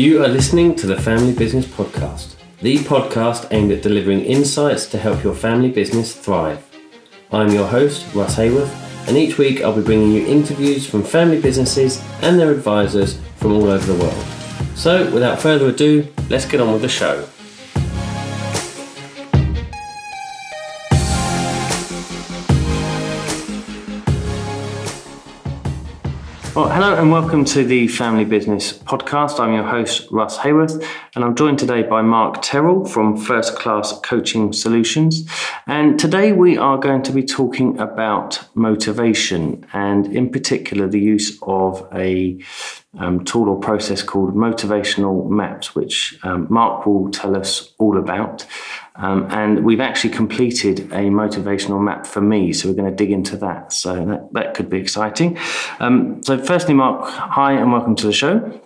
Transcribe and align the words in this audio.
You 0.00 0.24
are 0.24 0.28
listening 0.28 0.74
to 0.76 0.86
the 0.86 0.98
Family 0.98 1.34
Business 1.34 1.66
Podcast, 1.66 2.36
the 2.62 2.78
podcast 2.78 3.48
aimed 3.50 3.70
at 3.70 3.82
delivering 3.82 4.24
insights 4.24 4.86
to 4.86 4.98
help 4.98 5.22
your 5.22 5.34
family 5.34 5.70
business 5.70 6.16
thrive. 6.16 6.66
I'm 7.30 7.50
your 7.50 7.66
host, 7.66 8.06
Russ 8.14 8.34
Hayworth, 8.36 8.74
and 9.08 9.18
each 9.18 9.36
week 9.36 9.60
I'll 9.60 9.76
be 9.76 9.82
bringing 9.82 10.12
you 10.12 10.26
interviews 10.26 10.88
from 10.88 11.02
family 11.02 11.38
businesses 11.38 12.02
and 12.22 12.40
their 12.40 12.50
advisors 12.50 13.20
from 13.36 13.52
all 13.52 13.68
over 13.68 13.92
the 13.92 14.02
world. 14.02 14.24
So, 14.74 15.12
without 15.12 15.38
further 15.38 15.68
ado, 15.68 16.08
let's 16.30 16.46
get 16.46 16.62
on 16.62 16.72
with 16.72 16.80
the 16.80 16.88
show. 16.88 17.28
Well, 26.60 26.68
hello 26.68 26.94
and 26.94 27.10
welcome 27.10 27.46
to 27.46 27.64
the 27.64 27.88
Family 27.88 28.26
Business 28.26 28.70
Podcast. 28.70 29.40
I'm 29.40 29.54
your 29.54 29.64
host, 29.64 30.06
Russ 30.10 30.36
Hayworth, 30.36 30.86
and 31.14 31.24
I'm 31.24 31.34
joined 31.34 31.58
today 31.58 31.82
by 31.82 32.02
Mark 32.02 32.42
Terrell 32.42 32.84
from 32.84 33.16
First 33.16 33.56
Class 33.56 33.98
Coaching 34.00 34.52
Solutions. 34.52 35.26
And 35.66 35.98
today 35.98 36.32
we 36.32 36.58
are 36.58 36.76
going 36.76 37.00
to 37.04 37.12
be 37.12 37.22
talking 37.22 37.78
about 37.78 38.46
motivation 38.54 39.64
and, 39.72 40.14
in 40.14 40.28
particular, 40.28 40.86
the 40.86 41.00
use 41.00 41.38
of 41.40 41.88
a 41.94 42.38
um, 42.98 43.24
tool 43.24 43.48
or 43.48 43.58
process 43.58 44.02
called 44.02 44.34
motivational 44.34 45.30
maps, 45.30 45.74
which 45.74 46.18
um, 46.24 46.46
Mark 46.50 46.84
will 46.84 47.10
tell 47.10 47.38
us 47.38 47.72
all 47.78 47.96
about. 47.96 48.46
Um, 49.00 49.26
and 49.30 49.64
we've 49.64 49.80
actually 49.80 50.10
completed 50.10 50.80
a 50.92 51.08
motivational 51.08 51.82
map 51.82 52.06
for 52.06 52.20
me, 52.20 52.52
so 52.52 52.68
we're 52.68 52.74
going 52.74 52.90
to 52.90 52.94
dig 52.94 53.10
into 53.10 53.36
that. 53.38 53.72
So 53.72 54.04
that, 54.04 54.32
that 54.34 54.54
could 54.54 54.68
be 54.68 54.78
exciting. 54.78 55.38
Um, 55.78 56.22
so, 56.22 56.36
firstly, 56.36 56.74
Mark, 56.74 57.08
hi 57.08 57.52
and 57.52 57.72
welcome 57.72 57.96
to 57.96 58.06
the 58.06 58.12
show. 58.12 58.60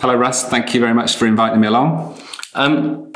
Hello, 0.00 0.16
Russ. 0.16 0.48
Thank 0.48 0.74
you 0.74 0.80
very 0.80 0.94
much 0.94 1.16
for 1.16 1.26
inviting 1.26 1.60
me 1.60 1.68
along. 1.68 2.20
Um, 2.54 3.12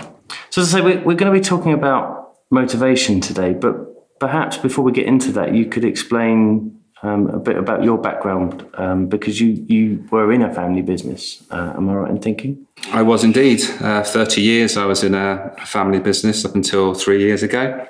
so, 0.50 0.62
as 0.62 0.72
I 0.72 0.78
say, 0.78 0.84
we're, 0.84 1.02
we're 1.02 1.16
going 1.16 1.32
to 1.32 1.38
be 1.38 1.44
talking 1.44 1.72
about 1.72 2.36
motivation 2.50 3.20
today, 3.20 3.52
but 3.52 4.18
perhaps 4.20 4.56
before 4.56 4.84
we 4.84 4.92
get 4.92 5.06
into 5.06 5.32
that, 5.32 5.52
you 5.54 5.66
could 5.66 5.84
explain 5.84 6.77
um, 7.02 7.28
a 7.28 7.38
bit 7.38 7.56
about 7.56 7.84
your 7.84 7.98
background 7.98 8.66
um, 8.74 9.06
because 9.06 9.40
you, 9.40 9.64
you 9.68 10.06
were 10.10 10.32
in 10.32 10.42
a 10.42 10.52
family 10.52 10.82
business. 10.82 11.44
Uh, 11.50 11.74
am 11.76 11.88
I 11.88 11.94
right 11.94 12.10
in 12.10 12.20
thinking? 12.20 12.66
I 12.92 13.02
was 13.02 13.24
indeed. 13.24 13.62
Uh, 13.80 14.02
30 14.02 14.40
years 14.40 14.76
I 14.76 14.84
was 14.84 15.04
in 15.04 15.14
a 15.14 15.54
family 15.64 16.00
business 16.00 16.44
up 16.44 16.54
until 16.54 16.94
three 16.94 17.20
years 17.20 17.42
ago. 17.42 17.86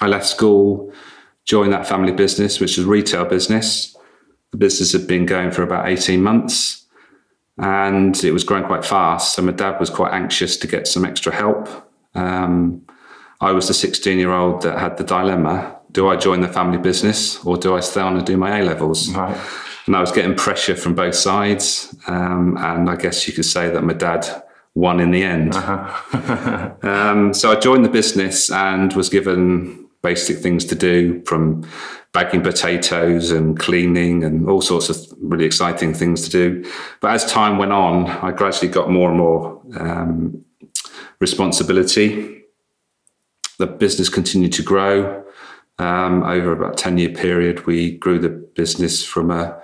I 0.00 0.08
left 0.08 0.26
school, 0.26 0.92
joined 1.44 1.72
that 1.72 1.86
family 1.86 2.12
business, 2.12 2.60
which 2.60 2.76
was 2.76 2.86
retail 2.86 3.24
business. 3.24 3.96
The 4.52 4.58
business 4.58 4.92
had 4.92 5.06
been 5.06 5.26
going 5.26 5.52
for 5.52 5.62
about 5.62 5.88
18 5.88 6.22
months 6.22 6.86
and 7.58 8.22
it 8.22 8.32
was 8.32 8.44
growing 8.44 8.64
quite 8.64 8.84
fast. 8.84 9.34
So 9.34 9.42
my 9.42 9.52
dad 9.52 9.78
was 9.80 9.90
quite 9.90 10.12
anxious 10.12 10.56
to 10.58 10.66
get 10.66 10.86
some 10.86 11.04
extra 11.04 11.34
help. 11.34 11.68
Um, 12.14 12.82
I 13.40 13.52
was 13.52 13.68
the 13.68 13.74
16 13.74 14.18
year 14.18 14.32
old 14.32 14.62
that 14.62 14.78
had 14.78 14.96
the 14.96 15.04
dilemma 15.04 15.75
do 15.96 16.10
I 16.10 16.16
join 16.16 16.42
the 16.42 16.48
family 16.48 16.76
business 16.76 17.42
or 17.42 17.56
do 17.56 17.74
I 17.74 17.80
stay 17.80 18.02
on 18.02 18.18
and 18.18 18.26
do 18.26 18.36
my 18.36 18.58
A 18.58 18.62
levels? 18.62 19.08
Right. 19.14 19.34
And 19.86 19.96
I 19.96 20.00
was 20.00 20.12
getting 20.12 20.34
pressure 20.34 20.76
from 20.76 20.94
both 20.94 21.14
sides. 21.14 21.96
Um, 22.06 22.58
and 22.58 22.90
I 22.90 22.96
guess 22.96 23.26
you 23.26 23.32
could 23.32 23.46
say 23.46 23.70
that 23.70 23.82
my 23.82 23.94
dad 23.94 24.26
won 24.74 25.00
in 25.00 25.10
the 25.10 25.22
end. 25.22 25.54
Uh-huh. 25.54 26.74
um, 26.82 27.32
so 27.32 27.50
I 27.50 27.58
joined 27.58 27.86
the 27.86 27.88
business 27.88 28.50
and 28.50 28.92
was 28.92 29.08
given 29.08 29.88
basic 30.02 30.36
things 30.36 30.66
to 30.66 30.74
do 30.74 31.22
from 31.24 31.66
bagging 32.12 32.42
potatoes 32.42 33.30
and 33.30 33.58
cleaning 33.58 34.22
and 34.22 34.50
all 34.50 34.60
sorts 34.60 34.90
of 34.90 34.98
really 35.18 35.46
exciting 35.46 35.94
things 35.94 36.28
to 36.28 36.30
do. 36.30 36.70
But 37.00 37.12
as 37.12 37.24
time 37.24 37.56
went 37.56 37.72
on, 37.72 38.04
I 38.06 38.32
gradually 38.32 38.70
got 38.70 38.90
more 38.90 39.08
and 39.08 39.18
more 39.18 39.62
um, 39.80 40.44
responsibility. 41.20 42.42
The 43.58 43.66
business 43.66 44.10
continued 44.10 44.52
to 44.52 44.62
grow. 44.62 45.22
Um, 45.78 46.22
over 46.22 46.52
about 46.52 46.78
10 46.78 46.98
year 46.98 47.10
period, 47.10 47.66
we 47.66 47.96
grew 47.98 48.18
the 48.18 48.30
business 48.30 49.04
from 49.04 49.30
a, 49.30 49.60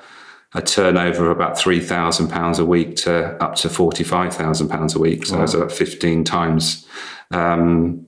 a 0.55 0.61
turnover 0.61 1.31
of 1.31 1.37
about 1.37 1.57
£3,000 1.57 2.59
a 2.59 2.65
week 2.65 2.97
to 2.97 3.43
up 3.43 3.55
to 3.57 3.69
£45,000 3.69 4.95
a 4.95 4.99
week. 4.99 5.27
So 5.27 5.35
wow. 5.35 5.41
that's 5.41 5.55
about 5.55 5.73
15 5.73 6.25
times 6.25 6.87
um, 7.31 8.07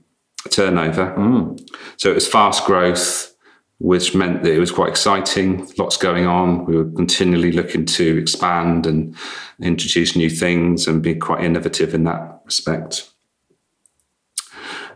turnover. 0.50 1.14
Mm. 1.16 1.66
So 1.97 2.10
it 2.10 2.14
was 2.14 2.28
fast 2.28 2.66
growth, 2.66 3.34
which 3.78 4.14
meant 4.14 4.43
that 4.43 4.53
it 4.53 4.59
was 4.59 4.70
quite 4.70 4.91
exciting, 4.91 5.66
lots 5.78 5.97
going 5.97 6.26
on. 6.26 6.66
We 6.66 6.76
were 6.76 6.91
continually 6.91 7.53
looking 7.53 7.87
to 7.87 8.19
expand 8.19 8.87
and 8.87 9.16
introduce 9.60 10.14
new 10.14 10.31
things 10.31 10.87
and 10.87 11.03
be 11.03 11.14
quite 11.14 11.43
innovative 11.43 11.94
in 11.94 12.04
that 12.04 12.43
respect. 12.44 13.10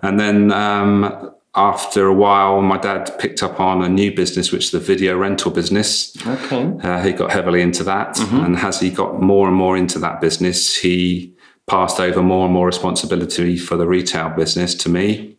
And 0.02 0.20
then 0.20 0.52
um, 0.52 1.34
after 1.58 2.06
a 2.06 2.14
while, 2.14 2.62
my 2.62 2.78
dad 2.78 3.18
picked 3.18 3.42
up 3.42 3.58
on 3.58 3.82
a 3.82 3.88
new 3.88 4.14
business, 4.14 4.52
which 4.52 4.66
is 4.66 4.70
the 4.70 4.78
video 4.78 5.18
rental 5.18 5.50
business. 5.50 6.16
Okay. 6.24 6.72
Uh, 6.82 7.02
he 7.02 7.12
got 7.12 7.32
heavily 7.32 7.60
into 7.60 7.82
that. 7.82 8.14
Mm-hmm. 8.14 8.44
And 8.44 8.56
as 8.56 8.78
he 8.78 8.90
got 8.90 9.20
more 9.20 9.48
and 9.48 9.56
more 9.56 9.76
into 9.76 9.98
that 9.98 10.20
business, 10.20 10.76
he 10.76 11.34
passed 11.66 11.98
over 11.98 12.22
more 12.22 12.44
and 12.44 12.54
more 12.54 12.66
responsibility 12.66 13.58
for 13.58 13.76
the 13.76 13.88
retail 13.88 14.30
business 14.30 14.72
to 14.76 14.88
me, 14.88 15.36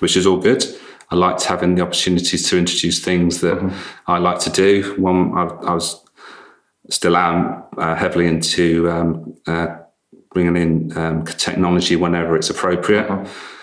which 0.00 0.14
is 0.14 0.26
all 0.26 0.36
good. 0.36 0.62
I 1.10 1.14
liked 1.14 1.44
having 1.44 1.74
the 1.74 1.82
opportunities 1.82 2.48
to 2.50 2.58
introduce 2.58 3.02
things 3.02 3.40
that 3.40 3.56
mm-hmm. 3.56 4.10
I 4.10 4.18
like 4.18 4.40
to 4.40 4.50
do. 4.50 4.94
One, 4.98 5.32
I, 5.38 5.44
I 5.44 5.74
was 5.74 6.04
still 6.90 7.16
am 7.16 7.64
uh, 7.78 7.94
heavily 7.94 8.26
into 8.26 8.90
um, 8.90 9.34
uh, 9.46 9.68
bringing 10.34 10.56
in 10.56 10.98
um, 10.98 11.24
technology 11.24 11.96
whenever 11.96 12.36
it's 12.36 12.50
appropriate. 12.50 13.08
Mm-hmm 13.08 13.55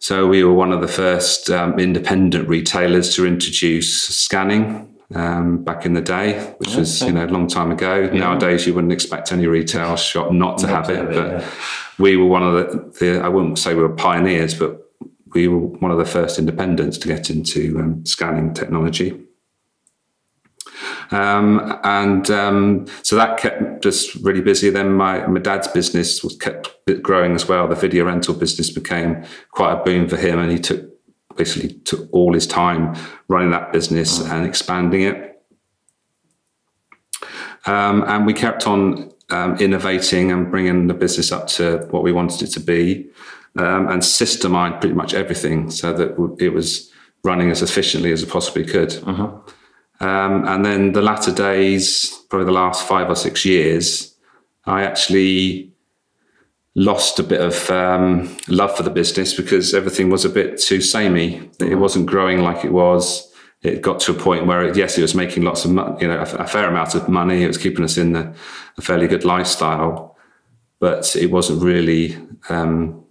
so 0.00 0.26
we 0.26 0.42
were 0.42 0.54
one 0.54 0.72
of 0.72 0.80
the 0.80 0.88
first 0.88 1.50
um, 1.50 1.78
independent 1.78 2.48
retailers 2.48 3.14
to 3.16 3.26
introduce 3.26 4.08
scanning 4.08 4.88
um, 5.14 5.62
back 5.62 5.84
in 5.84 5.92
the 5.92 6.00
day, 6.00 6.54
which 6.56 6.70
okay. 6.70 6.78
was 6.78 7.02
you 7.02 7.12
know 7.12 7.26
a 7.26 7.28
long 7.28 7.46
time 7.46 7.70
ago. 7.70 8.00
Yeah. 8.00 8.18
Nowadays, 8.18 8.66
you 8.66 8.72
wouldn't 8.72 8.94
expect 8.94 9.30
any 9.30 9.46
retail 9.46 9.96
shop 9.96 10.32
not 10.32 10.58
to 10.58 10.66
not 10.66 10.86
have 10.86 10.96
it, 10.96 11.06
but 11.14 11.26
yeah. 11.26 11.50
we 11.98 12.16
were 12.16 12.26
one 12.26 12.42
of 12.42 12.54
the, 12.54 12.98
the, 12.98 13.20
I 13.20 13.28
wouldn't 13.28 13.58
say 13.58 13.74
we 13.74 13.82
were 13.82 13.94
pioneers, 13.94 14.54
but 14.54 14.90
we 15.34 15.48
were 15.48 15.58
one 15.58 15.90
of 15.90 15.98
the 15.98 16.06
first 16.06 16.38
independents 16.38 16.96
to 16.98 17.08
get 17.08 17.28
into 17.28 17.78
um, 17.78 18.04
scanning 18.06 18.54
technology. 18.54 19.20
Um, 21.10 21.78
and 21.82 22.30
um, 22.30 22.86
so 23.02 23.16
that 23.16 23.38
kept 23.38 23.84
us 23.84 24.14
really 24.16 24.40
busy. 24.40 24.70
Then 24.70 24.92
my, 24.92 25.26
my 25.26 25.40
dad's 25.40 25.68
business 25.68 26.22
was 26.22 26.36
kept 26.36 26.70
growing 27.02 27.34
as 27.34 27.48
well. 27.48 27.66
The 27.66 27.74
video 27.74 28.04
rental 28.04 28.34
business 28.34 28.70
became 28.70 29.24
quite 29.50 29.72
a 29.72 29.82
boom 29.82 30.08
for 30.08 30.16
him, 30.16 30.38
and 30.38 30.52
he 30.52 30.58
took 30.58 30.88
basically 31.36 31.70
took 31.80 32.08
all 32.12 32.34
his 32.34 32.46
time 32.46 32.94
running 33.28 33.50
that 33.50 33.72
business 33.72 34.20
and 34.20 34.46
expanding 34.46 35.02
it. 35.02 35.42
Um, 37.66 38.04
and 38.06 38.26
we 38.26 38.34
kept 38.34 38.66
on 38.66 39.12
um, 39.30 39.56
innovating 39.56 40.32
and 40.32 40.50
bringing 40.50 40.86
the 40.86 40.94
business 40.94 41.32
up 41.32 41.46
to 41.48 41.86
what 41.90 42.02
we 42.02 42.12
wanted 42.12 42.42
it 42.42 42.52
to 42.52 42.60
be, 42.60 43.08
um, 43.56 43.88
and 43.88 44.02
systemized 44.02 44.80
pretty 44.80 44.94
much 44.94 45.14
everything 45.14 45.70
so 45.70 45.92
that 45.92 46.36
it 46.38 46.50
was 46.50 46.90
running 47.24 47.50
as 47.50 47.62
efficiently 47.62 48.12
as 48.12 48.22
it 48.22 48.28
possibly 48.28 48.64
could. 48.64 48.96
Uh-huh. 49.06 49.30
Um, 50.00 50.46
and 50.48 50.64
then 50.64 50.92
the 50.92 51.02
latter 51.02 51.32
days, 51.32 52.24
probably 52.30 52.46
the 52.46 52.52
last 52.52 52.86
five 52.86 53.10
or 53.10 53.16
six 53.16 53.44
years, 53.44 54.16
I 54.64 54.82
actually 54.82 55.72
lost 56.74 57.18
a 57.18 57.22
bit 57.22 57.40
of 57.40 57.70
um, 57.70 58.34
love 58.48 58.74
for 58.76 58.82
the 58.82 58.90
business 58.90 59.34
because 59.34 59.74
everything 59.74 60.08
was 60.08 60.24
a 60.24 60.30
bit 60.30 60.58
too 60.58 60.80
samey. 60.80 61.50
It 61.60 61.76
wasn't 61.76 62.06
growing 62.06 62.40
like 62.40 62.64
it 62.64 62.72
was. 62.72 63.26
It 63.62 63.82
got 63.82 64.00
to 64.00 64.12
a 64.12 64.14
point 64.14 64.46
where, 64.46 64.62
it, 64.62 64.76
yes, 64.76 64.96
it 64.96 65.02
was 65.02 65.14
making 65.14 65.42
lots 65.42 65.66
of, 65.66 65.72
you 66.00 66.08
know, 66.08 66.18
a, 66.18 66.42
a, 66.42 66.46
fair 66.46 66.66
amount 66.66 66.94
of 66.94 67.08
money. 67.10 67.42
It 67.42 67.46
was 67.46 67.58
keeping 67.58 67.84
us 67.84 67.98
in 67.98 68.12
the, 68.12 68.34
a 68.78 68.80
fairly 68.80 69.06
good 69.06 69.26
lifestyle, 69.26 70.16
but 70.78 71.14
it 71.14 71.30
wasn't 71.30 71.62
really 71.62 72.16
um, 72.48 73.04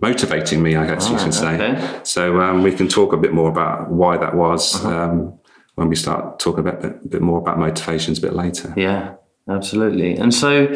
motivating 0.00 0.62
me, 0.62 0.76
I 0.76 0.86
guess 0.86 1.08
oh, 1.08 1.12
you 1.12 1.18
can 1.18 1.32
say. 1.32 1.54
Okay. 1.54 2.00
So 2.04 2.40
um, 2.40 2.62
we 2.62 2.70
can 2.70 2.86
talk 2.86 3.12
a 3.12 3.16
bit 3.16 3.32
more 3.32 3.50
about 3.50 3.90
why 3.90 4.16
that 4.16 4.36
was. 4.36 4.76
Uh-huh. 4.84 5.32
When 5.76 5.88
we 5.88 5.96
start 5.96 6.38
talking 6.38 6.66
a 6.66 6.72
bit, 6.72 6.84
a 6.84 7.08
bit 7.08 7.22
more 7.22 7.38
about 7.38 7.58
motivations 7.58 8.18
a 8.18 8.22
bit 8.22 8.32
later. 8.32 8.72
Yeah, 8.76 9.14
absolutely. 9.48 10.16
And 10.16 10.34
so, 10.34 10.74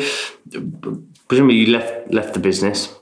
presumably, 1.27 1.57
you 1.57 1.67
left 1.67 2.13
left 2.13 2.35
the 2.35 2.41
business, 2.41 2.95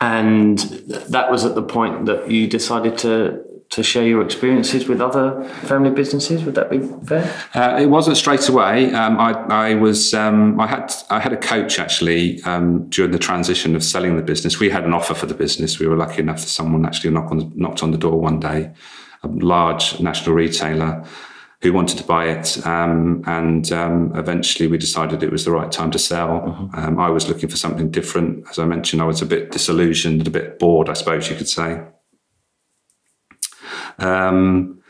and 0.00 0.58
that 0.58 1.30
was 1.30 1.44
at 1.44 1.54
the 1.54 1.62
point 1.62 2.06
that 2.06 2.30
you 2.30 2.46
decided 2.46 2.96
to 2.98 3.44
to 3.72 3.82
share 3.82 4.06
your 4.06 4.22
experiences 4.22 4.86
with 4.86 5.00
other 5.00 5.44
family 5.64 5.90
businesses. 5.90 6.44
Would 6.44 6.54
that 6.56 6.70
be 6.70 6.80
fair? 7.06 7.34
Uh, 7.54 7.78
it 7.80 7.86
wasn't 7.86 8.18
straight 8.18 8.46
away. 8.48 8.92
Um, 8.92 9.18
I, 9.18 9.32
I, 9.48 9.74
was 9.74 10.12
um, 10.12 10.60
I 10.60 10.66
had 10.66 10.92
I 11.08 11.20
had 11.20 11.32
a 11.32 11.38
coach 11.38 11.78
actually 11.78 12.42
um, 12.42 12.88
during 12.90 13.12
the 13.12 13.18
transition 13.18 13.74
of 13.74 13.82
selling 13.82 14.16
the 14.16 14.22
business. 14.22 14.60
We 14.60 14.68
had 14.68 14.84
an 14.84 14.92
offer 14.92 15.14
for 15.14 15.24
the 15.24 15.34
business. 15.34 15.78
We 15.78 15.86
were 15.86 15.96
lucky 15.96 16.20
enough 16.20 16.40
that 16.40 16.48
someone 16.48 16.84
actually 16.84 17.10
knocked 17.10 17.32
on 17.32 17.52
knocked 17.54 17.82
on 17.82 17.92
the 17.92 17.98
door 17.98 18.20
one 18.20 18.40
day 18.40 18.72
large 19.28 20.00
national 20.00 20.34
retailer 20.34 21.04
who 21.62 21.72
wanted 21.72 21.96
to 21.96 22.04
buy 22.04 22.26
it. 22.26 22.64
Um, 22.66 23.22
and 23.26 23.70
um, 23.70 24.12
eventually 24.16 24.66
we 24.66 24.78
decided 24.78 25.22
it 25.22 25.30
was 25.30 25.44
the 25.44 25.52
right 25.52 25.70
time 25.70 25.92
to 25.92 25.98
sell. 25.98 26.40
Mm-hmm. 26.40 26.74
Um, 26.74 26.98
I 26.98 27.08
was 27.08 27.28
looking 27.28 27.48
for 27.48 27.56
something 27.56 27.90
different. 27.90 28.44
As 28.50 28.58
I 28.58 28.64
mentioned, 28.64 29.00
I 29.00 29.06
was 29.06 29.22
a 29.22 29.26
bit 29.26 29.52
disillusioned, 29.52 30.26
a 30.26 30.30
bit 30.30 30.58
bored, 30.58 30.88
I 30.88 30.94
suppose 30.94 31.30
you 31.30 31.36
could 31.36 31.48
say. 31.48 31.80
Um, 33.98 34.82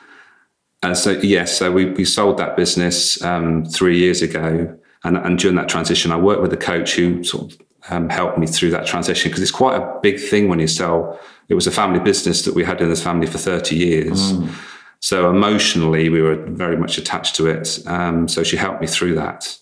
and 0.83 0.97
so, 0.97 1.11
yes, 1.11 1.57
so 1.59 1.71
we, 1.71 1.91
we 1.91 2.07
sold 2.07 2.39
that 2.39 2.57
business 2.57 3.23
um, 3.23 3.67
three 3.67 3.99
years 3.99 4.23
ago. 4.23 4.79
And, 5.05 5.17
and 5.19 5.39
during 5.39 5.57
that 5.57 5.69
transition, 5.69 6.11
I 6.11 6.17
worked 6.17 6.43
with 6.43 6.53
a 6.53 6.57
coach 6.57 6.95
who 6.95 7.23
sort 7.23 7.53
of 7.53 7.59
um, 7.91 8.09
helped 8.09 8.39
me 8.39 8.47
through 8.47 8.71
that 8.71 8.87
transition 8.87 9.31
because 9.31 9.43
it's 9.43 9.51
quite 9.51 9.77
a 9.77 9.99
big 10.03 10.21
thing 10.21 10.49
when 10.49 10.59
you 10.59 10.67
sell. 10.69 11.19
It 11.49 11.55
was 11.55 11.67
a 11.67 11.73
family 11.73 12.01
business 12.01 12.45
that 12.45 12.55
we 12.55 12.65
had 12.65 12.81
in 12.81 12.89
this 12.89 13.03
family 13.03 13.27
for 13.27 13.39
30 13.39 13.77
years. 13.77 14.33
Mm. 14.33 14.55
So 15.01 15.29
emotionally, 15.29 16.09
we 16.09 16.23
were 16.23 16.37
very 16.37 16.77
much 16.77 16.97
attached 16.97 17.35
to 17.37 17.47
it. 17.47 17.81
Um, 17.87 18.29
so 18.29 18.45
she 18.45 18.57
helped 18.57 18.81
me 18.81 18.87
through 18.87 19.17
that. 19.17 19.59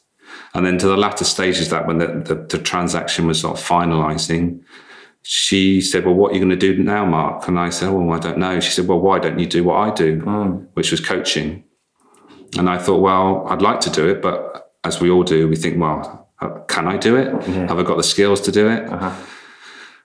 And 0.53 0.67
then 0.67 0.79
to 0.79 0.87
the 0.87 0.97
latter 0.97 1.25
stages, 1.25 1.71
that 1.71 1.87
when 1.87 1.99
the, 1.99 2.07
the, 2.07 2.35
the 2.35 2.59
transaction 2.59 3.27
was 3.27 3.41
sort 3.41 3.59
of 3.59 3.65
finalizing, 3.65 4.61
she 5.23 5.81
said, 5.81 6.05
Well, 6.05 6.15
what 6.15 6.33
are 6.33 6.35
you 6.35 6.41
going 6.41 6.51
to 6.51 6.57
do 6.57 6.83
now, 6.83 7.05
Mark? 7.07 7.47
And 7.49 7.59
I 7.59 7.71
said, 7.71 7.89
Oh, 7.89 8.11
I 8.11 8.19
don't 8.19 8.39
know. 8.39 8.61
She 8.61 8.71
said, 8.71 8.87
Well, 8.87 9.01
why 9.01 9.19
don't 9.19 9.39
you 9.39 9.47
do 9.47 9.65
what 9.65 9.77
I 9.77 9.95
do, 9.95 10.21
Mm. 10.21 10.67
which 10.75 10.91
was 10.91 11.01
coaching? 11.01 11.65
And 12.59 12.69
I 12.69 12.79
thought, 12.79 13.01
Well, 13.01 13.47
I'd 13.49 13.63
like 13.63 13.81
to 13.81 13.91
do 13.91 14.09
it, 14.09 14.21
but 14.21 14.73
as 14.85 15.01
we 15.01 15.11
all 15.11 15.23
do, 15.23 15.49
we 15.49 15.57
think, 15.57 15.81
Well, 15.81 16.20
can 16.69 16.89
I 16.89 16.97
do 16.97 17.17
it? 17.17 17.33
Yeah. 17.49 17.69
Have 17.69 17.79
I 17.79 17.83
got 17.83 17.97
the 17.97 18.03
skills 18.03 18.41
to 18.43 18.53
do 18.53 18.69
it? 18.69 18.89
Uh-huh. 18.89 19.27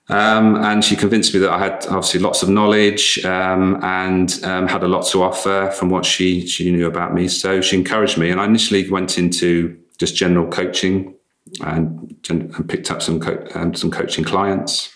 Um, 0.08 0.56
and 0.58 0.84
she 0.84 0.96
convinced 0.96 1.34
me 1.34 1.40
that 1.40 1.50
I 1.50 1.58
had 1.58 1.86
obviously 1.88 2.20
lots 2.20 2.44
of 2.44 2.50
knowledge 2.50 3.24
um, 3.26 3.84
and 3.84 4.40
um, 4.44 4.68
had 4.68 4.84
a 4.84 4.88
lot 4.88 5.08
to 5.08 5.24
offer 5.24 5.72
from 5.72 5.90
what 5.90 6.06
she 6.06 6.46
she 6.46 6.72
knew 6.72 6.86
about 6.86 7.14
me. 7.14 7.28
So 7.28 7.62
she 7.62 7.76
encouraged 7.76 8.18
me, 8.18 8.30
and 8.30 8.40
I 8.40 8.46
initially 8.46 8.90
went 8.90 9.18
into 9.18 9.80
just 9.98 10.16
general 10.16 10.48
coaching 10.48 11.16
and, 11.62 12.16
and 12.30 12.70
picked 12.70 12.92
up 12.92 13.02
some 13.02 13.20
co- 13.20 13.48
um, 13.56 13.74
some 13.74 13.90
coaching 13.90 14.24
clients. 14.24 14.96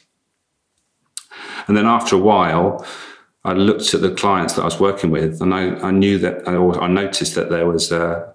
And 1.67 1.75
then 1.75 1.85
after 1.85 2.15
a 2.15 2.19
while, 2.19 2.85
I 3.43 3.53
looked 3.53 3.93
at 3.93 4.01
the 4.01 4.11
clients 4.11 4.53
that 4.53 4.61
I 4.61 4.65
was 4.65 4.79
working 4.79 5.09
with, 5.09 5.41
and 5.41 5.53
I, 5.53 5.75
I 5.87 5.91
knew 5.91 6.19
that 6.19 6.47
I, 6.47 6.55
I 6.55 6.87
noticed 6.87 7.35
that 7.35 7.49
there 7.49 7.65
was 7.65 7.91
a, 7.91 8.33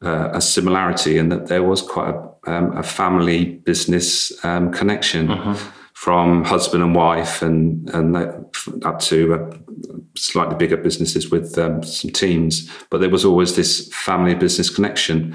a 0.00 0.40
similarity 0.40 1.18
and 1.18 1.32
that 1.32 1.46
there 1.46 1.62
was 1.62 1.82
quite 1.82 2.10
a, 2.10 2.31
um, 2.46 2.76
a 2.76 2.82
family 2.82 3.44
business 3.44 4.32
um, 4.44 4.72
connection 4.72 5.56
from 5.94 6.44
husband 6.44 6.82
and 6.82 6.94
wife, 6.94 7.42
and 7.42 7.88
and 7.90 8.14
that, 8.14 8.34
up 8.84 8.98
to 9.00 9.34
uh, 9.34 9.56
slightly 10.16 10.56
bigger 10.56 10.76
businesses 10.76 11.30
with 11.30 11.56
um, 11.58 11.82
some 11.82 12.10
teams. 12.10 12.70
But 12.90 13.00
there 13.00 13.10
was 13.10 13.24
always 13.24 13.54
this 13.54 13.88
family 13.92 14.34
business 14.34 14.70
connection. 14.70 15.34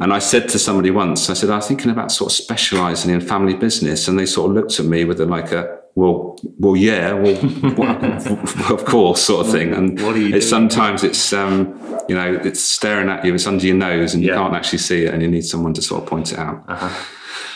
And 0.00 0.12
I 0.12 0.18
said 0.18 0.48
to 0.48 0.58
somebody 0.58 0.90
once, 0.90 1.30
I 1.30 1.34
said, 1.34 1.50
I 1.50 1.56
was 1.56 1.68
thinking 1.68 1.90
about 1.90 2.10
sort 2.10 2.32
of 2.32 2.36
specializing 2.36 3.12
in 3.12 3.20
family 3.20 3.54
business. 3.54 4.08
And 4.08 4.18
they 4.18 4.26
sort 4.26 4.50
of 4.50 4.56
looked 4.56 4.80
at 4.80 4.86
me 4.86 5.04
with 5.04 5.20
a, 5.20 5.26
like 5.26 5.52
a, 5.52 5.78
well, 5.94 6.38
well, 6.58 6.76
yeah, 6.76 7.12
well, 7.12 7.38
well, 7.76 8.72
of 8.72 8.84
course, 8.86 9.22
sort 9.22 9.46
of 9.46 9.52
thing. 9.52 9.74
And 9.74 10.00
What 10.00 10.16
are 10.16 10.18
you 10.18 10.34
it's 10.34 10.48
doing? 10.48 10.68
sometimes 10.68 11.04
it's, 11.04 11.32
um, 11.32 11.78
you 12.08 12.14
know, 12.14 12.40
it's 12.42 12.60
staring 12.60 13.08
at 13.10 13.24
you, 13.24 13.34
it's 13.34 13.46
under 13.46 13.66
your 13.66 13.76
nose 13.76 14.14
and 14.14 14.22
you 14.22 14.32
can't 14.32 14.54
actually 14.54 14.78
see 14.78 15.04
it 15.04 15.12
and 15.12 15.22
you 15.22 15.28
need 15.28 15.44
someone 15.44 15.74
to 15.74 15.82
sort 15.82 16.02
of 16.02 16.08
point 16.08 16.32
it 16.32 16.38
out. 16.38 16.64
Uh-huh. 16.66 17.04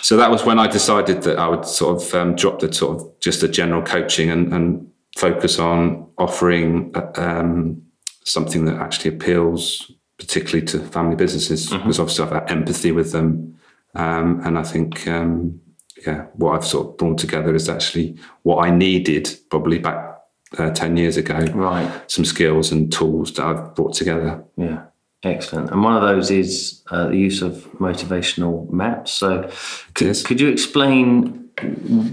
So 0.03 0.17
that 0.19 0.31
was 0.31 0.45
when 0.45 0.59
I 0.59 0.67
decided 0.67 1.23
that 1.23 1.39
I 1.39 1.49
would 1.49 1.65
sort 1.65 2.03
of 2.03 2.15
um, 2.15 2.37
drop 2.37 2.61
the 2.61 2.73
sort 2.73 3.01
of 3.01 3.21
just 3.21 3.41
the 3.41 3.49
general 3.49 3.83
coaching 3.83 4.31
and, 4.31 4.53
and 4.53 4.91
focus 5.17 5.59
on 5.59 6.07
offering 6.19 6.93
uh, 6.95 7.11
um, 7.17 7.83
something 8.25 8.67
that 8.67 8.77
actually 8.77 9.15
appeals 9.17 9.91
particularly 10.19 10.65
to 10.67 10.79
family 10.81 11.17
businesses 11.17 11.71
because 11.71 11.99
obviously 11.99 12.25
I've 12.25 12.33
had 12.33 12.51
empathy 12.51 12.93
with 12.93 13.13
them. 13.13 13.59
Um, 13.95 14.41
and 14.45 14.59
I 14.59 14.63
think, 14.63 15.09
um, 15.09 15.61
yeah, 16.05 16.27
what 16.35 16.53
I've 16.53 16.65
sort 16.65 16.89
of 16.89 16.97
brought 16.97 17.19
together 17.19 17.55
is 17.55 17.69
actually 17.69 18.17
what 18.43 18.67
I 18.67 18.71
needed 18.71 19.39
probably 19.51 19.79
back 19.79 20.19
uh, 20.59 20.71
10 20.71 20.97
years 20.97 21.17
ago. 21.17 21.39
Right. 21.55 22.11
Some 22.11 22.25
skills 22.25 22.73
and 22.73 22.93
tools 22.93 23.33
that 23.35 23.45
I've 23.45 23.75
brought 23.75 23.95
together. 23.95 24.43
Yeah. 24.57 24.85
Excellent. 25.23 25.71
And 25.71 25.83
one 25.83 25.97
of 25.97 26.03
those 26.03 26.31
is 26.31 26.83
uh, 26.91 27.09
the 27.09 27.17
use 27.17 27.43
of 27.43 27.55
motivational 27.79 28.71
maps. 28.71 29.13
So, 29.13 29.51
could, 29.95 30.15
could 30.25 30.41
you 30.41 30.49
explain 30.49 31.51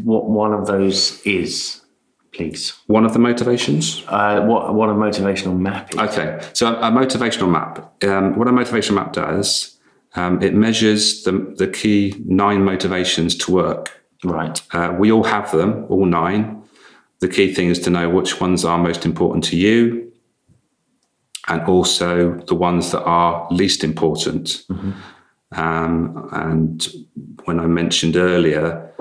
what 0.04 0.26
one 0.26 0.54
of 0.54 0.66
those 0.66 1.22
is, 1.22 1.82
please? 2.32 2.74
One 2.88 3.06
of 3.06 3.14
the 3.14 3.20
motivations. 3.20 4.04
Uh, 4.08 4.42
what 4.42 4.74
what 4.74 4.90
a 4.90 4.94
motivational 4.94 5.60
map 5.60 5.94
is? 5.94 6.00
Okay, 6.00 6.40
so 6.54 6.76
a 6.76 6.90
motivational 6.90 7.52
map. 7.52 8.04
Um, 8.04 8.36
what 8.38 8.48
a 8.48 8.52
motivational 8.52 8.96
map 8.96 9.14
does, 9.14 9.73
um, 10.16 10.42
it 10.42 10.54
measures 10.54 11.24
the, 11.24 11.32
the 11.58 11.68
key 11.68 12.16
nine 12.26 12.64
motivations 12.64 13.36
to 13.38 13.52
work. 13.52 14.02
Right. 14.24 14.62
Uh, 14.74 14.96
we 14.98 15.12
all 15.12 15.24
have 15.24 15.52
them, 15.52 15.86
all 15.90 16.06
nine. 16.06 16.64
The 17.20 17.28
key 17.28 17.54
thing 17.54 17.70
is 17.70 17.80
to 17.80 17.90
know 17.90 18.10
which 18.10 18.40
ones 18.40 18.64
are 18.64 18.78
most 18.78 19.06
important 19.06 19.44
to 19.46 19.58
you, 19.58 20.12
and 21.48 21.62
also 21.64 22.36
the 22.48 22.56
ones 22.56 22.92
that 22.92 23.04
are 23.04 23.48
least 23.52 23.84
important. 23.84 24.64
Um, 25.52 26.30
and 26.32 26.88
when 27.46 27.60
I 27.60 27.68
mentioned 27.68 28.16
earlier, 28.16 28.92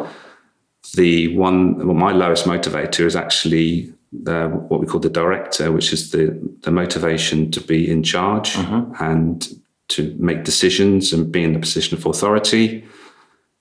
the 0.95 1.37
one, 1.37 1.79
well, 1.87 1.97
my 1.97 2.13
lowest 2.13 2.45
motivator 2.45 3.07
is 3.07 3.17
actually 3.17 3.93
the, 4.13 4.49
what 4.49 4.81
we 4.81 4.87
call 4.87 5.01
the 5.01 5.09
director, 5.09 5.73
which 5.73 5.93
is 5.93 6.11
the, 6.11 6.39
the 6.63 6.71
motivation 6.71 7.51
to 7.53 7.61
be 7.61 7.91
in 7.91 8.03
charge 8.03 8.57
and 9.01 9.62
to 9.93 10.15
make 10.19 10.45
decisions 10.45 11.13
and 11.13 11.31
be 11.33 11.43
in 11.43 11.53
the 11.53 11.59
position 11.59 11.97
of 11.97 12.07
authority. 12.07 12.85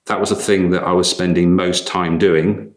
That 0.06 0.20
was 0.20 0.30
a 0.30 0.36
thing 0.36 0.70
that 0.70 0.82
I 0.82 0.92
was 0.92 1.08
spending 1.08 1.54
most 1.54 1.86
time 1.86 2.18
doing, 2.18 2.74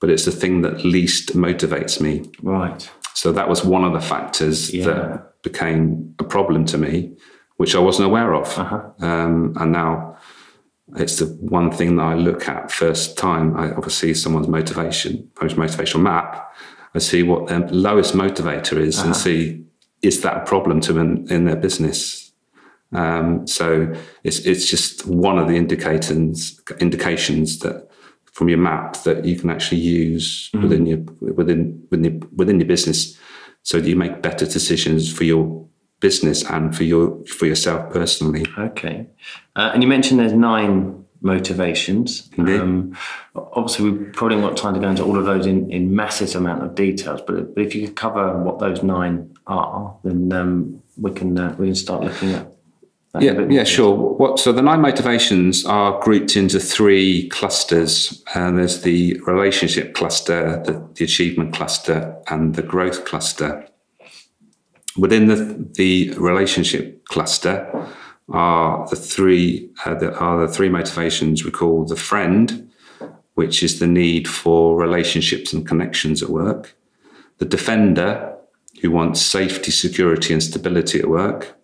but 0.00 0.10
it's 0.10 0.24
the 0.24 0.32
thing 0.32 0.62
that 0.62 0.84
least 0.84 1.36
motivates 1.36 2.00
me. 2.00 2.30
Right. 2.42 2.88
So 3.14 3.32
that 3.32 3.48
was 3.48 3.64
one 3.64 3.84
of 3.84 3.92
the 3.92 4.00
factors 4.00 4.72
Yeah. 4.72 4.84
that 4.86 5.42
became 5.42 6.14
a 6.18 6.24
problem 6.24 6.64
to 6.66 6.78
me, 6.78 7.12
which 7.56 7.74
I 7.74 7.78
wasn't 7.78 8.06
aware 8.06 8.34
of. 8.34 8.58
Uh-huh. 8.58 8.80
Um, 9.00 9.54
and 9.60 9.72
now 9.72 10.16
it's 10.96 11.18
the 11.18 11.26
one 11.26 11.70
thing 11.70 11.96
that 11.96 12.04
I 12.04 12.14
look 12.14 12.48
at 12.48 12.70
first 12.70 13.16
time. 13.18 13.56
I 13.56 13.72
obviously 13.72 14.14
someone's 14.14 14.48
motivation, 14.48 15.30
most 15.40 15.56
motivational 15.56 16.02
map. 16.02 16.52
I 16.94 16.98
see 16.98 17.22
what 17.22 17.48
their 17.48 17.66
lowest 17.68 18.14
motivator 18.14 18.76
is 18.78 18.98
and 18.98 19.16
see 19.16 19.64
is 20.02 20.20
that 20.22 20.36
a 20.36 20.44
problem 20.44 20.80
to 20.80 20.92
them 20.92 21.26
in 21.28 21.44
their 21.44 21.56
business. 21.56 22.21
Um, 22.92 23.46
so 23.46 23.92
it's 24.24 24.40
it's 24.40 24.68
just 24.70 25.06
one 25.06 25.38
of 25.38 25.48
the 25.48 25.56
indicators 25.56 26.60
indications 26.80 27.58
that 27.60 27.88
from 28.32 28.48
your 28.48 28.58
map 28.58 29.02
that 29.04 29.24
you 29.24 29.38
can 29.38 29.50
actually 29.50 29.80
use 29.80 30.50
within 30.54 30.86
your 30.86 30.98
within 31.20 31.86
within 31.90 32.04
your, 32.04 32.28
within 32.36 32.60
your 32.60 32.68
business, 32.68 33.18
so 33.62 33.80
that 33.80 33.88
you 33.88 33.96
make 33.96 34.22
better 34.22 34.46
decisions 34.46 35.12
for 35.12 35.24
your 35.24 35.66
business 36.00 36.42
and 36.50 36.76
for 36.76 36.84
your 36.84 37.24
for 37.26 37.46
yourself 37.46 37.92
personally. 37.92 38.44
Okay. 38.58 39.06
Uh, 39.56 39.70
and 39.72 39.82
you 39.82 39.88
mentioned 39.88 40.20
there's 40.20 40.32
nine 40.32 41.04
motivations. 41.22 42.28
Indeed. 42.36 42.60
Um, 42.60 42.96
obviously, 43.34 43.90
we 43.90 44.04
probably 44.10 44.40
got 44.40 44.56
time 44.56 44.74
to 44.74 44.80
go 44.80 44.88
into 44.88 45.04
all 45.04 45.16
of 45.16 45.24
those 45.24 45.46
in, 45.46 45.70
in 45.70 45.94
massive 45.94 46.34
amount 46.34 46.64
of 46.64 46.74
details, 46.74 47.20
but, 47.26 47.54
but 47.54 47.64
if 47.64 47.74
you 47.74 47.86
could 47.86 47.96
cover 47.96 48.36
what 48.38 48.58
those 48.58 48.82
nine 48.82 49.34
are, 49.46 49.96
then 50.02 50.32
um, 50.32 50.82
we 50.96 51.12
can 51.12 51.38
uh, 51.38 51.54
we 51.58 51.66
can 51.66 51.74
start 51.74 52.02
looking 52.02 52.32
at. 52.32 52.51
Yeah, 53.20 53.46
yeah, 53.50 53.64
sure. 53.64 53.94
What 53.94 54.38
so 54.38 54.52
the 54.52 54.62
nine 54.62 54.80
motivations 54.80 55.66
are 55.66 56.00
grouped 56.00 56.34
into 56.34 56.58
three 56.58 57.28
clusters, 57.28 58.22
and 58.34 58.58
there's 58.58 58.80
the 58.82 59.20
relationship 59.26 59.92
cluster, 59.92 60.62
the, 60.64 60.88
the 60.94 61.04
achievement 61.04 61.52
cluster, 61.52 62.16
and 62.30 62.54
the 62.54 62.62
growth 62.62 63.04
cluster. 63.04 63.68
Within 64.96 65.26
the 65.26 65.68
the 65.74 66.14
relationship 66.16 67.04
cluster 67.04 67.86
are 68.30 68.88
the 68.88 68.96
three 68.96 69.70
uh, 69.84 69.94
that 69.94 70.14
are 70.16 70.46
the 70.46 70.52
three 70.52 70.70
motivations 70.70 71.44
we 71.44 71.50
call 71.50 71.84
the 71.84 71.96
friend, 71.96 72.70
which 73.34 73.62
is 73.62 73.78
the 73.78 73.86
need 73.86 74.26
for 74.26 74.80
relationships 74.80 75.52
and 75.52 75.68
connections 75.68 76.22
at 76.22 76.30
work. 76.30 76.74
The 77.36 77.44
defender, 77.44 78.38
who 78.80 78.90
wants 78.90 79.20
safety, 79.20 79.70
security, 79.70 80.32
and 80.32 80.42
stability 80.42 80.98
at 80.98 81.08
work 81.08 81.58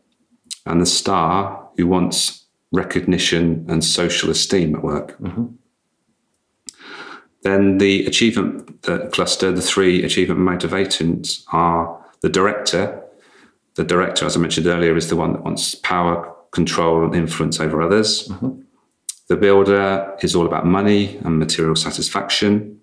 and 0.69 0.81
the 0.81 0.87
star 0.87 1.69
who 1.77 1.87
wants 1.87 2.45
recognition 2.73 3.65
and 3.69 3.83
social 3.83 4.31
esteem 4.31 4.75
at 4.75 4.83
work. 4.83 5.19
Mm-hmm. 5.21 5.47
Then 7.43 7.79
the 7.79 8.05
achievement 8.07 8.83
the 8.83 9.09
cluster, 9.13 9.53
the 9.53 9.63
three 9.63 10.05
achievement 10.05 10.41
motivators 10.41 11.45
are 11.53 12.05
the 12.21 12.29
director. 12.29 13.03
The 13.75 13.85
director, 13.85 14.27
as 14.27 14.37
I 14.37 14.41
mentioned 14.41 14.67
earlier, 14.67 14.97
is 14.97 15.09
the 15.09 15.17
one 15.17 15.33
that 15.33 15.45
wants 15.45 15.75
power, 15.75 16.35
control, 16.51 17.05
and 17.05 17.15
influence 17.15 17.61
over 17.61 17.81
others. 17.81 18.29
Mm-hmm. 18.29 18.61
The 19.29 19.37
builder 19.37 20.17
is 20.23 20.35
all 20.35 20.47
about 20.47 20.67
money 20.67 21.19
and 21.19 21.39
material 21.39 21.77
satisfaction. 21.77 22.81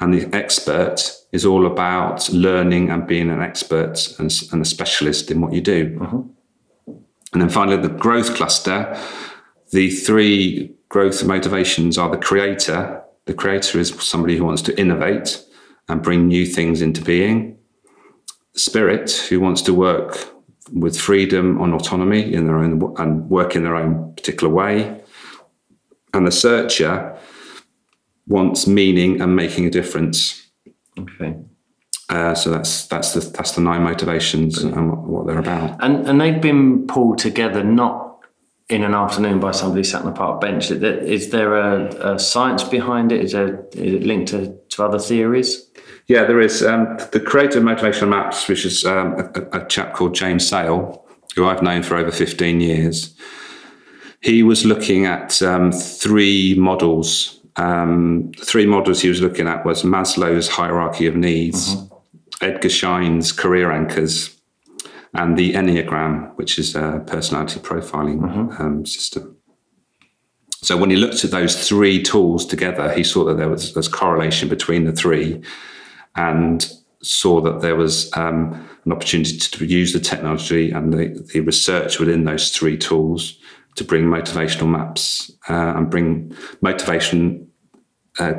And 0.00 0.14
the 0.14 0.32
expert 0.34 1.12
is 1.32 1.44
all 1.44 1.66
about 1.66 2.28
learning 2.30 2.90
and 2.90 3.06
being 3.06 3.30
an 3.30 3.42
expert 3.42 4.14
and, 4.18 4.32
and 4.52 4.62
a 4.62 4.64
specialist 4.64 5.30
in 5.30 5.40
what 5.40 5.52
you 5.52 5.60
do. 5.60 5.98
Mm-hmm. 5.98 6.20
And 7.32 7.42
then 7.42 7.48
finally, 7.48 7.76
the 7.76 7.88
growth 7.88 8.34
cluster. 8.34 8.98
The 9.70 9.90
three 9.90 10.74
growth 10.88 11.24
motivations 11.24 11.98
are 11.98 12.10
the 12.10 12.16
creator. 12.16 13.02
The 13.26 13.34
creator 13.34 13.78
is 13.78 13.90
somebody 14.02 14.36
who 14.36 14.44
wants 14.44 14.62
to 14.62 14.80
innovate 14.80 15.44
and 15.88 16.02
bring 16.02 16.26
new 16.26 16.46
things 16.46 16.80
into 16.80 17.02
being. 17.02 17.58
The 18.54 18.60
spirit, 18.60 19.10
who 19.28 19.40
wants 19.40 19.62
to 19.62 19.74
work 19.74 20.32
with 20.72 20.98
freedom 20.98 21.60
and 21.60 21.74
autonomy 21.74 22.32
in 22.32 22.46
their 22.46 22.58
own 22.58 22.94
and 22.98 23.28
work 23.28 23.56
in 23.56 23.62
their 23.62 23.76
own 23.76 24.14
particular 24.14 24.52
way. 24.52 25.02
And 26.14 26.26
the 26.26 26.32
searcher 26.32 27.16
wants 28.26 28.66
meaning 28.66 29.20
and 29.20 29.36
making 29.36 29.66
a 29.66 29.70
difference. 29.70 30.50
Okay. 30.98 31.36
Uh, 32.08 32.34
so 32.34 32.50
that's 32.50 32.86
that's 32.86 33.12
the 33.12 33.20
that's 33.20 33.52
the 33.52 33.60
nine 33.60 33.82
motivations 33.82 34.62
and 34.62 34.90
what, 34.90 35.00
what 35.00 35.26
they're 35.26 35.38
about. 35.38 35.76
And 35.84 36.08
and 36.08 36.20
they've 36.20 36.40
been 36.40 36.86
pulled 36.86 37.18
together 37.18 37.62
not 37.62 38.08
in 38.68 38.84
an 38.84 38.94
afternoon 38.94 39.40
by 39.40 39.50
somebody 39.50 39.82
sat 39.82 40.02
on 40.02 40.08
a 40.08 40.12
park 40.12 40.40
bench. 40.40 40.70
Is 40.70 41.30
there 41.30 41.54
a, 41.54 42.14
a 42.14 42.18
science 42.18 42.62
behind 42.64 43.12
it? 43.12 43.24
Is, 43.24 43.32
there, 43.32 43.64
is 43.72 43.94
it 43.94 44.02
linked 44.02 44.28
to, 44.28 44.58
to 44.70 44.84
other 44.84 44.98
theories? 44.98 45.70
Yeah, 46.06 46.24
there 46.24 46.40
is. 46.40 46.62
Um, 46.62 46.98
the 47.12 47.20
creative 47.20 47.62
motivational 47.62 48.08
maps, 48.08 48.46
which 48.48 48.64
is 48.66 48.84
um, 48.84 49.14
a, 49.34 49.60
a, 49.60 49.66
chap 49.68 49.94
called 49.94 50.14
James 50.14 50.46
Sale, 50.46 51.04
who 51.34 51.46
I've 51.46 51.62
known 51.62 51.82
for 51.82 51.96
over 51.96 52.10
15 52.10 52.60
years. 52.60 53.14
He 54.20 54.42
was 54.42 54.64
looking 54.64 55.06
at 55.06 55.40
um, 55.42 55.72
three 55.72 56.54
models. 56.58 57.40
Um, 57.56 58.32
three 58.38 58.66
models 58.66 59.00
he 59.00 59.08
was 59.08 59.20
looking 59.20 59.48
at 59.48 59.64
was 59.64 59.82
Maslow's 59.82 60.48
hierarchy 60.48 61.06
of 61.06 61.16
needs, 61.16 61.74
mm-hmm. 61.74 61.94
Edgar 62.40 62.68
Schein's 62.68 63.32
career 63.32 63.70
anchors, 63.70 64.36
and 65.14 65.36
the 65.36 65.54
Enneagram, 65.54 66.36
which 66.36 66.58
is 66.58 66.76
a 66.76 67.02
personality 67.06 67.60
profiling 67.60 68.20
mm-hmm. 68.20 68.62
um, 68.62 68.86
system. 68.86 69.36
So 70.60 70.76
when 70.76 70.90
he 70.90 70.96
looked 70.96 71.24
at 71.24 71.30
those 71.30 71.68
three 71.68 72.02
tools 72.02 72.44
together, 72.44 72.92
he 72.92 73.04
saw 73.04 73.24
that 73.24 73.36
there 73.36 73.48
was 73.48 73.74
there's 73.74 73.88
correlation 73.88 74.48
between 74.48 74.84
the 74.84 74.92
three, 74.92 75.42
and 76.16 76.70
saw 77.02 77.40
that 77.40 77.60
there 77.60 77.76
was 77.76 78.14
um, 78.16 78.68
an 78.84 78.92
opportunity 78.92 79.38
to 79.38 79.64
use 79.64 79.92
the 79.92 80.00
technology 80.00 80.70
and 80.70 80.92
the, 80.92 81.26
the 81.32 81.40
research 81.40 82.00
within 82.00 82.24
those 82.24 82.50
three 82.50 82.76
tools 82.76 83.38
to 83.76 83.84
bring 83.84 84.04
motivational 84.04 84.68
maps 84.68 85.30
uh, 85.48 85.74
and 85.76 85.90
bring 85.90 86.34
motivation 86.60 87.48
uh, 88.18 88.32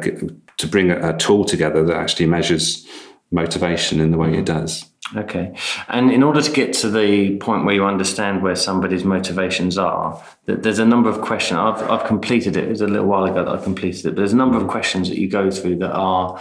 to 0.57 0.67
bring 0.67 0.91
a, 0.91 1.09
a 1.09 1.17
tool 1.17 1.45
together 1.45 1.85
that 1.85 1.95
actually 1.95 2.25
measures 2.25 2.85
motivation 3.31 3.99
in 3.99 4.11
the 4.11 4.17
way 4.17 4.29
it 4.29 4.45
mm-hmm. 4.45 4.59
does. 4.59 4.85
Okay. 5.15 5.55
And 5.87 6.11
in 6.11 6.21
order 6.21 6.41
to 6.41 6.51
get 6.51 6.73
to 6.73 6.89
the 6.89 7.37
point 7.37 7.65
where 7.65 7.73
you 7.73 7.83
understand 7.83 8.43
where 8.43 8.55
somebody's 8.55 9.03
motivations 9.03 9.77
are, 9.77 10.21
there's 10.45 10.77
a 10.79 10.85
number 10.85 11.09
of 11.09 11.21
questions. 11.21 11.57
I've, 11.59 11.89
I've 11.89 12.05
completed 12.05 12.55
it. 12.55 12.65
It 12.65 12.69
was 12.69 12.81
a 12.81 12.87
little 12.87 13.07
while 13.07 13.25
ago 13.25 13.43
that 13.43 13.47
I 13.47 13.63
completed 13.63 14.05
it. 14.05 14.09
But 14.09 14.15
there's 14.17 14.33
a 14.33 14.37
number 14.37 14.57
of 14.57 14.67
questions 14.67 15.09
that 15.09 15.17
you 15.17 15.27
go 15.27 15.49
through 15.49 15.77
that 15.77 15.93
are 15.93 16.39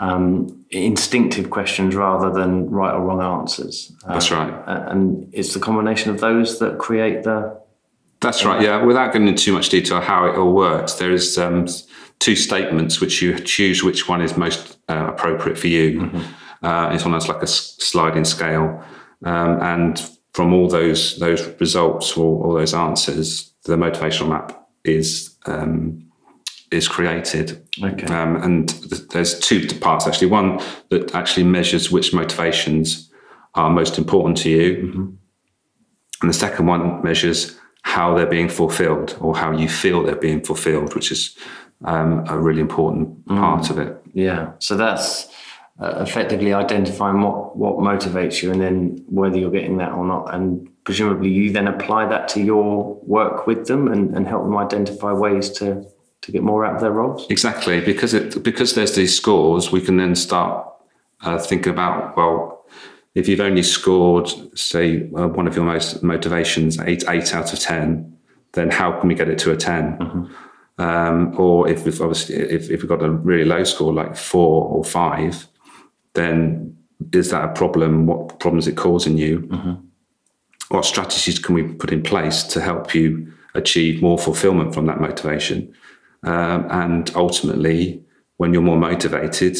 um, 0.00 0.64
instinctive 0.70 1.50
questions 1.50 1.94
rather 1.94 2.30
than 2.30 2.68
right 2.70 2.92
or 2.92 3.00
wrong 3.02 3.40
answers. 3.40 3.92
That's 4.06 4.30
right. 4.30 4.52
Um, 4.66 4.88
and 4.88 5.30
it's 5.32 5.54
the 5.54 5.60
combination 5.60 6.10
of 6.10 6.20
those 6.20 6.58
that 6.58 6.78
create 6.78 7.22
the. 7.22 7.60
That's 8.20 8.44
right. 8.44 8.60
Yeah. 8.60 8.82
Without 8.82 9.12
going 9.12 9.28
into 9.28 9.44
too 9.44 9.52
much 9.52 9.68
detail 9.68 10.00
how 10.00 10.26
it 10.26 10.36
all 10.36 10.52
works, 10.52 10.94
there 10.94 11.12
is 11.12 11.38
um, 11.38 11.68
two 12.20 12.36
statements 12.36 13.00
which 13.00 13.22
you 13.22 13.38
choose 13.38 13.82
which 13.82 14.08
one 14.08 14.20
is 14.20 14.36
most 14.36 14.78
uh, 14.88 15.08
appropriate 15.12 15.58
for 15.58 15.68
you. 15.68 16.00
Mm-hmm 16.00 16.34
uh, 16.62 16.90
it's 16.92 17.04
almost 17.04 17.28
like 17.28 17.42
a 17.42 17.46
sliding 17.46 18.24
scale. 18.24 18.82
Um, 19.24 19.60
and 19.62 20.10
from 20.32 20.52
all 20.52 20.68
those 20.68 21.18
those 21.18 21.46
results 21.60 22.16
or 22.16 22.44
all 22.44 22.54
those 22.54 22.74
answers, 22.74 23.52
the 23.64 23.76
motivational 23.76 24.28
map 24.28 24.68
is 24.84 25.36
um, 25.46 26.04
is 26.70 26.88
created. 26.88 27.66
Okay. 27.82 28.06
Um, 28.06 28.36
and 28.36 28.68
th- 28.68 29.08
there's 29.08 29.38
two 29.38 29.66
parts 29.78 30.06
actually. 30.06 30.28
One 30.28 30.60
that 30.90 31.14
actually 31.14 31.44
measures 31.44 31.90
which 31.90 32.12
motivations 32.12 33.10
are 33.54 33.70
most 33.70 33.98
important 33.98 34.36
to 34.38 34.50
you, 34.50 34.76
mm-hmm. 34.76 35.10
and 36.22 36.30
the 36.30 36.34
second 36.34 36.66
one 36.66 37.02
measures 37.02 37.58
how 37.82 38.14
they're 38.14 38.26
being 38.26 38.48
fulfilled 38.48 39.16
or 39.20 39.34
how 39.34 39.50
you 39.52 39.68
feel 39.68 40.02
they're 40.02 40.16
being 40.16 40.42
fulfilled, 40.42 40.94
which 40.94 41.10
is 41.10 41.36
um, 41.84 42.24
a 42.28 42.38
really 42.38 42.60
important 42.60 43.26
part 43.26 43.62
mm. 43.62 43.70
of 43.70 43.78
it. 43.78 44.00
Yeah. 44.12 44.52
So 44.58 44.76
that's 44.76 45.28
uh, 45.80 46.02
effectively 46.02 46.52
identifying 46.52 47.20
what 47.20 47.56
what 47.56 47.76
motivates 47.76 48.42
you 48.42 48.50
and 48.50 48.60
then 48.60 49.04
whether 49.08 49.38
you're 49.38 49.50
getting 49.50 49.76
that 49.76 49.92
or 49.92 50.04
not 50.04 50.34
and 50.34 50.68
presumably 50.84 51.30
you 51.30 51.52
then 51.52 51.68
apply 51.68 52.04
that 52.06 52.26
to 52.28 52.42
your 52.42 52.94
work 53.04 53.46
with 53.46 53.66
them 53.68 53.86
and, 53.86 54.16
and 54.16 54.26
help 54.26 54.42
them 54.42 54.56
identify 54.56 55.12
ways 55.12 55.50
to 55.50 55.86
to 56.20 56.32
get 56.32 56.42
more 56.42 56.64
out 56.64 56.74
of 56.74 56.80
their 56.80 56.90
roles 56.90 57.26
exactly 57.30 57.80
because 57.80 58.12
it 58.12 58.42
because 58.42 58.74
there's 58.74 58.96
these 58.96 59.14
scores 59.14 59.70
we 59.70 59.80
can 59.80 59.98
then 59.98 60.16
start 60.16 60.66
uh, 61.20 61.38
thinking 61.38 61.72
about 61.72 62.16
well 62.16 62.66
if 63.14 63.28
you've 63.28 63.40
only 63.40 63.62
scored 63.62 64.28
say 64.58 65.08
uh, 65.16 65.28
one 65.28 65.46
of 65.46 65.54
your 65.54 65.64
most 65.64 66.02
motivations 66.02 66.80
eight 66.80 67.04
eight 67.08 67.32
out 67.36 67.52
of 67.52 67.58
ten 67.60 68.18
then 68.54 68.68
how 68.68 68.98
can 68.98 69.08
we 69.08 69.14
get 69.14 69.28
it 69.28 69.38
to 69.38 69.52
a 69.52 69.56
10 69.56 69.98
mm-hmm. 69.98 70.24
Um, 70.78 71.38
or 71.38 71.68
if 71.68 71.84
we've 71.84 72.00
obviously 72.00 72.36
if, 72.36 72.70
if 72.70 72.82
we've 72.82 72.88
got 72.88 73.02
a 73.02 73.10
really 73.10 73.44
low 73.44 73.64
score 73.64 73.92
like 73.92 74.16
four 74.16 74.64
or 74.68 74.84
five 74.84 75.46
then 76.14 76.76
is 77.12 77.30
that 77.30 77.44
a 77.44 77.52
problem? 77.52 78.06
What 78.06 78.40
problems 78.40 78.66
is 78.66 78.72
it 78.72 78.76
causing 78.76 79.16
you? 79.16 79.40
Mm-hmm. 79.40 79.74
What 80.68 80.84
strategies 80.84 81.38
can 81.38 81.54
we 81.54 81.62
put 81.62 81.92
in 81.92 82.02
place 82.02 82.42
to 82.44 82.60
help 82.60 82.94
you 82.94 83.32
achieve 83.54 84.02
more 84.02 84.18
fulfillment 84.18 84.74
from 84.74 84.86
that 84.86 85.00
motivation? 85.00 85.74
Um, 86.24 86.66
and 86.70 87.10
ultimately, 87.14 88.02
when 88.36 88.52
you're 88.52 88.62
more 88.62 88.76
motivated, 88.76 89.56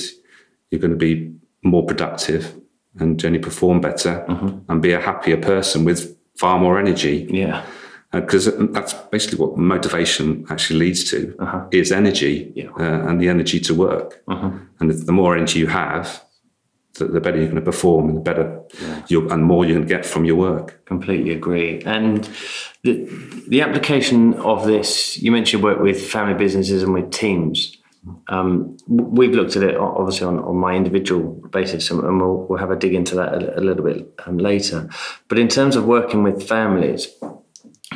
you're 0.71 0.81
going 0.81 0.91
to 0.91 0.97
be 0.97 1.33
more 1.63 1.87
productive 1.87 2.55
and 2.99 3.19
generally 3.19 3.43
perform 3.43 3.81
better 3.81 4.27
mm-hmm. 4.29 4.59
and 4.71 4.83
be 4.83 4.93
a 4.93 5.01
happier 5.01 5.37
person 5.37 5.85
with 5.85 6.17
far 6.37 6.59
more 6.59 6.79
energy. 6.79 7.27
Yeah. 7.31 7.65
Because 8.11 8.49
uh, 8.49 8.67
that's 8.71 8.95
basically 8.95 9.39
what 9.39 9.59
motivation 9.59 10.47
actually 10.49 10.79
leads 10.79 11.05
to 11.11 11.37
uh-huh. 11.39 11.67
is 11.71 11.93
energy 11.93 12.53
yeah. 12.55 12.71
uh, 12.79 13.07
and 13.07 13.21
the 13.21 13.29
energy 13.29 13.61
to 13.61 13.75
work. 13.75 14.23
Uh-huh. 14.27 14.51
And 14.81 14.91
the 14.91 15.13
more 15.13 15.37
energy 15.37 15.59
you 15.59 15.67
have, 15.67 16.25
the, 16.95 17.05
the 17.05 17.21
better 17.21 17.37
you're 17.37 17.47
going 17.47 17.57
to 17.57 17.63
perform 17.63 18.09
and 18.09 18.17
the 18.17 18.23
better 18.23 18.63
yeah. 18.81 19.03
you 19.09 19.29
and 19.31 19.45
more 19.45 19.67
you 19.67 19.75
can 19.75 19.87
get 19.87 20.07
from 20.07 20.25
your 20.25 20.37
work. 20.37 20.85
Completely 20.87 21.33
agree. 21.33 21.83
And 21.83 22.29
the, 22.83 23.09
the 23.47 23.61
application 23.61 24.35
of 24.35 24.67
this, 24.67 25.19
you 25.19 25.31
mentioned 25.31 25.63
work 25.63 25.81
with 25.81 26.01
family 26.01 26.35
businesses 26.35 26.83
and 26.83 26.95
with 26.95 27.11
teams. 27.11 27.77
Um, 28.29 28.79
we've 28.89 29.33
looked 29.33 29.55
at 29.57 29.63
it 29.63 29.77
obviously 29.77 30.27
on, 30.27 30.39
on 30.39 30.57
my 30.57 30.75
individual 30.75 31.25
basis, 31.53 31.91
and 31.91 32.01
we'll, 32.19 32.47
we'll 32.49 32.59
have 32.59 32.71
a 32.71 32.77
dig 32.77 32.95
into 32.95 33.15
that 33.17 33.35
a, 33.35 33.59
a 33.59 33.61
little 33.61 33.85
bit 33.85 34.15
um, 34.25 34.39
later. 34.39 34.89
But 35.29 35.39
in 35.39 35.49
terms 35.49 35.77
of 35.77 35.85
working 35.85 36.23
with 36.23 36.43
families, 36.43 37.09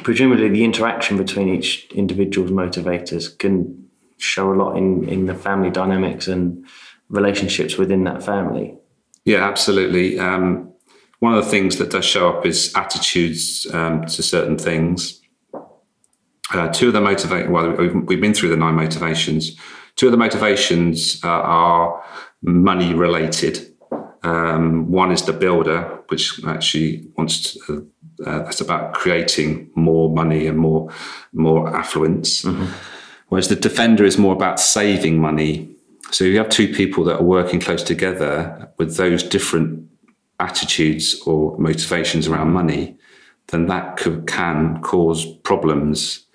presumably 0.03 0.49
the 0.49 0.65
interaction 0.65 1.17
between 1.17 1.49
each 1.49 1.87
individual's 1.93 2.51
motivators 2.51 3.37
can 3.39 3.89
show 4.19 4.53
a 4.53 4.57
lot 4.57 4.77
in, 4.77 5.09
in 5.09 5.27
the 5.27 5.35
family 5.35 5.71
dynamics 5.71 6.29
and 6.29 6.67
relationships 7.09 7.77
within 7.77 8.05
that 8.05 8.23
family. 8.23 8.75
Yeah, 9.25 9.47
absolutely. 9.49 10.19
Um, 10.19 10.73
one 11.21 11.35
of 11.35 11.45
the 11.45 11.51
things 11.51 11.77
that 11.77 11.91
does 11.91 12.05
show 12.05 12.29
up 12.29 12.45
is 12.47 12.73
attitudes 12.75 13.67
um, 13.73 14.07
to 14.07 14.23
certain 14.23 14.59
things. 14.59 15.21
Uh, 16.53 16.69
two 16.69 16.89
of 16.89 16.93
the 16.93 17.01
motivate. 17.01 17.49
Well, 17.49 17.71
we've, 17.73 17.95
we've, 17.95 18.21
been 18.21 18.35
through 18.35 18.49
the 18.49 18.57
nine 18.57 18.75
motivations. 18.75 19.57
Two 19.97 20.07
of 20.07 20.13
the 20.13 20.19
motivations 20.19 21.23
uh, 21.23 21.29
are 21.29 22.03
money 22.43 22.93
related. 22.95 23.73
Um, 24.25 24.91
one 24.91 25.13
is 25.13 25.23
the 25.23 25.33
builder, 25.33 26.01
which 26.09 26.45
actually 26.45 27.07
wants 27.17 27.55
to, 27.67 27.91
uh, 28.27 28.43
that's 28.43 28.61
about 28.61 28.95
creating 28.95 29.71
more 29.75 30.11
money 30.11 30.47
and 30.47 30.59
more 30.59 30.91
more 31.33 31.75
affluence. 31.75 32.43
Mm-hmm. 32.43 32.67
Whereas 33.29 33.49
the 33.49 33.57
defender 33.57 34.05
is 34.05 34.19
more 34.19 34.35
about 34.35 34.61
saving 34.61 35.19
money 35.19 35.73
so 36.13 36.25
you 36.25 36.37
have 36.37 36.51
two 36.51 36.73
people 36.73 37.05
that 37.05 37.21
are 37.21 37.23
working 37.23 37.59
close 37.59 37.83
together 37.83 38.71
with 38.77 38.97
those 38.97 39.23
different 39.23 39.89
attitudes 40.39 41.21
or 41.23 41.57
motivations 41.59 42.29
around 42.29 42.53
money, 42.53 42.99
then 43.49 43.67
that 43.67 43.97
could, 43.97 44.27
can 44.27 44.83
cause 44.83 45.25
problems. 45.25 46.27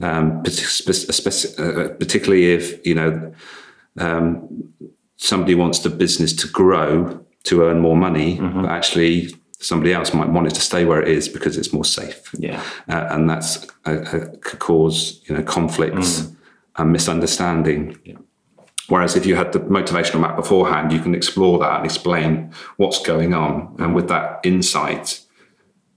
Um, 0.00 0.40
uh, 0.40 1.88
particularly 1.98 2.52
if 2.52 2.84
you 2.84 2.94
know 2.96 3.32
um, 3.98 4.74
somebody 5.16 5.54
wants 5.54 5.78
the 5.78 5.88
business 5.88 6.34
to 6.34 6.48
grow 6.48 7.24
to 7.44 7.62
earn 7.62 7.80
more 7.80 7.96
money, 7.96 8.36
mm-hmm. 8.36 8.62
but 8.62 8.70
actually 8.70 9.34
somebody 9.58 9.92
else 9.92 10.12
might 10.12 10.28
want 10.28 10.46
it 10.46 10.54
to 10.54 10.60
stay 10.60 10.84
where 10.84 11.00
it 11.00 11.08
is 11.08 11.28
because 11.28 11.56
it's 11.56 11.72
more 11.72 11.84
safe. 11.84 12.30
Yeah, 12.38 12.62
uh, 12.88 13.08
and 13.10 13.28
that's 13.28 13.66
uh, 13.86 13.90
uh 13.90 14.26
could 14.40 14.58
cause 14.58 15.22
you 15.28 15.36
know 15.36 15.42
conflicts 15.42 16.22
mm. 16.22 16.36
and 16.76 16.92
misunderstanding. 16.92 17.98
Yeah. 18.04 18.16
Whereas 18.88 19.16
if 19.16 19.24
you 19.24 19.34
had 19.34 19.52
the 19.52 19.60
motivational 19.60 20.20
map 20.20 20.36
beforehand, 20.36 20.92
you 20.92 21.00
can 21.00 21.14
explore 21.14 21.58
that 21.60 21.76
and 21.76 21.84
explain 21.86 22.52
what's 22.76 23.00
going 23.00 23.32
on. 23.32 23.74
And 23.78 23.94
with 23.94 24.08
that 24.08 24.40
insight, 24.44 25.20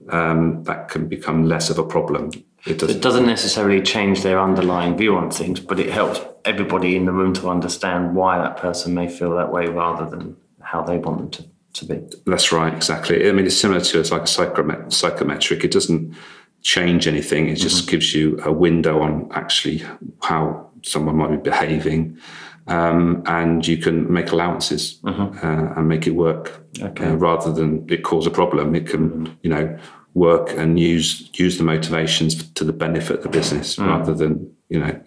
um, 0.08 0.62
that 0.64 0.88
can 0.88 1.06
become 1.06 1.44
less 1.44 1.68
of 1.68 1.78
a 1.78 1.84
problem. 1.84 2.30
It 2.66 2.78
doesn't, 2.78 2.96
it 2.96 3.02
doesn't 3.02 3.26
necessarily 3.26 3.82
change 3.82 4.22
their 4.22 4.40
underlying 4.40 4.96
view 4.96 5.16
on 5.16 5.30
things, 5.30 5.60
but 5.60 5.78
it 5.78 5.90
helps 5.90 6.20
everybody 6.44 6.96
in 6.96 7.04
the 7.04 7.12
room 7.12 7.32
to 7.34 7.48
understand 7.48 8.16
why 8.16 8.38
that 8.38 8.56
person 8.56 8.94
may 8.94 9.08
feel 9.08 9.36
that 9.36 9.52
way 9.52 9.66
rather 9.66 10.08
than 10.08 10.36
how 10.60 10.82
they 10.82 10.98
want 10.98 11.18
them 11.18 11.30
to, 11.30 11.44
to 11.74 11.84
be. 11.84 12.00
That's 12.26 12.52
right, 12.52 12.72
exactly. 12.72 13.28
I 13.28 13.32
mean, 13.32 13.46
it's 13.46 13.56
similar 13.56 13.80
to 13.80 14.00
it's 14.00 14.10
like 14.10 14.22
a 14.22 14.90
psychometric. 14.90 15.64
It 15.64 15.70
doesn't 15.70 16.14
change 16.62 17.06
anything. 17.06 17.48
It 17.48 17.56
just 17.56 17.82
mm-hmm. 17.82 17.90
gives 17.90 18.14
you 18.14 18.40
a 18.44 18.52
window 18.52 19.00
on 19.00 19.28
actually 19.32 19.84
how 20.22 20.70
someone 20.82 21.16
might 21.16 21.30
be 21.30 21.50
behaving. 21.50 22.18
Um, 22.66 23.22
and 23.24 23.66
you 23.66 23.78
can 23.78 24.12
make 24.12 24.30
allowances 24.30 25.00
mm-hmm. 25.02 25.38
uh, 25.38 25.72
and 25.74 25.88
make 25.88 26.06
it 26.06 26.10
work 26.10 26.60
okay. 26.82 27.06
uh, 27.06 27.14
rather 27.14 27.50
than 27.50 27.86
it 27.88 28.04
cause 28.04 28.26
a 28.26 28.30
problem. 28.30 28.74
It 28.74 28.86
can, 28.86 29.10
mm-hmm. 29.10 29.32
you 29.42 29.50
know, 29.50 29.78
work 30.14 30.50
and 30.56 30.78
use 30.78 31.30
use 31.34 31.58
the 31.58 31.64
motivations 31.64 32.50
to 32.52 32.64
the 32.64 32.72
benefit 32.72 33.18
of 33.18 33.22
the 33.22 33.28
business 33.28 33.76
mm. 33.76 33.86
rather 33.86 34.12
than 34.14 34.52
you 34.68 34.80
know 34.80 35.00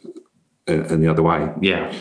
in 0.68 1.01
the 1.01 1.08
other 1.08 1.24
way. 1.24 1.51
Yeah, 1.62 1.94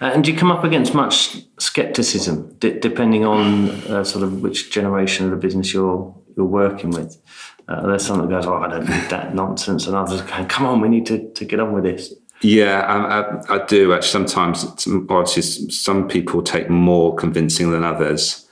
uh, 0.00 0.06
and 0.06 0.24
do 0.24 0.32
you 0.32 0.38
come 0.38 0.50
up 0.50 0.64
against 0.64 0.94
much 0.94 1.36
skepticism 1.58 2.54
d- 2.58 2.78
depending 2.78 3.24
on 3.24 3.70
uh, 3.90 4.04
sort 4.04 4.24
of 4.24 4.42
which 4.42 4.70
generation 4.70 5.26
of 5.26 5.30
the 5.30 5.36
business 5.36 5.72
you're 5.72 6.14
you're 6.36 6.46
working 6.46 6.90
with? 6.90 7.20
Uh, 7.68 7.86
there's 7.86 8.06
some 8.06 8.20
that 8.20 8.28
goes, 8.28 8.46
"Oh, 8.46 8.54
I 8.54 8.68
don't 8.68 8.88
need 8.88 9.10
that 9.10 9.34
nonsense," 9.34 9.86
and 9.86 9.96
others 9.96 10.22
going, 10.22 10.46
"Come 10.46 10.66
on, 10.66 10.80
we 10.80 10.88
need 10.88 11.06
to, 11.06 11.30
to 11.32 11.44
get 11.44 11.60
on 11.60 11.72
with 11.72 11.84
this." 11.84 12.14
Yeah, 12.42 12.80
I, 12.80 13.54
I, 13.54 13.56
I 13.62 13.66
do 13.66 13.92
actually. 13.92 14.08
Sometimes, 14.08 14.86
obviously, 15.08 15.70
some 15.70 16.08
people 16.08 16.42
take 16.42 16.70
more 16.70 17.14
convincing 17.16 17.70
than 17.70 17.84
others. 17.84 18.45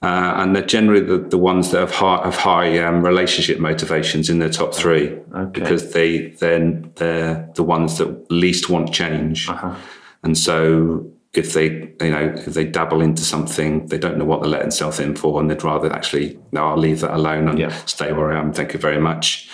Uh, 0.00 0.34
and 0.36 0.54
they're 0.54 0.64
generally 0.64 1.00
the, 1.04 1.18
the 1.18 1.38
ones 1.38 1.72
that 1.72 1.80
have 1.80 1.90
high, 1.90 2.22
have 2.24 2.36
high 2.36 2.78
um, 2.78 3.04
relationship 3.04 3.58
motivations 3.58 4.30
in 4.30 4.38
their 4.38 4.48
top 4.48 4.72
three 4.72 5.08
okay. 5.34 5.60
because 5.60 5.92
they 5.92 6.28
then 6.38 6.92
they're 6.96 7.50
the 7.56 7.64
ones 7.64 7.98
that 7.98 8.30
least 8.30 8.70
want 8.70 8.94
change, 8.94 9.48
uh-huh. 9.48 9.74
and 10.22 10.38
so 10.38 11.04
if 11.32 11.52
they 11.52 11.92
you 12.00 12.10
know 12.10 12.32
if 12.36 12.54
they 12.54 12.64
dabble 12.64 13.00
into 13.00 13.22
something 13.22 13.86
they 13.88 13.98
don't 13.98 14.16
know 14.16 14.24
what 14.24 14.40
they're 14.40 14.50
letting 14.50 14.66
themselves 14.66 15.00
in 15.00 15.16
for 15.16 15.40
and 15.40 15.50
they'd 15.50 15.64
rather 15.64 15.92
actually 15.92 16.38
no 16.52 16.68
I'll 16.68 16.76
leave 16.76 17.00
that 17.00 17.14
alone 17.14 17.48
and 17.48 17.58
yeah. 17.58 17.76
stay 17.84 18.12
where 18.12 18.32
I 18.32 18.38
am. 18.38 18.52
Thank 18.52 18.72
you 18.72 18.78
very 18.78 19.00
much. 19.00 19.50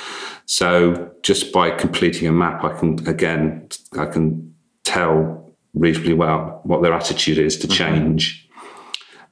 So 0.47 1.11
just 1.23 1.53
by 1.53 1.71
completing 1.71 2.29
a 2.29 2.33
map, 2.33 2.63
I 2.65 2.79
can 2.79 3.07
again 3.09 3.69
I 3.99 4.05
can 4.05 4.55
tell 4.85 5.55
reasonably 5.73 6.15
well 6.15 6.61
what 6.65 6.83
their 6.83 6.93
attitude 6.93 7.39
is 7.39 7.57
to 7.59 7.67
mm-hmm. 7.67 7.77
change 7.77 8.44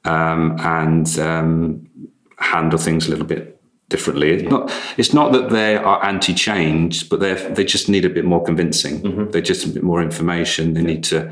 um, 0.05 0.57
and 0.59 1.19
um, 1.19 1.87
handle 2.37 2.79
things 2.79 3.07
a 3.07 3.09
little 3.09 3.25
bit 3.25 3.61
differently. 3.89 4.31
It's 4.31 4.49
not. 4.49 4.71
It's 4.97 5.13
not 5.13 5.31
that 5.33 5.49
they 5.49 5.77
are 5.77 6.03
anti-change, 6.03 7.09
but 7.09 7.19
they 7.19 7.33
they 7.53 7.63
just 7.63 7.89
need 7.89 8.05
a 8.05 8.09
bit 8.09 8.25
more 8.25 8.43
convincing. 8.43 9.01
Mm-hmm. 9.01 9.31
They 9.31 9.41
just 9.41 9.65
a 9.65 9.69
bit 9.69 9.83
more 9.83 10.01
information. 10.01 10.73
They 10.73 10.81
need 10.81 11.03
to, 11.05 11.31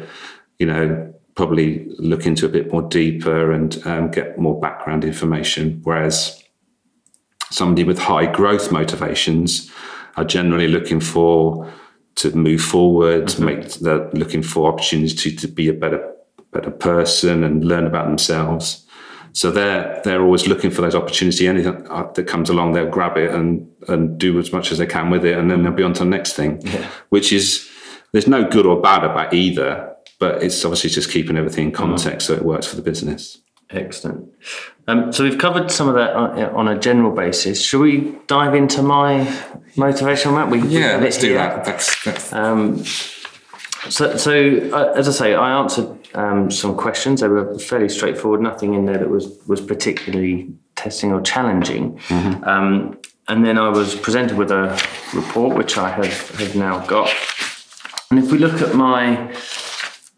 you 0.59 0.67
know, 0.67 1.13
probably 1.35 1.87
look 1.97 2.25
into 2.25 2.45
a 2.45 2.49
bit 2.49 2.71
more 2.71 2.83
deeper 2.83 3.51
and 3.51 3.81
um, 3.85 4.11
get 4.11 4.37
more 4.37 4.59
background 4.59 5.03
information. 5.03 5.81
Whereas 5.83 6.43
somebody 7.49 7.83
with 7.83 7.99
high 7.99 8.31
growth 8.31 8.71
motivations 8.71 9.71
are 10.17 10.25
generally 10.25 10.67
looking 10.67 10.99
for 10.99 11.71
to 12.15 12.35
move 12.35 12.61
forward, 12.61 13.25
mm-hmm. 13.25 13.45
make 13.45 13.73
they're 13.75 14.09
looking 14.11 14.43
for 14.43 14.71
opportunities 14.71 15.15
to, 15.23 15.35
to 15.35 15.47
be 15.47 15.67
a 15.69 15.73
better 15.73 16.13
better 16.51 16.71
person 16.71 17.43
and 17.43 17.63
learn 17.63 17.85
about 17.85 18.05
themselves. 18.05 18.85
So 19.33 19.49
they're 19.49 20.01
they're 20.03 20.21
always 20.21 20.47
looking 20.47 20.71
for 20.71 20.81
those 20.81 20.95
opportunities. 20.95 21.47
Anything 21.47 21.87
uh, 21.89 22.11
that 22.13 22.27
comes 22.27 22.49
along, 22.49 22.73
they'll 22.73 22.89
grab 22.89 23.17
it 23.17 23.33
and 23.33 23.67
and 23.87 24.17
do 24.17 24.37
as 24.39 24.51
much 24.51 24.71
as 24.71 24.77
they 24.77 24.85
can 24.85 25.09
with 25.09 25.25
it, 25.25 25.37
and 25.37 25.49
then 25.49 25.63
they'll 25.63 25.71
be 25.71 25.83
on 25.83 25.93
to 25.93 26.03
the 26.03 26.09
next 26.09 26.33
thing. 26.33 26.61
Yeah. 26.61 26.89
Which 27.09 27.31
is 27.31 27.69
there's 28.11 28.27
no 28.27 28.47
good 28.47 28.65
or 28.65 28.81
bad 28.81 29.03
about 29.03 29.33
either, 29.33 29.95
but 30.19 30.43
it's 30.43 30.65
obviously 30.65 30.89
just 30.89 31.11
keeping 31.11 31.37
everything 31.37 31.67
in 31.67 31.71
context 31.71 32.27
mm-hmm. 32.27 32.33
so 32.35 32.41
it 32.41 32.43
works 32.43 32.67
for 32.67 32.75
the 32.75 32.81
business. 32.81 33.37
Excellent. 33.69 34.29
Um, 34.87 35.13
so 35.13 35.23
we've 35.23 35.37
covered 35.37 35.71
some 35.71 35.87
of 35.87 35.95
that 35.95 36.13
on, 36.13 36.67
a 36.67 36.77
general 36.77 37.11
basis. 37.11 37.63
Should 37.63 37.79
we 37.79 38.17
dive 38.27 38.53
into 38.53 38.81
my 38.81 39.21
motivational 39.75 40.33
map? 40.33 40.49
We, 40.49 40.59
yeah, 40.67 40.97
let's 40.97 41.17
do 41.17 41.33
that. 41.35 41.63
That's, 41.63 42.03
that's... 42.03 42.33
Um, 42.33 42.83
so, 43.89 44.17
so 44.17 44.69
uh, 44.73 44.93
as 44.97 45.07
I 45.07 45.11
say, 45.11 45.35
I 45.35 45.57
answered 45.57 46.00
um, 46.13 46.51
some 46.51 46.75
questions. 46.75 47.21
They 47.21 47.27
were 47.27 47.57
fairly 47.59 47.89
straightforward. 47.89 48.41
Nothing 48.41 48.73
in 48.73 48.85
there 48.85 48.97
that 48.97 49.09
was 49.09 49.37
was 49.47 49.61
particularly 49.61 50.53
testing 50.75 51.11
or 51.11 51.21
challenging. 51.21 51.97
Mm-hmm. 51.97 52.43
Um, 52.43 52.99
and 53.27 53.45
then 53.45 53.57
I 53.57 53.69
was 53.69 53.95
presented 53.95 54.37
with 54.37 54.51
a 54.51 54.81
report, 55.13 55.55
which 55.55 55.77
I 55.77 55.89
have, 55.89 56.29
have 56.39 56.55
now 56.55 56.85
got. 56.85 57.09
And 58.09 58.19
if 58.19 58.31
we 58.31 58.37
look 58.37 58.61
at 58.61 58.75
my 58.75 59.33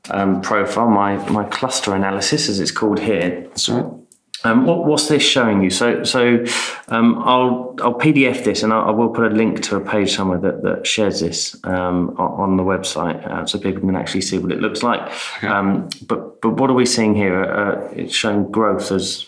um, 0.10 0.42
profile, 0.42 0.90
my 0.90 1.18
my 1.30 1.44
cluster 1.46 1.94
analysis, 1.94 2.50
as 2.50 2.60
it's 2.60 2.72
called 2.72 3.00
here. 3.00 3.48
Right. 3.70 3.86
Um, 4.46 4.66
what, 4.66 4.86
what's 4.86 5.08
this 5.08 5.24
showing 5.24 5.64
you? 5.64 5.70
So, 5.70 6.04
so 6.04 6.44
um, 6.90 7.20
I'll 7.20 7.76
I'll 7.82 7.98
PDF 7.98 8.44
this 8.44 8.62
and 8.64 8.74
I'll, 8.74 8.90
I 8.90 8.92
will 8.92 9.10
put 9.10 9.32
a 9.32 9.36
link 9.36 9.62
to 9.64 9.78
a 9.78 9.82
page 9.82 10.16
somewhere 10.16 10.40
that, 10.40 10.64
that 10.64 10.86
shares 10.86 11.22
this 11.22 11.56
um, 11.64 12.10
on 12.18 12.58
the 12.58 12.64
website 12.64 13.26
uh, 13.26 13.46
so 13.46 13.58
people 13.58 13.82
can 13.82 13.96
actually 13.96 14.22
see 14.22 14.38
what 14.38 14.52
it 14.52 14.60
looks 14.60 14.84
like. 14.84 15.02
Okay. 15.38 15.48
Um, 15.48 15.90
but 16.08 16.42
but 16.42 16.52
what 16.52 16.70
are 16.70 16.74
we 16.74 16.86
seeing 16.86 17.16
here? 17.16 17.44
Uh, 17.44 17.90
it's 17.94 18.14
showing 18.14 18.52
growth 18.52 18.92
as 18.92 19.28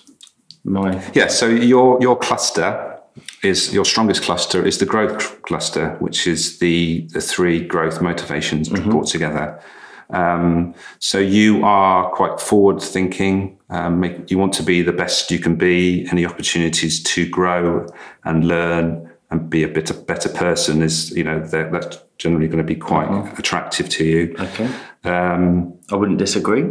my 0.63 1.01
yeah. 1.13 1.27
So 1.27 1.47
your 1.47 2.01
your 2.01 2.17
cluster 2.17 2.99
is 3.41 3.73
your 3.73 3.85
strongest 3.85 4.23
cluster 4.23 4.65
is 4.65 4.79
the 4.79 4.85
growth 4.85 5.41
cluster, 5.43 5.95
which 5.99 6.27
is 6.27 6.59
the 6.59 7.07
the 7.13 7.21
three 7.21 7.65
growth 7.65 8.01
motivations 8.01 8.69
mm-hmm. 8.69 8.89
brought 8.89 9.07
together. 9.07 9.61
Um, 10.09 10.73
so 10.99 11.17
you 11.17 11.63
are 11.65 12.09
quite 12.11 12.39
forward 12.39 12.81
thinking. 12.81 13.57
Um, 13.69 13.99
make, 13.99 14.29
you 14.29 14.37
want 14.37 14.53
to 14.53 14.63
be 14.63 14.81
the 14.81 14.93
best 14.93 15.31
you 15.31 15.39
can 15.39 15.55
be. 15.55 16.07
Any 16.11 16.25
opportunities 16.25 17.01
to 17.03 17.27
grow 17.27 17.87
and 18.23 18.47
learn 18.47 19.11
and 19.31 19.49
be 19.49 19.63
a 19.63 19.67
bit 19.67 19.89
a 19.89 19.93
better 19.93 20.29
person 20.29 20.81
is, 20.81 21.11
you 21.11 21.23
know, 21.23 21.39
that's 21.39 21.97
generally 22.17 22.47
going 22.47 22.59
to 22.59 22.63
be 22.63 22.75
quite 22.75 23.07
mm-hmm. 23.07 23.35
attractive 23.37 23.89
to 23.89 24.03
you. 24.03 24.35
Okay. 24.39 24.69
Um, 25.03 25.73
I 25.91 25.95
wouldn't 25.95 26.19
disagree. 26.19 26.65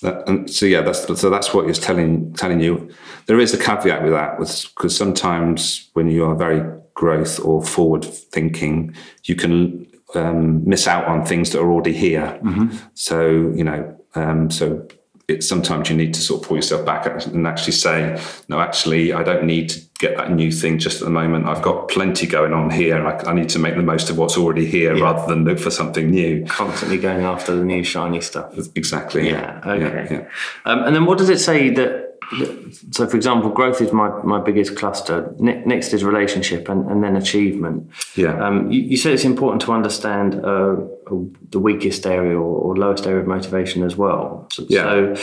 That, 0.00 0.48
so 0.48 0.64
yeah, 0.64 0.82
that's 0.82 1.20
so 1.20 1.28
that's 1.28 1.52
what 1.52 1.68
it's 1.68 1.80
telling 1.80 2.32
telling 2.34 2.60
you. 2.60 2.88
There 3.26 3.40
is 3.40 3.52
a 3.52 3.58
caveat 3.58 4.02
with 4.04 4.12
that, 4.12 4.38
because 4.38 4.96
sometimes 4.96 5.90
when 5.94 6.08
you 6.08 6.24
are 6.24 6.36
very 6.36 6.62
growth 6.94 7.40
or 7.40 7.64
forward 7.64 8.04
thinking, 8.04 8.94
you 9.24 9.34
can 9.34 9.87
um, 10.14 10.68
miss 10.68 10.86
out 10.86 11.06
on 11.06 11.24
things 11.24 11.50
that 11.50 11.60
are 11.60 11.70
already 11.70 11.92
here. 11.92 12.38
Mm-hmm. 12.42 12.76
So 12.94 13.52
you 13.54 13.64
know, 13.64 13.96
um, 14.14 14.50
so 14.50 14.86
it's 15.28 15.46
sometimes 15.46 15.90
you 15.90 15.96
need 15.96 16.14
to 16.14 16.20
sort 16.22 16.42
of 16.42 16.48
pull 16.48 16.56
yourself 16.56 16.86
back 16.86 17.04
and 17.26 17.46
actually 17.46 17.74
say, 17.74 18.18
no, 18.48 18.60
actually, 18.60 19.12
I 19.12 19.22
don't 19.22 19.44
need 19.44 19.68
to 19.68 19.80
get 19.98 20.16
that 20.16 20.32
new 20.32 20.50
thing 20.50 20.78
just 20.78 21.02
at 21.02 21.04
the 21.04 21.10
moment. 21.10 21.46
I've 21.46 21.60
got 21.60 21.88
plenty 21.88 22.26
going 22.26 22.54
on 22.54 22.70
here. 22.70 23.06
I, 23.06 23.18
I 23.30 23.34
need 23.34 23.50
to 23.50 23.58
make 23.58 23.76
the 23.76 23.82
most 23.82 24.08
of 24.08 24.16
what's 24.16 24.38
already 24.38 24.64
here 24.64 24.96
yeah. 24.96 25.04
rather 25.04 25.26
than 25.26 25.44
look 25.44 25.58
for 25.58 25.70
something 25.70 26.10
new. 26.10 26.46
Constantly 26.46 26.96
going 26.96 27.24
after 27.24 27.54
the 27.54 27.62
new 27.62 27.84
shiny 27.84 28.22
stuff. 28.22 28.56
Exactly. 28.74 29.28
Yeah. 29.28 29.60
yeah. 29.66 29.72
Okay. 29.72 30.14
Yeah, 30.14 30.28
um, 30.64 30.84
and 30.84 30.96
then 30.96 31.04
what 31.04 31.18
does 31.18 31.28
it 31.28 31.40
say 31.40 31.68
that 31.70 32.07
so 32.90 33.06
for 33.06 33.16
example 33.16 33.50
growth 33.50 33.80
is 33.80 33.92
my, 33.92 34.08
my 34.22 34.40
biggest 34.40 34.76
cluster 34.76 35.34
next 35.38 35.92
is 35.92 36.04
relationship 36.04 36.68
and, 36.68 36.90
and 36.90 37.02
then 37.02 37.16
achievement. 37.16 37.90
Yeah. 38.16 38.38
Um, 38.44 38.70
you, 38.70 38.82
you 38.82 38.96
said 38.96 39.14
it's 39.14 39.24
important 39.24 39.62
to 39.62 39.72
understand 39.72 40.34
uh, 40.44 40.76
the 41.50 41.58
weakest 41.58 42.06
area 42.06 42.36
or, 42.36 42.58
or, 42.58 42.76
lowest 42.76 43.06
area 43.06 43.20
of 43.20 43.26
motivation 43.26 43.82
as 43.82 43.96
well. 43.96 44.46
So, 44.52 44.66
yeah. 44.68 44.82
so 44.82 45.16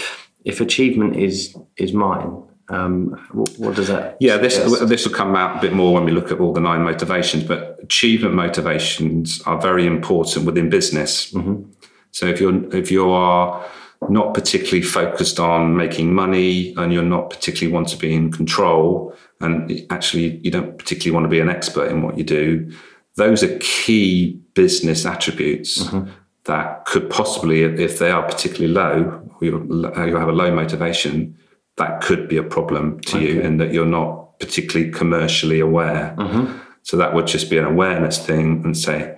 if 0.46 0.62
achievement 0.62 1.16
is 1.16 1.56
is 1.78 1.94
mine 1.94 2.44
um, 2.70 3.12
what, 3.32 3.50
what, 3.58 3.76
does 3.76 3.88
that 3.90 4.18
yeah 4.20 4.38
this 4.38 4.58
this 4.82 5.06
will 5.06 5.14
come 5.14 5.36
out 5.36 5.58
a 5.58 5.62
bit 5.62 5.74
more 5.74 5.94
when 5.94 6.06
we 6.06 6.12
look 6.12 6.32
at 6.32 6.40
all 6.40 6.54
the 6.54 6.60
nine 6.60 6.82
motivations 6.82 7.44
but 7.44 7.80
achievement 7.84 8.34
motivations 8.34 9.42
are 9.44 9.62
very 9.62 9.86
important 9.86 10.46
within 10.46 10.70
business. 10.70 11.32
Mm-hmm. 11.32 11.70
so 12.12 12.26
if 12.26 12.40
you're 12.40 12.76
if 12.76 12.92
you 12.92 13.12
are 13.12 13.64
not 14.10 14.34
particularly 14.34 14.82
focused 14.82 15.40
on 15.40 15.76
making 15.76 16.14
money 16.14 16.74
and 16.78 16.94
you're 16.94 17.04
not 17.04 17.30
particularly 17.30 17.74
want 17.74 17.88
to 17.88 17.98
be 17.98 18.14
in 18.14 18.32
control 18.32 19.14
and 19.42 19.86
actually 19.90 20.38
you 20.38 20.52
don't 20.52 20.78
particularly 20.78 21.14
want 21.14 21.24
to 21.24 21.30
be 21.30 21.40
an 21.40 21.50
expert 21.50 21.90
in 21.92 22.02
what 22.02 22.18
you 22.18 22.24
do 22.24 22.72
those 23.16 23.44
are 23.44 23.58
key 23.60 24.40
business 24.54 25.06
attributes 25.06 25.84
mm-hmm. 25.84 26.10
that 26.46 26.86
could 26.86 27.10
possibly 27.10 27.64
if 27.64 28.00
they 28.00 28.12
are 28.12 28.24
particularly 28.24 28.74
low 28.74 29.22
or 29.42 29.46
you 29.46 30.18
have 30.18 30.30
a 30.30 30.34
low 30.34 30.54
motivation 30.54 31.38
that 31.78 32.02
could 32.02 32.28
be 32.28 32.38
a 32.38 32.44
problem 32.44 33.00
to 33.02 33.18
okay. 33.18 33.34
you 33.34 33.42
in 33.42 33.58
that 33.58 33.74
you're 33.74 33.86
not 33.86 34.40
particularly 34.40 34.92
commercially 34.92 35.60
aware 35.60 36.16
mm-hmm. 36.18 36.58
so 36.84 36.98
that 36.98 37.14
would 37.14 37.28
just 37.28 37.50
be 37.50 37.58
an 37.58 37.66
awareness 37.66 38.24
thing 38.26 38.62
and 38.64 38.78
say 38.78 39.18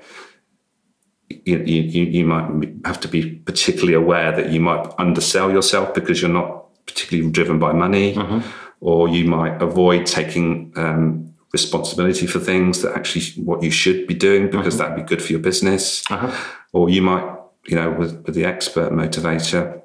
you, 1.30 1.58
you, 1.58 2.04
you 2.06 2.26
might 2.26 2.70
have 2.86 3.00
to 3.02 3.08
be 3.08 3.36
particularly 3.46 3.94
aware 3.94 4.32
that 4.32 4.50
you 4.52 4.60
might 4.60 4.86
undersell 4.98 5.52
yourself 5.52 5.94
because 5.94 6.22
you're 6.22 6.32
not 6.32 6.66
particularly 6.86 7.30
driven 7.32 7.60
by 7.60 7.74
money, 7.74 8.14
Mm-hmm. 8.16 8.40
or 8.80 9.08
you 9.10 9.26
might 9.26 9.62
avoid 9.62 10.06
taking 10.06 10.72
um, 10.78 11.34
responsibility 11.54 12.28
for 12.28 12.40
things 12.40 12.82
that 12.82 12.96
actually 12.96 13.26
what 13.44 13.62
you 13.64 13.72
should 13.72 14.08
be 14.08 14.14
doing 14.14 14.50
because 14.50 14.76
Mm-hmm. 14.76 14.90
that'd 14.92 15.06
be 15.06 15.10
good 15.16 15.22
for 15.22 15.32
your 15.34 15.42
business, 15.42 16.04
Uh-huh. 16.10 16.32
or 16.72 16.90
you 16.90 17.02
might, 17.02 17.26
you 17.66 17.76
know, 17.76 17.92
with, 17.92 18.24
with 18.26 18.36
the 18.36 18.46
expert 18.46 18.92
motivator, 18.94 19.82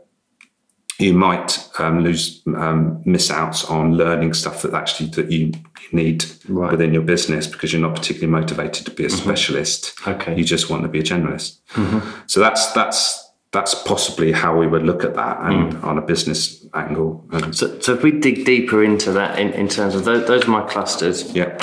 you 1.02 1.12
might 1.14 1.68
um, 1.78 2.00
lose 2.04 2.42
um, 2.56 3.02
miss 3.04 3.30
out 3.30 3.68
on 3.70 3.94
learning 3.96 4.32
stuff 4.34 4.62
that 4.62 4.74
actually 4.74 5.08
that 5.10 5.30
you, 5.30 5.52
need 5.92 6.24
Right. 6.48 6.70
within 6.70 6.94
your 6.94 7.02
business 7.02 7.46
because 7.46 7.70
you're 7.72 7.82
not 7.82 7.94
particularly 7.94 8.32
motivated 8.32 8.86
to 8.86 8.90
be 8.92 9.04
a 9.04 9.10
specialist. 9.10 9.92
Okay. 10.06 10.34
You 10.34 10.42
just 10.42 10.70
want 10.70 10.84
to 10.84 10.88
be 10.88 11.00
a 11.00 11.02
generalist. 11.02 11.58
So 12.26 12.40
that's 12.40 12.72
that's 12.72 13.30
that's 13.52 13.74
possibly 13.74 14.32
how 14.32 14.56
we 14.56 14.66
would 14.66 14.84
look 14.84 15.04
at 15.04 15.14
that 15.14 15.38
and 15.42 15.76
on 15.84 15.98
a 15.98 16.00
business 16.00 16.64
angle. 16.72 17.28
So, 17.50 17.78
so 17.80 17.92
if 17.92 18.02
we 18.02 18.12
dig 18.12 18.46
deeper 18.46 18.82
into 18.82 19.12
that 19.12 19.38
in, 19.38 19.52
in 19.52 19.68
terms 19.68 19.94
of 19.94 20.04
those, 20.06 20.26
those 20.26 20.44
are 20.46 20.50
my 20.50 20.62
clusters, 20.66 21.30
yeah. 21.34 21.58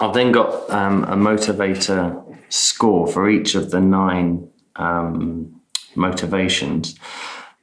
I've 0.00 0.12
then 0.12 0.32
got 0.32 0.68
um, 0.68 1.04
a 1.04 1.16
motivator 1.16 2.22
score 2.50 3.06
for 3.06 3.30
each 3.30 3.54
of 3.54 3.70
the 3.70 3.80
nine 3.80 4.48
um, 4.76 5.62
motivations. 5.94 6.96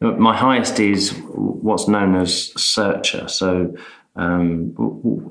My 0.02 0.36
highest 0.36 0.80
is 0.80 1.12
what's 1.30 1.88
known 1.88 2.16
as 2.16 2.52
searcher. 2.62 3.28
So 3.28 3.76
um, 4.16 4.74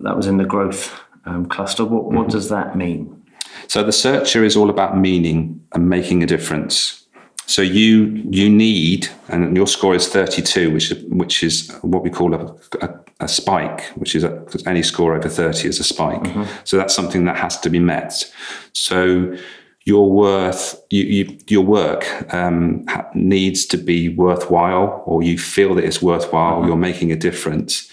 that 0.05 0.17
was 0.17 0.27
in 0.27 0.37
the 0.37 0.45
growth 0.45 0.99
um, 1.27 1.47
cluster. 1.47 1.85
What, 1.85 2.05
what 2.05 2.29
does 2.29 2.49
that 2.51 2.77
mean? 2.77 3.21
So 3.67 3.83
the 3.83 3.93
searcher 3.93 4.45
is 4.45 4.57
all 4.57 4.71
about 4.71 4.97
meaning 4.97 5.61
and 5.73 5.89
making 5.89 6.23
a 6.23 6.27
difference. 6.27 7.05
So 7.47 7.63
you 7.63 8.23
you 8.31 8.49
need, 8.49 9.09
and 9.29 9.57
your 9.57 9.67
score 9.67 9.97
is 9.97 10.07
32, 10.07 10.73
which 10.73 10.93
is 10.93 11.05
which 11.09 11.43
is 11.43 11.77
what 11.83 12.05
we 12.05 12.11
call 12.11 12.33
a, 12.33 12.55
a, 12.81 12.95
a 13.19 13.27
spike, 13.29 13.87
which 13.97 14.15
is 14.15 14.23
a, 14.23 14.47
any 14.67 14.85
score 14.85 15.17
over 15.17 15.29
30 15.29 15.69
is 15.69 15.81
a 15.81 15.85
spike. 15.85 16.25
So 16.63 16.77
that's 16.77 16.95
something 16.95 17.25
that 17.25 17.37
has 17.37 17.59
to 17.61 17.69
be 17.69 17.81
met. 17.81 18.25
So 18.73 19.37
your 19.85 20.11
worth, 20.11 20.81
you, 20.91 21.05
you, 21.05 21.39
your 21.49 21.65
work 21.65 22.33
um, 22.35 22.85
needs 23.15 23.65
to 23.67 23.77
be 23.77 24.09
worthwhile, 24.09 25.03
or 25.07 25.23
you 25.23 25.39
feel 25.39 25.75
that 25.75 25.85
it's 25.85 26.03
worthwhile. 26.03 26.67
You're 26.67 26.77
making 26.77 27.13
a 27.13 27.17
difference. 27.17 27.91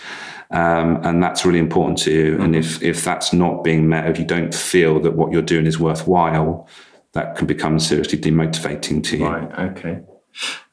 Um, 0.52 1.00
and 1.04 1.22
that's 1.22 1.46
really 1.46 1.60
important 1.60 1.98
to 2.00 2.12
you. 2.12 2.42
And 2.42 2.56
if 2.56 2.82
if 2.82 3.04
that's 3.04 3.34
not 3.34 3.64
being 3.64 3.90
met, 3.90 4.10
if 4.10 4.18
you 4.18 4.26
don't 4.26 4.54
feel 4.54 5.00
that 5.02 5.12
what 5.12 5.32
you're 5.32 5.42
doing 5.42 5.66
is 5.66 5.78
worthwhile, 5.78 6.68
that 7.12 7.36
can 7.36 7.48
become 7.48 7.80
seriously 7.80 8.18
demotivating 8.18 9.04
to 9.04 9.18
you. 9.18 9.28
Right. 9.28 9.60
Okay. 9.72 10.00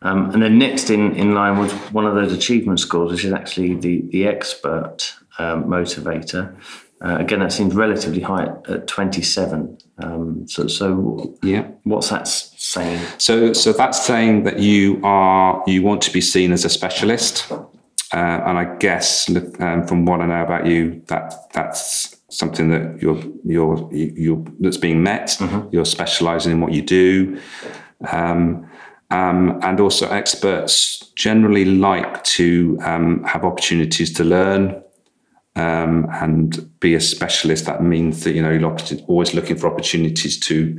Um, 0.03 0.31
and 0.31 0.42
then 0.42 0.59
next 0.59 0.90
in, 0.90 1.16
in 1.16 1.35
line 1.35 1.59
was 1.59 1.72
one 1.92 2.07
of 2.07 2.14
those 2.14 2.33
achievement 2.33 2.81
scores, 2.81 3.11
which 3.12 3.24
is 3.24 3.33
actually 3.33 3.74
the 3.74 4.03
the 4.11 4.27
expert 4.27 5.14
um, 5.38 5.64
motivator. 5.64 6.55
Uh, 7.02 7.16
again, 7.18 7.40
that 7.40 7.52
seems 7.52 7.74
relatively 7.74 8.20
high 8.20 8.44
at, 8.44 8.70
at 8.70 8.87
27. 8.87 9.76
Um, 9.98 10.46
so, 10.48 10.66
so 10.66 11.35
Yeah. 11.42 11.66
what's 11.85 12.09
that 12.09 12.26
saying? 12.28 13.00
So 13.18 13.52
so 13.52 13.72
that's 13.72 14.00
saying 14.04 14.44
that 14.44 14.59
you 14.59 15.00
are 15.04 15.62
you 15.66 15.83
want 15.83 16.02
to 16.02 16.12
be 16.12 16.20
seen 16.20 16.52
as 16.52 16.64
a 16.64 16.68
specialist. 16.68 17.50
Uh, 17.52 18.40
and 18.46 18.59
I 18.59 18.76
guess 18.78 19.28
look, 19.28 19.61
um, 19.61 19.87
from 19.87 20.07
what 20.07 20.20
I 20.20 20.26
know 20.26 20.42
about 20.44 20.66
you, 20.66 21.02
that 21.09 21.35
that's 21.52 22.16
something 22.30 22.70
that 22.70 23.02
you're 23.02 23.20
you're 23.44 23.88
you're 23.92 24.44
that's 24.61 24.76
being 24.76 25.02
met. 25.02 25.37
You're 25.72 25.85
specialising 25.85 26.52
in 26.52 26.61
what 26.61 26.72
you 26.72 26.83
do, 26.83 27.38
um, 28.11 28.66
um, 29.11 29.59
and 29.62 29.80
also 29.80 30.09
experts 30.09 31.11
generally 31.16 31.64
like 31.64 32.22
to 32.24 32.78
um, 32.83 33.24
have 33.24 33.44
opportunities 33.44 34.12
to 34.14 34.24
learn 34.24 34.80
um, 35.56 36.06
and 36.10 36.78
be 36.80 36.94
a 36.94 37.00
specialist. 37.00 37.66
That 37.66 37.82
means 37.82 38.24
that 38.24 38.34
you 38.34 38.42
know 38.42 38.50
you're 38.50 38.76
always 39.06 39.34
looking 39.34 39.56
for 39.56 39.68
opportunities 39.68 40.38
to 40.40 40.78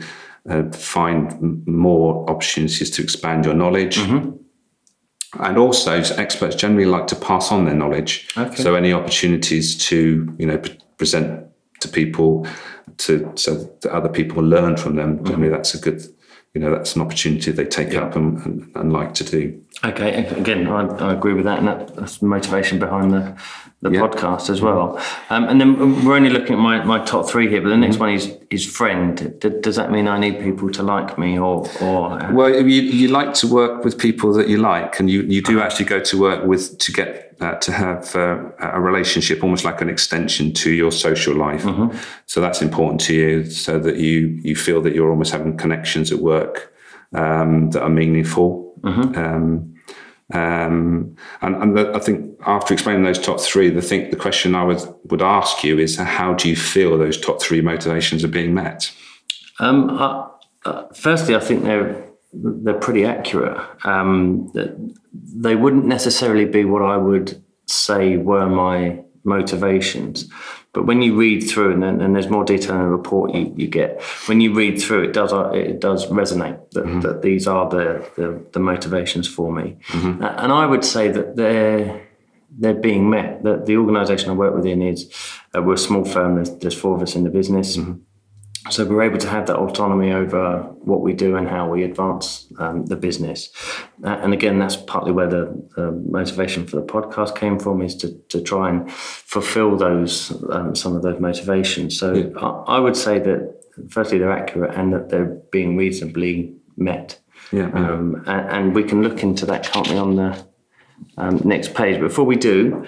uh, 0.49 0.63
find 0.71 1.65
more 1.67 2.29
opportunities 2.29 2.89
to 2.91 3.01
expand 3.01 3.45
your 3.45 3.53
knowledge. 3.53 3.97
And 5.39 5.57
also, 5.57 5.91
experts 5.91 6.55
generally 6.55 6.85
like 6.85 7.07
to 7.07 7.15
pass 7.15 7.51
on 7.51 7.65
their 7.65 7.75
knowledge. 7.75 8.29
Okay. 8.37 8.63
So, 8.63 8.75
any 8.75 8.93
opportunities 8.93 9.77
to 9.89 10.33
you 10.37 10.45
know 10.45 10.57
p- 10.57 10.79
present 10.97 11.47
to 11.81 11.89
people, 11.89 12.47
to 12.97 13.31
so 13.35 13.55
that 13.81 13.91
other 13.91 14.09
people 14.09 14.43
learn 14.43 14.77
from 14.77 14.95
them. 14.95 15.23
Generally, 15.25 15.49
that's 15.49 15.73
a 15.73 15.79
good, 15.79 16.03
you 16.55 16.61
know, 16.61 16.71
that's 16.71 16.95
an 16.95 17.01
opportunity 17.01 17.51
they 17.51 17.65
take 17.65 17.93
up 17.95 18.15
and, 18.15 18.37
and, 18.45 18.71
and 18.75 18.93
like 18.93 19.13
to 19.15 19.25
do. 19.25 19.61
Okay, 19.83 20.25
again, 20.27 20.67
I, 20.67 20.85
I 20.87 21.13
agree 21.13 21.33
with 21.33 21.43
that, 21.43 21.59
and 21.59 21.67
that, 21.67 21.93
that's 21.97 22.19
the 22.19 22.27
motivation 22.27 22.79
behind 22.79 23.11
the, 23.11 23.35
the 23.81 23.91
Yeah. 23.91 23.99
podcast 23.99 24.49
as 24.49 24.61
well. 24.61 24.97
Um, 25.29 25.43
and 25.49 25.59
then 25.59 26.05
we're 26.05 26.15
only 26.15 26.29
looking 26.29 26.53
at 26.53 26.59
my, 26.59 26.81
my 26.85 27.03
top 27.03 27.29
three 27.29 27.49
here, 27.49 27.61
but 27.61 27.67
the 27.69 27.77
next 27.77 27.97
one 27.99 28.11
is 28.13 28.33
is 28.49 28.65
friend. 28.65 29.37
D- 29.41 29.49
does 29.59 29.75
that 29.75 29.91
mean 29.91 30.07
I 30.07 30.17
need 30.17 30.39
people 30.39 30.71
to 30.71 30.81
like 30.81 31.17
me, 31.17 31.37
or 31.37 31.67
or 31.81 32.31
Well, 32.31 32.49
you, 32.49 32.81
you 32.83 33.09
like 33.09 33.33
to 33.35 33.47
work 33.47 33.83
with 33.83 33.97
people 33.99 34.31
that 34.33 34.47
you 34.47 34.57
like, 34.57 34.97
and 35.01 35.09
you, 35.09 35.23
you 35.23 35.41
do 35.41 35.59
actually 35.59 35.85
go 35.85 35.99
to 35.99 36.17
work 36.21 36.45
with 36.45 36.77
to 36.77 36.91
get 36.93 37.24
uh, 37.41 37.55
to 37.55 37.71
have 37.71 38.15
uh, 38.15 38.49
a 38.59 38.79
relationship, 38.79 39.43
almost 39.43 39.65
like 39.65 39.81
an 39.81 39.89
extension 39.89 40.53
to 40.53 40.71
your 40.71 40.91
social 40.91 41.35
life. 41.35 41.65
So 42.25 42.41
that's 42.41 42.61
important 42.61 43.01
to 43.01 43.13
you, 43.13 43.45
so 43.45 43.79
that 43.79 43.97
you 43.97 44.39
you 44.43 44.55
feel 44.55 44.81
that 44.81 44.93
you're 44.93 45.09
almost 45.09 45.31
having 45.31 45.57
connections 45.57 46.11
at 46.11 46.19
work 46.19 46.73
um, 47.13 47.71
that 47.71 47.81
are 47.81 47.89
meaningful. 47.89 48.73
Um, 48.83 49.75
um, 50.33 51.15
and 51.41 51.55
and 51.55 51.77
the, 51.77 51.91
I 51.93 51.99
think 51.99 52.39
after 52.45 52.73
explaining 52.73 53.03
those 53.03 53.19
top 53.19 53.39
three, 53.39 53.69
the 53.69 53.81
think 53.81 54.11
the 54.11 54.17
question 54.17 54.55
I 54.55 54.63
would 54.63 54.81
would 55.05 55.21
ask 55.21 55.63
you 55.63 55.77
is 55.77 55.97
how 55.97 56.33
do 56.33 56.49
you 56.49 56.55
feel 56.55 56.97
those 56.97 57.19
top 57.19 57.41
three 57.41 57.61
motivations 57.61 58.23
are 58.23 58.29
being 58.29 58.53
met? 58.53 58.91
Um, 59.59 59.89
uh, 59.89 60.27
uh, 60.65 60.87
firstly, 60.93 61.35
I 61.35 61.39
think 61.39 61.63
they're 61.63 62.04
they're 62.63 62.73
pretty 62.79 63.05
accurate. 63.05 63.57
Um, 63.85 64.51
they 65.13 65.55
wouldn't 65.55 65.85
necessarily 65.85 66.45
be 66.45 66.65
what 66.65 66.81
I 66.81 66.97
would 66.97 67.41
say 67.67 68.17
were 68.17 68.47
my 68.49 69.01
motivations, 69.23 70.29
but 70.73 70.85
when 70.85 71.01
you 71.01 71.15
read 71.15 71.41
through, 71.41 71.71
and, 71.73 71.81
then, 71.81 72.01
and 72.01 72.13
there's 72.13 72.29
more 72.29 72.43
detail 72.43 72.75
in 72.75 72.81
the 72.81 72.87
report 72.87 73.33
you, 73.33 73.53
you 73.55 73.67
get, 73.67 74.01
when 74.27 74.41
you 74.41 74.53
read 74.53 74.79
through, 74.81 75.03
it 75.03 75.13
does 75.13 75.31
it 75.55 75.79
does 75.79 76.05
resonate 76.07 76.59
that, 76.71 76.85
that 77.01 77.21
these 77.21 77.47
are 77.47 77.69
the, 77.69 78.05
the 78.17 78.45
the 78.51 78.59
motivations 78.59 79.27
for 79.27 79.51
me, 79.51 79.77
Uh, 80.21 80.35
and 80.37 80.51
I 80.51 80.65
would 80.65 80.83
say 80.83 81.09
that 81.09 81.35
they're 81.37 82.01
they're 82.59 82.73
being 82.89 83.09
met. 83.09 83.43
That 83.43 83.65
the 83.65 83.77
organisation 83.77 84.29
I 84.29 84.33
work 84.33 84.53
within 84.53 84.81
is 84.81 85.09
uh, 85.55 85.61
we're 85.61 85.73
a 85.73 85.77
small 85.77 86.05
firm. 86.05 86.35
There's, 86.35 86.51
there's 86.59 86.77
four 86.77 86.95
of 86.95 87.01
us 87.01 87.15
in 87.15 87.23
the 87.23 87.29
business. 87.29 87.77
So 88.71 88.83
we're 88.83 89.03
able 89.03 89.19
to 89.19 89.29
have 89.29 89.45
that 89.47 89.57
autonomy 89.57 90.11
over 90.11 90.61
what 90.79 91.01
we 91.01 91.13
do 91.13 91.35
and 91.35 91.47
how 91.47 91.69
we 91.69 91.83
advance 91.83 92.51
um, 92.57 92.85
the 92.87 92.95
business. 92.95 93.49
Uh, 94.03 94.17
and 94.23 94.33
again, 94.33 94.57
that's 94.57 94.75
partly 94.75 95.11
where 95.11 95.29
the, 95.29 95.69
the 95.75 95.91
motivation 95.91 96.65
for 96.65 96.77
the 96.77 96.85
podcast 96.85 97.37
came 97.37 97.59
from, 97.59 97.81
is 97.81 97.95
to, 97.97 98.13
to 98.29 98.41
try 98.41 98.69
and 98.69 98.91
fulfill 98.91 99.77
those 99.77 100.31
um, 100.49 100.75
some 100.75 100.95
of 100.95 101.03
those 101.03 101.19
motivations. 101.19 101.99
So 101.99 102.33
I, 102.37 102.77
I 102.77 102.79
would 102.79 102.97
say 102.97 103.19
that 103.19 103.39
firstly 103.89 104.17
they're 104.17 104.31
accurate 104.31 104.73
and 104.75 104.93
that 104.93 105.09
they're 105.09 105.37
being 105.51 105.77
reasonably 105.77 106.55
met. 106.75 107.19
Yeah. 107.51 107.69
Um, 107.73 108.23
and, 108.25 108.49
and 108.49 108.75
we 108.75 108.83
can 108.83 109.03
look 109.03 109.21
into 109.21 109.45
that, 109.45 109.63
can't 109.63 109.87
we, 109.89 109.97
on 109.97 110.15
the 110.15 110.45
um, 111.17 111.41
next 111.43 111.73
page. 111.73 111.99
Before 111.99 112.25
we 112.25 112.35
do, 112.35 112.87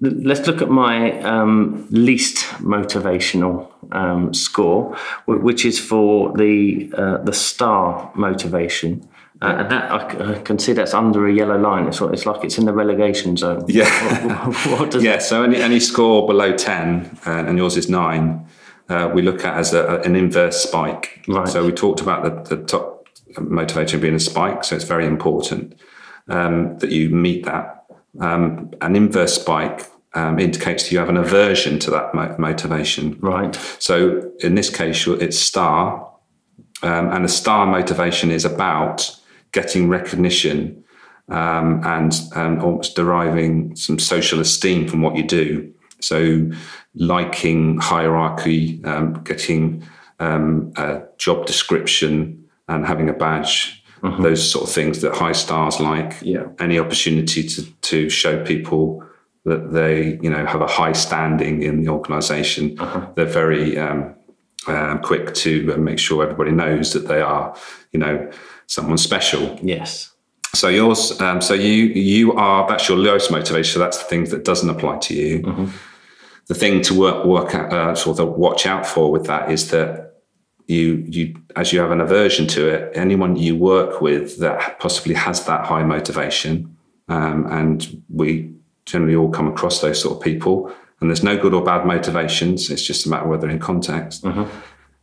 let's 0.00 0.46
look 0.46 0.62
at 0.62 0.70
my 0.70 1.20
um, 1.22 1.86
least 1.90 2.38
motivational 2.60 3.70
um, 3.92 4.32
score, 4.32 4.96
which 5.26 5.64
is 5.64 5.78
for 5.78 6.32
the 6.36 6.90
uh, 6.96 7.18
the 7.18 7.32
star 7.32 8.10
motivation. 8.14 9.08
Uh, 9.42 9.56
and 9.58 9.70
that 9.70 9.90
I 9.90 10.38
can 10.40 10.58
see 10.58 10.72
that's 10.72 10.94
under 10.94 11.28
a 11.28 11.32
yellow 11.32 11.58
line. 11.58 11.86
It's, 11.88 12.00
it's 12.00 12.24
like 12.24 12.42
it's 12.42 12.56
in 12.56 12.64
the 12.64 12.72
relegation 12.72 13.36
zone. 13.36 13.66
Yeah. 13.68 13.84
What, 14.46 14.80
what 14.80 14.90
does 14.92 15.04
Yeah, 15.04 15.18
so 15.18 15.42
any, 15.42 15.56
any 15.56 15.78
score 15.78 16.26
below 16.26 16.56
10, 16.56 17.18
uh, 17.26 17.30
and 17.30 17.58
yours 17.58 17.76
is 17.76 17.90
9, 17.90 18.48
uh, 18.88 19.10
we 19.14 19.20
look 19.20 19.44
at 19.44 19.58
as 19.58 19.74
a, 19.74 20.00
an 20.00 20.16
inverse 20.16 20.62
spike. 20.62 21.22
Right. 21.28 21.46
So 21.46 21.66
we 21.66 21.72
talked 21.72 22.00
about 22.00 22.46
the, 22.46 22.56
the 22.56 22.64
top 22.64 23.08
motivation 23.38 24.00
being 24.00 24.14
a 24.14 24.20
spike, 24.20 24.64
so 24.64 24.74
it's 24.74 24.86
very 24.86 25.04
important 25.04 25.78
um, 26.28 26.78
that 26.78 26.90
you 26.90 27.10
meet 27.10 27.44
that. 27.44 27.84
Um, 28.20 28.70
an 28.80 28.96
inverse 28.96 29.34
spike 29.34 29.86
um, 30.14 30.38
indicates 30.38 30.90
you 30.90 30.98
have 30.98 31.10
an 31.10 31.18
aversion 31.18 31.78
to 31.80 31.90
that 31.90 32.14
mo- 32.14 32.34
motivation. 32.38 33.18
right? 33.20 33.54
So 33.78 34.30
in 34.40 34.54
this 34.54 34.70
case, 34.70 35.06
it's 35.06 35.38
star, 35.38 36.10
um, 36.82 37.10
and 37.10 37.24
a 37.24 37.28
star 37.28 37.66
motivation 37.66 38.30
is 38.30 38.44
about 38.44 39.14
getting 39.52 39.88
recognition 39.88 40.84
um, 41.28 41.80
and 41.84 42.18
um, 42.34 42.60
almost 42.62 42.96
deriving 42.96 43.74
some 43.76 43.98
social 43.98 44.40
esteem 44.40 44.88
from 44.88 45.02
what 45.02 45.16
you 45.16 45.24
do. 45.24 45.72
So 46.00 46.50
liking 46.94 47.78
hierarchy, 47.78 48.82
um, 48.84 49.22
getting 49.24 49.82
um, 50.20 50.72
a 50.76 51.02
job 51.18 51.46
description 51.46 52.48
and 52.68 52.86
having 52.86 53.08
a 53.08 53.12
badge, 53.12 53.84
those 54.22 54.50
sort 54.50 54.68
of 54.68 54.74
things 54.74 55.00
that 55.00 55.14
high 55.14 55.32
stars 55.32 55.80
like. 55.80 56.14
Yeah. 56.22 56.48
Any 56.58 56.78
opportunity 56.78 57.42
to, 57.48 57.64
to 57.64 58.08
show 58.10 58.44
people 58.44 59.02
that 59.44 59.72
they, 59.72 60.18
you 60.20 60.28
know, 60.28 60.44
have 60.44 60.60
a 60.60 60.66
high 60.66 60.92
standing 60.92 61.62
in 61.62 61.82
the 61.82 61.88
organization. 61.90 62.76
They're 63.14 63.26
very 63.26 63.78
um, 63.78 64.14
um, 64.66 65.00
quick 65.00 65.34
to 65.34 65.76
make 65.76 65.98
sure 65.98 66.22
everybody 66.22 66.50
knows 66.50 66.92
that 66.92 67.06
they 67.06 67.20
are, 67.20 67.56
you 67.92 68.00
know, 68.00 68.30
someone 68.66 68.98
special. 68.98 69.58
Yes. 69.62 70.12
So 70.54 70.68
yours, 70.68 71.20
um, 71.20 71.40
so 71.40 71.54
you 71.54 71.84
you 71.84 72.32
are 72.32 72.66
that's 72.66 72.88
your 72.88 72.98
lowest 72.98 73.30
motivation. 73.30 73.74
So 73.74 73.78
that's 73.78 73.98
the 73.98 74.04
thing 74.04 74.24
that 74.24 74.44
doesn't 74.44 74.68
apply 74.68 74.98
to 74.98 75.14
you. 75.14 75.70
The 76.46 76.54
thing 76.54 76.80
to 76.82 76.94
work 76.94 77.24
work 77.24 77.54
out, 77.54 77.72
uh, 77.72 77.94
sort 77.94 78.20
of 78.20 78.30
watch 78.30 78.66
out 78.66 78.86
for 78.86 79.10
with 79.10 79.26
that 79.26 79.50
is 79.50 79.70
that 79.70 80.05
you 80.66 81.04
you 81.08 81.34
as 81.54 81.72
you 81.72 81.80
have 81.80 81.90
an 81.90 82.00
aversion 82.00 82.46
to 82.48 82.68
it, 82.68 82.96
anyone 82.96 83.36
you 83.36 83.56
work 83.56 84.00
with 84.00 84.38
that 84.38 84.78
possibly 84.80 85.14
has 85.14 85.44
that 85.46 85.64
high 85.66 85.84
motivation, 85.84 86.76
um, 87.08 87.46
and 87.50 88.02
we 88.08 88.52
generally 88.84 89.16
all 89.16 89.30
come 89.30 89.48
across 89.48 89.80
those 89.80 90.00
sort 90.00 90.16
of 90.16 90.22
people. 90.22 90.72
And 91.00 91.10
there's 91.10 91.22
no 91.22 91.36
good 91.36 91.52
or 91.52 91.62
bad 91.62 91.84
motivations. 91.86 92.70
It's 92.70 92.82
just 92.86 93.04
a 93.06 93.10
matter 93.10 93.24
of 93.24 93.30
whether 93.30 93.50
in 93.50 93.58
context. 93.58 94.24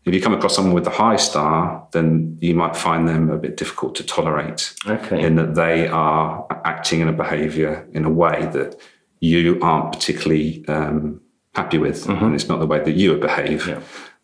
If 0.06 0.14
you 0.14 0.20
come 0.20 0.34
across 0.34 0.56
someone 0.56 0.74
with 0.74 0.84
the 0.84 0.90
high 0.90 1.16
star, 1.16 1.88
then 1.92 2.38
you 2.42 2.56
might 2.56 2.76
find 2.76 3.08
them 3.08 3.30
a 3.30 3.38
bit 3.38 3.56
difficult 3.56 3.96
to 3.96 4.04
tolerate 4.04 4.74
Okay. 4.86 5.22
in 5.24 5.36
that 5.36 5.56
they 5.56 5.88
are 5.88 6.46
acting 6.66 7.00
in 7.02 7.08
a 7.08 7.14
behavior 7.14 7.88
in 7.94 8.04
a 8.04 8.10
way 8.10 8.50
that 8.54 8.76
you 9.22 9.60
aren't 9.62 9.94
particularly 9.94 10.66
um, 10.68 11.22
happy 11.56 11.78
with. 11.78 12.10
And 12.10 12.36
it's 12.36 12.50
not 12.50 12.60
the 12.60 12.66
way 12.68 12.84
that 12.84 12.92
you 12.96 13.12
would 13.12 13.22
behave. 13.22 13.66
Yeah. 13.68 13.80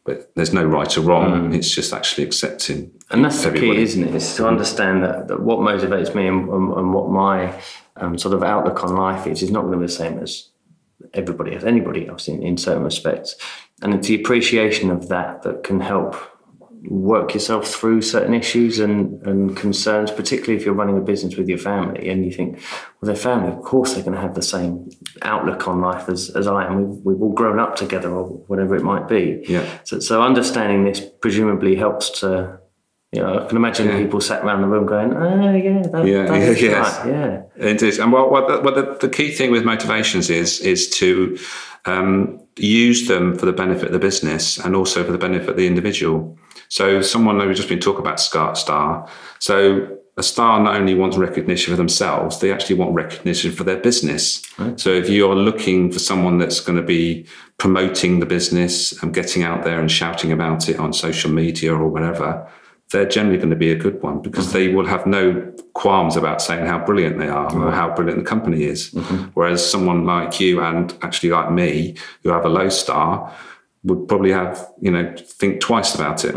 But 0.09 0.33
there's 0.33 0.51
no 0.51 0.63
right 0.63 0.97
or 0.97 1.01
wrong. 1.01 1.53
It's 1.53 1.69
just 1.69 1.93
actually 1.93 2.23
accepting. 2.23 2.91
And 3.11 3.23
that's 3.23 3.43
the 3.43 3.51
key, 3.51 3.77
isn't 3.77 4.03
it? 4.03 4.09
it? 4.09 4.15
Is 4.15 4.35
to 4.37 4.47
understand 4.47 5.03
that, 5.03 5.27
that 5.27 5.39
what 5.41 5.59
motivates 5.59 6.15
me 6.15 6.25
and, 6.25 6.49
and, 6.49 6.73
and 6.73 6.93
what 6.95 7.11
my 7.11 7.53
um, 7.95 8.17
sort 8.17 8.33
of 8.33 8.41
outlook 8.41 8.83
on 8.83 8.95
life 8.95 9.27
is 9.27 9.43
is 9.43 9.51
not 9.51 9.61
going 9.61 9.73
to 9.73 9.77
be 9.77 9.85
the 9.85 9.91
same 9.91 10.17
as 10.17 10.49
everybody 11.13 11.53
else, 11.53 11.63
anybody 11.63 12.07
else 12.07 12.27
in, 12.27 12.41
in 12.41 12.57
certain 12.57 12.83
respects. 12.83 13.35
And 13.83 13.93
it's 13.93 14.07
the 14.07 14.15
appreciation 14.15 14.89
of 14.89 15.09
that 15.09 15.43
that 15.43 15.63
can 15.63 15.79
help 15.79 16.15
work 16.83 17.33
yourself 17.33 17.67
through 17.67 18.01
certain 18.01 18.33
issues 18.33 18.79
and, 18.79 19.21
and 19.27 19.57
concerns, 19.57 20.11
particularly 20.11 20.55
if 20.55 20.65
you're 20.65 20.73
running 20.73 20.97
a 20.97 21.01
business 21.01 21.35
with 21.35 21.49
your 21.49 21.57
family 21.57 22.09
and 22.09 22.25
you 22.25 22.31
think, 22.31 22.53
well, 23.01 23.07
their 23.07 23.15
family, 23.15 23.51
of 23.51 23.61
course, 23.63 23.93
they're 23.93 24.03
going 24.03 24.15
to 24.15 24.21
have 24.21 24.35
the 24.35 24.41
same 24.41 24.89
outlook 25.21 25.67
on 25.67 25.81
life 25.81 26.07
as, 26.07 26.29
as 26.31 26.47
I 26.47 26.65
am. 26.65 26.89
We've, 26.89 27.05
we've 27.05 27.21
all 27.21 27.33
grown 27.33 27.59
up 27.59 27.75
together 27.75 28.09
or 28.09 28.27
whatever 28.47 28.75
it 28.75 28.83
might 28.83 29.07
be. 29.07 29.43
Yeah. 29.47 29.65
So, 29.83 29.99
so 29.99 30.21
understanding 30.21 30.85
this 30.85 31.01
presumably 31.21 31.75
helps 31.75 32.21
to, 32.21 32.59
you 33.11 33.21
know, 33.21 33.43
I 33.43 33.47
can 33.47 33.57
imagine 33.57 33.87
Yeah. 33.87 33.97
people 33.97 34.21
sat 34.21 34.43
around 34.45 34.61
the 34.61 34.67
room 34.67 34.85
going, 34.85 35.13
oh, 35.13 35.53
yeah, 35.53 35.81
that, 35.81 36.07
Yeah, 36.07 36.23
that 36.25 36.39
yeah, 36.39 36.45
is 36.47 36.61
yes. 36.61 36.97
right. 36.99 37.07
Yeah. 37.07 37.41
It 37.57 37.81
is, 37.83 37.99
and 37.99 38.11
what, 38.13 38.31
what, 38.31 38.47
the, 38.47 38.61
what 38.61 38.75
the, 38.75 39.07
the 39.07 39.13
key 39.13 39.31
thing 39.31 39.51
with 39.51 39.65
motivations 39.65 40.29
is 40.29 40.59
is 40.61 40.89
to 40.91 41.37
um, 41.85 42.39
use 42.55 43.07
them 43.07 43.37
for 43.37 43.45
the 43.45 43.51
benefit 43.53 43.87
of 43.87 43.93
the 43.93 43.99
business 43.99 44.57
and 44.57 44.75
also 44.75 45.03
for 45.03 45.11
the 45.11 45.17
benefit 45.17 45.49
of 45.49 45.57
the 45.57 45.67
individual. 45.67 46.37
So, 46.67 47.01
someone 47.01 47.37
we've 47.37 47.55
just 47.55 47.69
been 47.69 47.79
talking 47.79 48.01
about 48.01 48.19
Star. 48.19 49.07
So, 49.39 49.97
a 50.17 50.23
star 50.23 50.59
not 50.59 50.75
only 50.75 50.95
wants 50.95 51.15
recognition 51.15 51.71
for 51.71 51.77
themselves, 51.77 52.39
they 52.39 52.51
actually 52.51 52.75
want 52.75 52.93
recognition 52.93 53.53
for 53.53 53.63
their 53.63 53.77
business. 53.77 54.45
So, 54.75 54.89
if 54.89 55.09
you're 55.09 55.35
looking 55.35 55.91
for 55.91 55.99
someone 55.99 56.37
that's 56.37 56.59
going 56.59 56.77
to 56.77 56.83
be 56.83 57.25
promoting 57.57 58.19
the 58.19 58.25
business 58.25 59.01
and 59.01 59.13
getting 59.13 59.43
out 59.43 59.63
there 59.63 59.79
and 59.79 59.89
shouting 59.89 60.31
about 60.31 60.67
it 60.67 60.77
on 60.77 60.91
social 60.93 61.31
media 61.31 61.73
or 61.73 61.87
whatever, 61.87 62.49
they're 62.91 63.07
generally 63.07 63.37
going 63.37 63.51
to 63.51 63.55
be 63.55 63.71
a 63.71 63.75
good 63.75 64.01
one 64.01 64.21
because 64.21 64.47
mm-hmm. 64.47 64.57
they 64.57 64.67
will 64.69 64.85
have 64.85 65.05
no 65.05 65.53
qualms 65.73 66.15
about 66.15 66.41
saying 66.41 66.65
how 66.65 66.83
brilliant 66.83 67.19
they 67.19 67.27
are 67.27 67.55
or 67.55 67.71
how 67.71 67.93
brilliant 67.93 68.23
the 68.23 68.29
company 68.29 68.63
is. 68.63 68.91
Mm-hmm. 68.91 69.29
Whereas 69.35 69.69
someone 69.69 70.05
like 70.05 70.39
you 70.39 70.61
and 70.61 70.93
actually 71.01 71.29
like 71.29 71.51
me, 71.51 71.95
who 72.23 72.29
have 72.29 72.45
a 72.45 72.49
low 72.49 72.69
star, 72.69 73.33
would 73.83 74.07
probably 74.07 74.31
have, 74.31 74.67
you 74.81 74.91
know, 74.91 75.15
think 75.17 75.61
twice 75.61 75.95
about 75.95 76.25
it. 76.25 76.35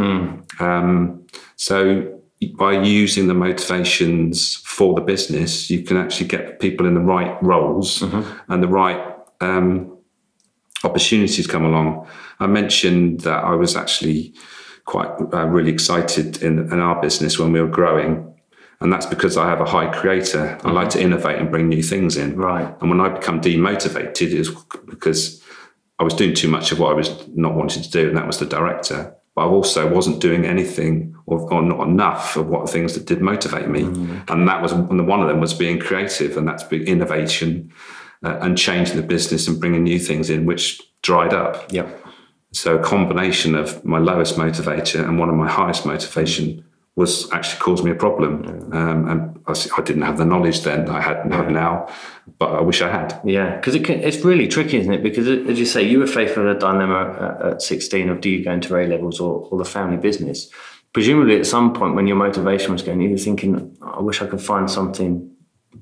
Um, 0.61 1.27
so 1.57 2.21
by 2.59 2.73
using 2.83 3.29
the 3.29 3.35
motivations 3.35 4.57
for 4.57 4.95
the 4.95 5.01
business, 5.01 5.71
you 5.71 5.83
can 5.83 5.97
actually 5.97 6.29
get 6.29 6.61
people 6.61 6.87
in 6.87 6.95
the 6.95 7.01
right 7.01 7.41
roles 7.43 8.03
and 8.49 8.63
the 8.63 8.69
right 8.69 9.17
um, 9.41 9.99
opportunities 10.85 11.47
come 11.47 11.65
along. 11.65 12.07
I 12.41 12.47
mentioned 12.47 13.21
that 13.21 13.45
I 13.45 13.55
was 13.55 13.77
actually 13.77 14.35
quite 14.85 15.11
uh, 15.33 15.47
really 15.47 15.71
excited 15.71 16.43
in, 16.43 16.59
in 16.73 16.81
our 16.81 17.01
business 17.01 17.39
when 17.39 17.53
we 17.53 17.61
were 17.61 17.69
growing. 17.69 18.29
And 18.81 18.93
that's 18.93 19.07
because 19.07 19.37
I 19.37 19.49
have 19.49 19.61
a 19.61 19.65
high 19.65 19.87
creator. 19.87 20.59
I 20.65 20.73
like 20.73 20.91
to 20.91 21.01
innovate 21.01 21.39
and 21.39 21.51
bring 21.51 21.69
new 21.69 21.85
things 21.85 22.17
in. 22.17 22.37
Right. 22.37 22.75
And 22.81 22.91
when 22.91 23.01
I 23.01 23.11
become 23.11 23.41
demotivated, 23.41 24.33
is 24.33 24.51
because 24.87 25.42
I 26.03 26.05
was 26.05 26.15
doing 26.15 26.35
too 26.35 26.49
much 26.49 26.73
of 26.73 26.81
what 26.81 26.91
I 26.91 26.95
was 26.95 27.29
not 27.29 27.55
wanting 27.55 27.83
to 27.83 27.91
do, 27.91 28.09
and 28.09 28.17
that 28.17 28.27
was 28.27 28.39
the 28.39 28.47
director. 28.47 29.15
But 29.37 29.43
I 29.43 29.49
also 29.49 29.89
wasn't 29.89 30.21
doing 30.21 30.45
anything 30.45 31.17
or, 31.27 31.41
or 31.55 31.63
not 31.63 31.87
enough 31.87 32.37
of 32.37 32.49
what 32.49 32.69
things 32.69 32.95
that 32.95 33.07
did 33.07 33.23
motivate 33.23 33.69
me. 33.69 33.83
And 34.29 34.49
that 34.49 34.61
was 34.61 34.73
and 34.73 35.07
one 35.07 35.23
of 35.23 35.29
them 35.29 35.41
was 35.41 35.55
being 35.55 35.79
creative, 35.79 36.37
and 36.37 36.47
that's 36.47 36.65
big 36.65 36.89
innovation 36.89 37.73
uh, 38.25 38.37
and 38.41 38.59
changing 38.59 38.97
the 38.97 39.03
business 39.03 39.47
and 39.47 39.61
bringing 39.61 39.85
new 39.85 40.01
things 40.01 40.29
in, 40.29 40.45
which 40.45 40.83
dried 41.03 41.33
up. 41.33 41.73
Yep. 41.73 42.05
So 42.53 42.77
a 42.77 42.83
combination 42.83 43.55
of 43.55 43.85
my 43.85 43.99
lowest 43.99 44.37
motivator 44.37 45.03
and 45.03 45.21
one 45.21 45.29
of 45.29 45.37
my 45.37 45.49
highest 45.49 45.87
motivation 45.87 46.65
was 46.95 47.31
actually 47.33 47.59
caused 47.61 47.85
me 47.85 47.91
a 47.91 47.95
problem. 47.95 48.45
Um, 48.73 49.09
and 49.09 49.39
I, 49.47 49.55
I 49.79 49.83
didn't 49.83 50.03
have 50.03 50.19
the 50.19 50.27
knowledge 50.27 50.63
then 50.63 50.85
that 50.85 50.95
I 50.95 51.01
had 51.01 51.33
have 51.33 51.51
now, 51.51 51.89
but 52.39 52.51
I 52.53 52.61
wish 52.61 52.83
I 52.83 52.91
had. 52.91 53.19
Yeah, 53.25 53.57
because 53.57 53.75
it 53.75 53.89
it's 53.89 54.19
really 54.19 54.47
tricky, 54.47 54.77
isn't 54.79 54.93
it? 54.93 55.03
Because 55.03 55.27
as 55.27 55.59
you 55.59 55.65
say, 55.67 55.83
you 55.83 55.99
were 56.01 56.07
faced 56.07 56.37
with 56.37 56.47
a 56.47 56.55
dilemma 56.55 57.39
at, 57.41 57.53
at 57.53 57.63
16 57.63 58.09
of 58.11 58.21
do 58.21 58.29
you 58.29 58.45
go 58.45 58.53
into 58.53 58.77
A 58.77 58.85
levels 58.87 59.21
or, 59.21 59.49
or 59.51 59.59
the 59.59 59.65
family 59.65 59.97
business. 59.97 60.51
Presumably, 60.93 61.39
at 61.39 61.47
some 61.47 61.73
point 61.73 61.95
when 61.95 62.07
your 62.07 62.17
motivation 62.17 62.73
was 62.73 62.83
going, 62.83 63.01
you 63.01 63.11
were 63.11 63.17
thinking, 63.17 63.75
I 63.81 64.01
wish 64.01 64.21
I 64.21 64.27
could 64.27 64.43
find 64.43 64.71
something 64.71 65.31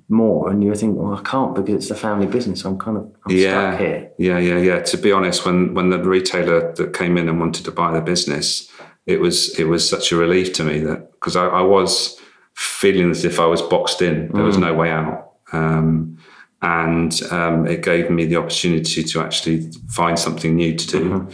more. 0.08 0.48
And 0.48 0.62
you 0.62 0.68
were 0.68 0.76
thinking, 0.76 1.02
well, 1.02 1.18
I 1.18 1.22
can't 1.22 1.52
because 1.56 1.74
it's 1.74 1.88
the 1.88 1.96
family 1.96 2.26
business. 2.26 2.64
I'm 2.64 2.78
kind 2.78 2.96
of 2.98 3.12
I'm 3.26 3.36
Yeah, 3.36 3.70
stuck 3.70 3.80
here. 3.80 4.12
yeah, 4.18 4.38
yeah, 4.38 4.58
yeah. 4.58 4.80
To 4.82 4.96
be 4.96 5.10
honest, 5.10 5.44
when 5.44 5.74
when 5.74 5.90
the 5.90 5.98
retailer 5.98 6.72
that 6.74 6.94
came 6.94 7.16
in 7.16 7.28
and 7.28 7.40
wanted 7.40 7.64
to 7.64 7.72
buy 7.72 7.92
the 7.92 8.00
business, 8.00 8.70
it 9.06 9.20
was 9.20 9.58
it 9.58 9.64
was 9.64 9.88
such 9.88 10.12
a 10.12 10.16
relief 10.16 10.52
to 10.54 10.64
me 10.64 10.80
that 10.80 11.12
because 11.12 11.36
I, 11.36 11.46
I 11.46 11.62
was 11.62 12.18
feeling 12.54 13.10
as 13.10 13.24
if 13.24 13.38
I 13.40 13.46
was 13.46 13.62
boxed 13.62 14.02
in. 14.02 14.30
There 14.32 14.42
was 14.44 14.58
no 14.58 14.74
way 14.74 14.90
out. 14.90 15.32
Um, 15.52 16.18
and 16.62 17.18
um, 17.30 17.66
it 17.66 17.82
gave 17.82 18.10
me 18.10 18.26
the 18.26 18.36
opportunity 18.36 19.02
to 19.02 19.20
actually 19.20 19.70
find 19.88 20.18
something 20.18 20.54
new 20.56 20.76
to 20.76 20.86
do. 20.86 21.28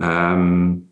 Um, 0.00 0.86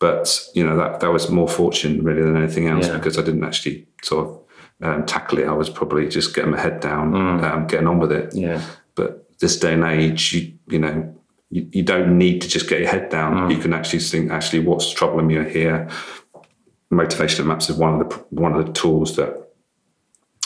but 0.00 0.40
you 0.54 0.64
know 0.64 0.76
that 0.76 1.00
that 1.00 1.12
was 1.12 1.30
more 1.30 1.48
fortune 1.48 2.02
really 2.04 2.22
than 2.22 2.36
anything 2.36 2.68
else 2.68 2.86
Yeah. 2.86 2.96
because 2.96 3.18
I 3.18 3.22
didn't 3.22 3.44
actually 3.44 3.86
sort 4.02 4.26
of 4.26 4.40
um, 4.82 5.06
tackle 5.06 5.38
it. 5.38 5.46
I 5.46 5.52
was 5.52 5.70
probably 5.70 6.08
just 6.08 6.34
getting 6.34 6.50
my 6.50 6.60
head 6.60 6.80
down, 6.80 7.14
um, 7.44 7.66
getting 7.66 7.86
on 7.86 7.98
with 7.98 8.12
it. 8.12 8.34
Yeah. 8.34 8.60
But 8.94 9.38
this 9.40 9.58
day 9.58 9.74
and 9.74 9.84
age, 9.84 10.32
you 10.32 10.52
you 10.68 10.78
know, 10.78 11.14
you, 11.50 11.68
you 11.70 11.82
don't 11.82 12.18
need 12.18 12.40
to 12.42 12.48
just 12.48 12.68
get 12.68 12.80
your 12.80 12.90
head 12.90 13.10
down. 13.10 13.50
You 13.50 13.58
can 13.58 13.72
actually 13.72 14.00
think, 14.00 14.30
actually, 14.30 14.60
what's 14.60 14.92
troubling 14.92 15.26
me 15.26 15.34
here. 15.50 15.88
Motivational 16.92 17.46
maps 17.46 17.70
is 17.70 17.76
one 17.76 18.00
of 18.00 18.08
the 18.08 18.16
one 18.30 18.54
of 18.54 18.66
the 18.66 18.72
tools 18.72 19.16
that 19.16 19.48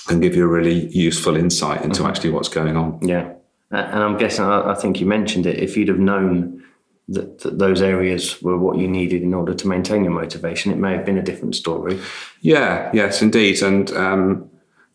can 0.06 0.20
give 0.20 0.34
you 0.34 0.44
a 0.44 0.48
really 0.48 0.86
useful 0.88 1.36
insight 1.36 1.82
into 1.82 2.04
actually 2.04 2.30
what's 2.30 2.48
going 2.48 2.76
on. 2.76 2.98
Yeah. 3.02 3.34
And 3.70 4.02
I'm 4.02 4.16
guessing, 4.16 4.46
I 4.46 4.70
I 4.70 4.74
think 4.74 5.00
you 5.00 5.06
mentioned 5.06 5.46
it, 5.46 5.58
if 5.58 5.76
you'd 5.76 5.88
have 5.88 5.98
known 5.98 6.64
that, 7.08 7.40
that 7.40 7.58
those 7.58 7.82
areas 7.82 8.40
were 8.40 8.56
what 8.56 8.78
you 8.78 8.88
needed 8.88 9.22
in 9.22 9.34
order 9.34 9.54
to 9.54 9.68
maintain 9.68 10.04
your 10.04 10.12
motivation, 10.12 10.72
it 10.72 10.78
may 10.78 10.92
have 10.92 11.04
been 11.04 11.18
a 11.18 11.22
different 11.22 11.54
story. 11.54 12.00
Yeah, 12.40 12.90
yes, 12.94 13.20
indeed. 13.20 13.62
And 13.62 13.90
um, 13.92 14.50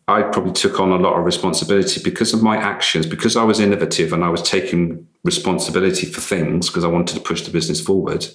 I 0.06 0.22
probably 0.22 0.52
took 0.52 0.80
on 0.80 0.92
a 0.92 0.98
lot 0.98 1.18
of 1.18 1.24
responsibility 1.24 2.00
because 2.02 2.34
of 2.34 2.42
my 2.42 2.56
actions, 2.56 3.06
because 3.06 3.36
I 3.36 3.44
was 3.44 3.58
innovative 3.58 4.12
and 4.12 4.22
I 4.22 4.28
was 4.28 4.42
taking 4.42 5.06
responsibility 5.22 6.06
for 6.06 6.20
things 6.20 6.68
because 6.68 6.84
I 6.84 6.88
wanted 6.88 7.14
to 7.14 7.22
push 7.22 7.42
the 7.42 7.50
business 7.50 7.80
forward. 7.80 8.26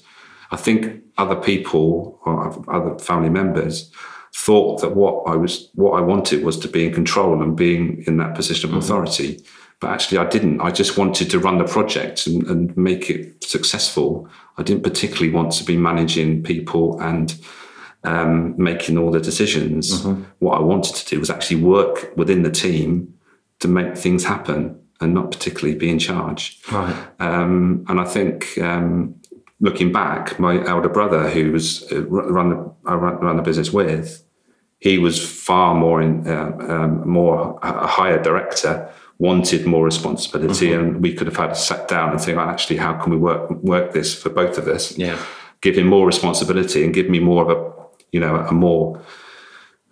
I 0.52 0.56
think 0.58 1.04
other 1.18 1.36
people 1.36 2.20
or 2.26 2.74
other 2.74 2.98
family 2.98 3.30
members 3.30 3.92
thought 4.34 4.82
that 4.82 4.96
what 4.96 5.24
I 5.28 5.36
was, 5.36 5.70
what 5.76 5.92
I 5.92 6.02
wanted 6.02 6.44
was 6.44 6.58
to 6.60 6.68
be 6.68 6.86
in 6.86 6.94
control 6.94 7.42
and 7.42 7.56
being 7.56 8.04
in 8.08 8.18
that 8.18 8.36
position 8.36 8.70
of 8.70 8.72
mm-hmm. 8.72 8.84
authority. 8.84 9.44
But 9.80 9.92
actually, 9.92 10.18
I 10.18 10.26
didn't. 10.26 10.60
I 10.62 10.72
just 10.72 10.98
wanted 10.98 11.30
to 11.30 11.40
run 11.40 11.58
the 11.58 11.64
project 11.64 12.28
and, 12.28 12.44
and 12.48 12.76
make 12.76 13.10
it 13.10 13.44
successful. 13.44 14.28
I 14.58 14.64
didn't 14.64 14.84
particularly 14.84 15.32
want 15.32 15.54
to 15.54 15.64
be 15.64 15.78
managing 15.78 16.44
people 16.44 17.00
and 17.00 17.34
um, 18.04 18.56
making 18.58 18.98
all 18.98 19.12
the 19.12 19.20
decisions. 19.20 20.06
What 20.40 20.58
I 20.58 20.62
wanted 20.62 20.96
to 20.96 21.06
do 21.06 21.20
was 21.20 21.30
actually 21.30 21.62
work 21.62 22.16
within 22.16 22.44
the 22.44 22.52
team 22.52 23.14
to 23.60 23.68
make 23.68 23.98
things 23.98 24.24
happen 24.24 24.80
and 25.02 25.14
not 25.14 25.32
particularly 25.32 25.78
be 25.78 25.90
in 25.90 26.00
charge. 26.00 26.60
Right. 26.72 26.96
Um, 27.20 27.86
and 27.88 28.00
I 28.00 28.06
think 28.06 28.58
um, 28.58 29.16
looking 29.60 29.92
back, 29.92 30.40
my 30.40 30.66
elder 30.66 30.90
brother, 30.90 31.30
who 31.30 31.52
was 31.52 31.90
uh, 31.92 32.04
run 32.06 32.50
the 32.50 32.74
I 32.86 32.96
run, 32.96 33.16
run 33.20 33.38
the 33.38 33.44
business 33.44 33.72
with, 33.72 34.24
he 34.80 34.98
was 34.98 35.24
far 35.24 35.76
more 35.76 36.02
in 36.02 36.28
uh, 36.28 36.56
um, 36.68 37.08
more 37.08 37.60
a 37.62 37.88
higher 37.88 38.22
director, 38.22 38.90
wanted 39.18 39.66
more 39.66 39.84
responsibility, 39.84 40.70
mm-hmm. 40.70 40.82
and 40.82 41.02
we 41.02 41.14
could 41.14 41.28
have 41.28 41.36
had 41.36 41.56
sat 41.56 41.88
down 41.88 42.12
and 42.12 42.22
think, 42.22 42.38
well, 42.38 42.48
actually, 42.48 42.78
how 42.78 42.94
can 42.94 43.12
we 43.12 43.18
work 43.18 43.50
work 43.62 43.92
this 43.94 44.16
for 44.16 44.30
both 44.30 44.58
of 44.58 44.68
us? 44.68 44.98
Yeah, 44.98 45.18
give 45.62 45.78
him 45.78 45.88
more 45.88 46.06
responsibility 46.06 46.84
and 46.84 46.94
give 46.94 47.10
me 47.10 47.20
more 47.20 47.44
of 47.44 47.58
a 47.58 47.79
you 48.12 48.20
know 48.20 48.36
a 48.36 48.52
more 48.52 49.02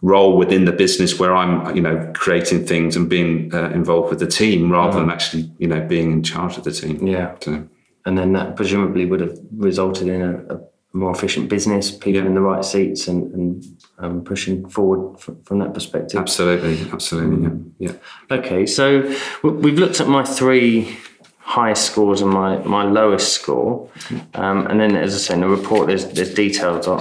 role 0.02 0.38
within 0.38 0.66
the 0.66 0.72
business 0.72 1.20
where 1.20 1.36
I'm, 1.36 1.76
you 1.76 1.82
know, 1.82 2.12
creating 2.14 2.66
things 2.66 2.96
and 2.96 3.10
being 3.10 3.54
uh, 3.54 3.70
involved 3.72 4.10
with 4.10 4.20
the 4.20 4.28
team 4.28 4.72
rather 4.72 4.98
mm. 4.98 5.02
than 5.02 5.10
actually, 5.10 5.52
you 5.58 5.68
know, 5.68 5.82
being 5.82 6.12
in 6.12 6.24
charge 6.24 6.58
of 6.58 6.64
the 6.64 6.72
team. 6.72 7.06
Yeah. 7.06 7.36
So, 7.42 7.68
and 8.06 8.18
then 8.18 8.34
that 8.34 8.56
presumably 8.56 9.06
would 9.06 9.22
have 9.22 9.38
resulted 9.52 10.08
in 10.08 10.22
a, 10.22 10.56
a 10.56 10.60
more 10.94 11.12
efficient 11.12 11.50
business, 11.50 11.92
people 11.92 12.22
yeah. 12.22 12.28
in 12.28 12.36
the 12.36 12.42
right 12.42 12.64
seats, 12.64 13.08
and, 13.08 13.34
and 13.34 13.84
um, 13.98 14.24
pushing 14.24 14.68
forward 14.70 15.20
from, 15.20 15.42
from, 15.44 15.60
that 15.60 15.74
perspective. 15.74 16.20
Absolutely, 16.20 16.90
absolutely, 16.92 17.44
yeah. 17.80 17.92
yeah. 17.92 18.38
Okay, 18.38 18.66
so 18.66 19.02
we've 19.44 19.78
looked 19.78 20.00
at 20.00 20.08
my 20.08 20.24
three 20.24 20.98
highest 21.40 21.86
scores 21.86 22.22
and 22.22 22.32
my, 22.32 22.58
my 22.60 22.84
lowest 22.84 23.34
score, 23.34 23.90
um, 24.36 24.68
and 24.68 24.80
then 24.80 24.96
as 24.96 25.14
I 25.14 25.18
say 25.18 25.34
in 25.34 25.42
the 25.42 25.50
report, 25.50 25.88
there's 25.88 26.08
there's 26.08 26.34
details 26.34 26.88
on, 26.88 27.00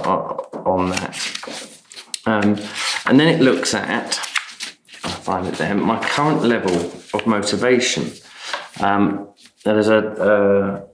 on 0.67 0.89
that, 0.91 1.81
um, 2.25 2.57
and 3.05 3.19
then 3.19 3.27
it 3.27 3.41
looks 3.41 3.73
at 3.73 4.19
I 5.03 5.09
find 5.09 5.47
it 5.47 5.55
there 5.55 5.73
my 5.75 5.99
current 5.99 6.43
level 6.43 6.75
of 7.13 7.25
motivation. 7.25 8.11
Um, 8.79 9.29
there's 9.63 9.87
a, 9.87 9.99
a 9.99 10.87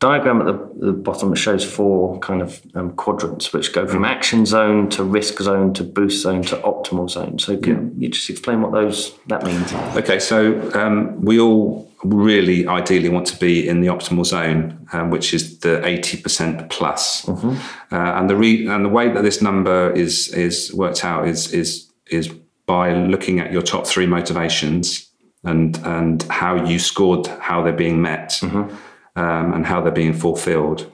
diagram 0.00 0.40
at 0.40 0.46
the, 0.46 0.86
the, 0.86 0.92
bottom 0.92 1.30
that 1.30 1.36
shows 1.36 1.64
four 1.64 2.18
kind 2.20 2.40
of 2.40 2.60
um, 2.74 2.92
quadrants 2.92 3.52
which 3.52 3.72
go 3.72 3.86
from 3.86 4.04
action 4.04 4.46
zone 4.46 4.88
to 4.88 5.04
risk 5.04 5.38
zone 5.38 5.74
to 5.74 5.84
boost 5.84 6.22
zone 6.22 6.42
to 6.42 6.56
optimal 6.58 7.08
zone 7.08 7.38
so 7.38 7.56
can 7.58 7.92
yeah. 7.94 8.04
you 8.04 8.08
just 8.08 8.30
explain 8.30 8.62
what 8.62 8.72
those 8.72 9.14
that 9.26 9.44
means 9.44 9.72
okay 9.94 10.18
so 10.18 10.72
um, 10.72 11.20
we 11.20 11.38
all 11.38 11.89
really 12.02 12.66
ideally 12.66 13.08
want 13.08 13.26
to 13.26 13.36
be 13.36 13.68
in 13.68 13.80
the 13.80 13.88
optimal 13.88 14.24
zone 14.24 14.86
um, 14.92 15.10
which 15.10 15.34
is 15.34 15.58
the 15.60 15.80
80% 15.84 16.70
plus 16.70 17.26
mm-hmm. 17.26 17.50
uh, 17.94 18.18
and 18.18 18.30
the 18.30 18.36
re- 18.36 18.66
and 18.66 18.84
the 18.84 18.88
way 18.88 19.12
that 19.12 19.22
this 19.22 19.42
number 19.42 19.90
is 19.92 20.28
is 20.28 20.72
worked 20.72 21.04
out 21.04 21.28
is 21.28 21.52
is 21.52 21.90
is 22.10 22.28
by 22.66 22.92
looking 22.94 23.40
at 23.40 23.52
your 23.52 23.62
top 23.62 23.86
three 23.86 24.06
motivations 24.06 25.10
and 25.44 25.78
and 25.84 26.22
how 26.24 26.64
you 26.64 26.78
scored 26.78 27.26
how 27.26 27.62
they're 27.62 27.72
being 27.72 28.00
met 28.00 28.30
mm-hmm 28.40 28.74
um, 29.16 29.52
and 29.52 29.66
how 29.66 29.80
they're 29.80 29.92
being 29.92 30.12
fulfilled. 30.12 30.90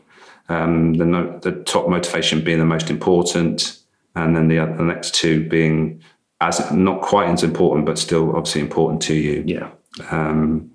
Um, 0.48 0.94
the, 0.94 1.04
no, 1.04 1.38
the, 1.40 1.52
top 1.52 1.88
motivation 1.88 2.42
being 2.44 2.58
the 2.58 2.64
most 2.64 2.90
important, 2.90 3.80
and 4.14 4.36
then 4.36 4.48
the, 4.48 4.56
the 4.56 4.84
next 4.84 5.14
two 5.14 5.48
being 5.48 6.02
as 6.40 6.70
not 6.70 7.02
quite 7.02 7.28
as 7.28 7.42
important, 7.42 7.86
but 7.86 7.98
still 7.98 8.30
obviously 8.36 8.60
important 8.60 9.02
to 9.02 9.14
you. 9.14 9.42
Yeah. 9.46 9.70
Um, 10.10 10.70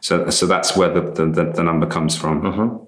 so, 0.00 0.30
so 0.30 0.46
that's 0.46 0.76
where 0.76 0.88
the, 0.88 1.00
the, 1.00 1.52
the 1.54 1.62
number 1.62 1.86
comes 1.86 2.16
from. 2.16 2.42
Mm-hmm. 2.42 2.84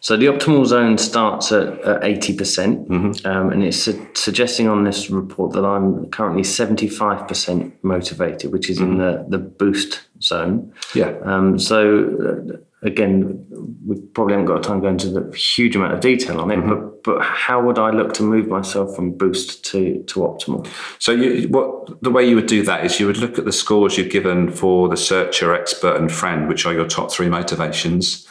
So 0.00 0.16
the 0.16 0.26
optimal 0.26 0.66
zone 0.66 0.98
starts 0.98 1.52
at 1.52 2.02
eighty 2.02 2.36
percent, 2.36 2.88
mm-hmm. 2.88 3.24
um, 3.24 3.52
and 3.52 3.62
it's 3.62 3.76
su- 3.76 4.08
suggesting 4.14 4.66
on 4.68 4.82
this 4.82 5.10
report 5.10 5.52
that 5.52 5.64
I'm 5.64 6.10
currently 6.10 6.42
seventy-five 6.42 7.28
percent 7.28 7.72
motivated, 7.82 8.50
which 8.52 8.68
is 8.68 8.78
mm-hmm. 8.78 8.92
in 8.92 8.98
the 8.98 9.24
the 9.28 9.38
boost 9.38 10.00
zone. 10.20 10.72
Yeah. 10.92 11.14
Um, 11.24 11.56
so 11.58 11.78
uh, 12.18 12.56
again, 12.82 13.46
we 13.86 14.00
probably 14.00 14.34
haven't 14.34 14.46
got 14.46 14.62
time 14.62 14.80
to 14.80 14.82
go 14.82 14.88
into 14.88 15.08
the 15.08 15.36
huge 15.36 15.76
amount 15.76 15.94
of 15.94 16.00
detail 16.00 16.40
on 16.40 16.50
it, 16.50 16.58
mm-hmm. 16.58 16.68
but 16.68 17.02
but 17.04 17.22
how 17.22 17.60
would 17.64 17.78
I 17.78 17.90
look 17.90 18.14
to 18.14 18.22
move 18.22 18.48
myself 18.48 18.94
from 18.94 19.12
boost 19.12 19.64
to 19.66 20.02
to 20.04 20.20
optimal? 20.20 20.68
So 20.98 21.12
you, 21.12 21.48
what 21.48 22.02
the 22.02 22.10
way 22.10 22.28
you 22.28 22.36
would 22.36 22.46
do 22.46 22.62
that 22.64 22.84
is 22.84 23.00
you 23.00 23.06
would 23.06 23.18
look 23.18 23.38
at 23.38 23.44
the 23.44 23.52
scores 23.52 23.96
you've 23.96 24.12
given 24.12 24.50
for 24.50 24.88
the 24.88 24.96
searcher, 24.96 25.54
expert, 25.54 25.96
and 25.96 26.10
friend, 26.10 26.48
which 26.48 26.66
are 26.66 26.72
your 26.72 26.86
top 26.86 27.12
three 27.12 27.28
motivations, 27.28 28.26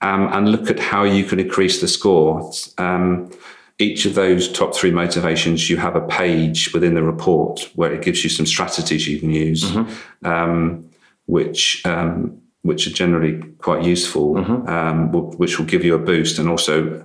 um, 0.00 0.28
and 0.32 0.50
look 0.50 0.70
at 0.70 0.78
how 0.78 1.04
you 1.04 1.24
can 1.24 1.38
increase 1.38 1.80
the 1.80 1.88
score. 1.88 2.52
Um, 2.78 3.30
each 3.78 4.04
of 4.04 4.14
those 4.14 4.52
top 4.52 4.74
three 4.74 4.90
motivations, 4.90 5.70
you 5.70 5.78
have 5.78 5.96
a 5.96 6.02
page 6.02 6.70
within 6.74 6.92
the 6.92 7.02
report 7.02 7.70
where 7.76 7.90
it 7.90 8.02
gives 8.02 8.22
you 8.22 8.28
some 8.28 8.44
strategies 8.44 9.08
you 9.08 9.18
can 9.18 9.30
use, 9.30 9.64
mm-hmm. 9.64 10.26
um, 10.26 10.90
which 11.24 11.80
um, 11.86 12.42
which 12.62 12.86
are 12.86 12.90
generally 12.90 13.42
quite 13.58 13.82
useful, 13.82 14.34
mm-hmm. 14.34 14.68
um, 14.68 15.12
which 15.38 15.58
will 15.58 15.66
give 15.66 15.84
you 15.84 15.94
a 15.94 15.98
boost 15.98 16.38
and 16.38 16.48
also 16.48 17.04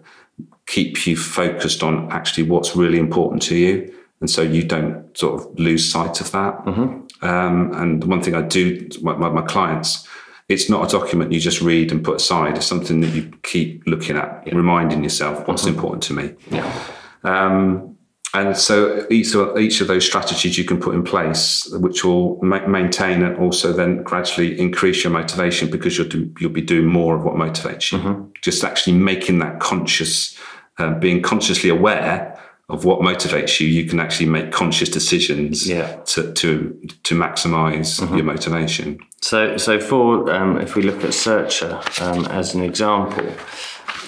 keep 0.65 1.05
you 1.07 1.15
focused 1.15 1.83
on 1.83 2.11
actually 2.11 2.43
what's 2.43 2.75
really 2.75 2.99
important 2.99 3.41
to 3.43 3.55
you. 3.55 3.93
And 4.21 4.29
so 4.29 4.41
you 4.41 4.63
don't 4.63 5.15
sort 5.17 5.41
of 5.41 5.59
lose 5.59 5.89
sight 5.89 6.19
of 6.21 6.31
that. 6.31 6.65
Mm-hmm. 6.65 7.25
Um, 7.25 7.73
and 7.73 8.03
one 8.03 8.21
thing 8.21 8.35
I 8.35 8.41
do, 8.41 8.87
my, 9.01 9.15
my, 9.15 9.41
clients, 9.41 10.07
it's 10.49 10.69
not 10.69 10.87
a 10.87 10.91
document 10.91 11.31
you 11.31 11.39
just 11.39 11.61
read 11.61 11.91
and 11.91 12.03
put 12.03 12.17
aside. 12.17 12.57
It's 12.57 12.65
something 12.65 13.01
that 13.01 13.09
you 13.09 13.31
keep 13.43 13.83
looking 13.85 14.17
at, 14.17 14.43
yeah. 14.45 14.55
reminding 14.55 15.03
yourself 15.03 15.47
what's 15.47 15.63
mm-hmm. 15.63 15.75
important 15.75 16.03
to 16.03 16.13
me. 16.13 16.33
Yeah. 16.49 16.83
Um, 17.23 17.94
and 18.35 18.57
so 18.57 19.05
each 19.09 19.33
of, 19.33 19.57
each 19.57 19.81
of 19.81 19.87
those 19.87 20.05
strategies 20.05 20.57
you 20.57 20.65
can 20.65 20.79
put 20.79 20.93
in 20.93 21.03
place, 21.03 21.67
which 21.71 22.03
will 22.03 22.39
ma- 22.41 22.67
maintain 22.67 23.23
and 23.23 23.37
also 23.37 23.71
then 23.71 24.03
gradually 24.03 24.59
increase 24.59 25.03
your 25.03 25.13
motivation 25.13 25.69
because 25.69 25.97
you'll 25.97 26.09
do, 26.09 26.31
you'll 26.39 26.51
be 26.51 26.61
doing 26.61 26.85
more 26.85 27.15
of 27.15 27.23
what 27.23 27.35
motivates 27.35 27.91
you. 27.91 27.99
Mm-hmm. 27.99 28.23
Just 28.41 28.63
actually 28.63 28.93
making 28.97 29.39
that 29.39 29.59
conscious, 29.59 30.37
uh, 30.77 30.93
being 30.95 31.21
consciously 31.21 31.69
aware 31.69 32.37
of 32.67 32.83
what 32.83 32.99
motivates 32.99 33.59
you, 33.59 33.67
you 33.67 33.87
can 33.87 33.99
actually 33.99 34.25
make 34.25 34.51
conscious 34.51 34.89
decisions 34.89 35.69
yeah. 35.69 35.95
to 36.05 36.33
to 36.33 36.73
to 37.03 37.15
maximize 37.15 37.99
mm-hmm. 37.99 38.15
your 38.15 38.25
motivation. 38.25 38.99
So, 39.21 39.57
so 39.57 39.79
for 39.79 40.31
um, 40.33 40.57
if 40.57 40.75
we 40.75 40.81
look 40.81 41.03
at 41.03 41.13
Searcher 41.13 41.79
um, 42.01 42.25
as 42.25 42.55
an 42.55 42.63
example, 42.63 43.31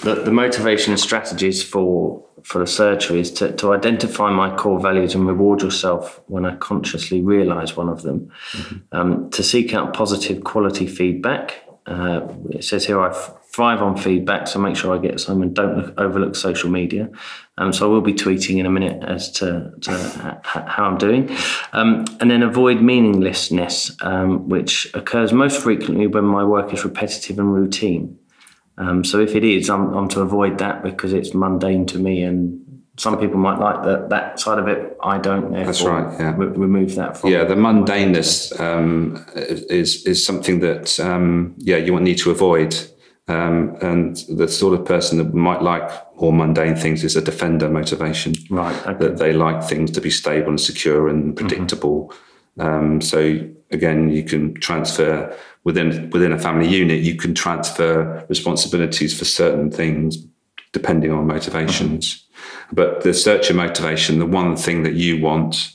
the, 0.02 0.16
the 0.24 0.32
motivation 0.32 0.96
strategies 0.96 1.62
for 1.62 2.24
for 2.48 2.60
the 2.60 2.66
searcher 2.66 3.14
is 3.14 3.30
to, 3.30 3.52
to 3.56 3.74
identify 3.74 4.30
my 4.30 4.56
core 4.56 4.80
values 4.80 5.14
and 5.14 5.26
reward 5.26 5.60
yourself 5.60 6.22
when 6.28 6.46
I 6.46 6.56
consciously 6.56 7.20
realize 7.20 7.76
one 7.76 7.90
of 7.90 8.00
them. 8.00 8.30
Mm-hmm. 8.52 8.76
Um, 8.92 9.30
to 9.32 9.42
seek 9.42 9.74
out 9.74 9.92
positive 9.92 10.42
quality 10.44 10.86
feedback. 10.86 11.62
Uh, 11.86 12.26
it 12.48 12.64
says 12.64 12.86
here 12.86 13.02
I 13.02 13.12
thrive 13.52 13.82
on 13.82 13.98
feedback, 13.98 14.46
so 14.46 14.58
make 14.60 14.76
sure 14.76 14.94
I 14.94 14.98
get 14.98 15.20
some 15.20 15.42
and 15.42 15.54
don't 15.54 15.76
look, 15.76 16.00
overlook 16.00 16.36
social 16.36 16.70
media. 16.70 17.10
Um, 17.58 17.70
so 17.74 17.86
I 17.86 17.92
will 17.92 18.00
be 18.00 18.14
tweeting 18.14 18.56
in 18.56 18.64
a 18.64 18.70
minute 18.70 19.04
as 19.04 19.30
to, 19.32 19.70
to 19.82 20.40
how 20.42 20.84
I'm 20.86 20.96
doing. 20.96 21.28
Um, 21.74 22.06
and 22.18 22.30
then 22.30 22.42
avoid 22.42 22.80
meaninglessness, 22.80 23.94
um, 24.00 24.48
which 24.48 24.90
occurs 24.94 25.34
most 25.34 25.60
frequently 25.60 26.06
when 26.06 26.24
my 26.24 26.44
work 26.44 26.72
is 26.72 26.82
repetitive 26.82 27.38
and 27.38 27.52
routine. 27.52 28.18
Um, 28.78 29.04
so 29.04 29.18
if 29.20 29.34
it 29.34 29.44
is, 29.44 29.68
I'm, 29.68 29.92
I'm, 29.92 30.08
to 30.08 30.20
avoid 30.20 30.58
that 30.58 30.82
because 30.84 31.12
it's 31.12 31.34
mundane 31.34 31.84
to 31.86 31.98
me, 31.98 32.22
and 32.22 32.82
some 32.96 33.18
people 33.18 33.38
might 33.38 33.58
like 33.58 33.82
that 33.84 34.08
that 34.10 34.38
side 34.38 34.58
of 34.58 34.68
it. 34.68 34.96
I 35.02 35.18
don't. 35.18 35.52
That's 35.52 35.82
right. 35.82 36.12
Yeah. 36.18 36.34
Re- 36.36 36.46
remove 36.46 36.94
that. 36.94 37.16
From 37.16 37.30
yeah, 37.30 37.44
the 37.44 37.56
mundaneness 37.56 38.58
um, 38.60 39.24
is 39.34 40.06
is 40.06 40.24
something 40.24 40.60
that 40.60 40.98
um, 41.00 41.54
yeah 41.58 41.76
you 41.76 41.98
need 42.00 42.18
to 42.18 42.30
avoid. 42.30 42.76
Um, 43.26 43.76
and 43.82 44.16
the 44.30 44.48
sort 44.48 44.72
of 44.72 44.86
person 44.86 45.18
that 45.18 45.34
might 45.34 45.60
like 45.60 45.90
more 46.16 46.32
mundane 46.32 46.76
things 46.76 47.04
is 47.04 47.14
a 47.14 47.20
defender 47.20 47.68
motivation. 47.68 48.34
Right. 48.48 48.74
Okay. 48.86 49.06
That 49.06 49.18
they 49.18 49.34
like 49.34 49.62
things 49.62 49.90
to 49.90 50.00
be 50.00 50.08
stable 50.10 50.48
and 50.48 50.60
secure 50.60 51.08
and 51.08 51.36
predictable. 51.36 52.08
Mm-hmm. 52.08 52.27
So 53.00 53.48
again, 53.70 54.10
you 54.10 54.24
can 54.24 54.54
transfer 54.54 55.36
within 55.64 56.10
within 56.10 56.32
a 56.32 56.38
family 56.38 56.68
unit, 56.68 57.00
you 57.00 57.16
can 57.16 57.34
transfer 57.34 58.24
responsibilities 58.28 59.16
for 59.18 59.24
certain 59.24 59.70
things 59.70 60.18
depending 60.72 61.10
on 61.10 61.26
motivations. 61.26 62.14
Mm-hmm. 62.14 62.74
But 62.74 63.02
the 63.02 63.14
searcher 63.14 63.54
motivation, 63.54 64.18
the 64.18 64.26
one 64.26 64.56
thing 64.56 64.82
that 64.82 64.94
you 64.94 65.20
want 65.20 65.72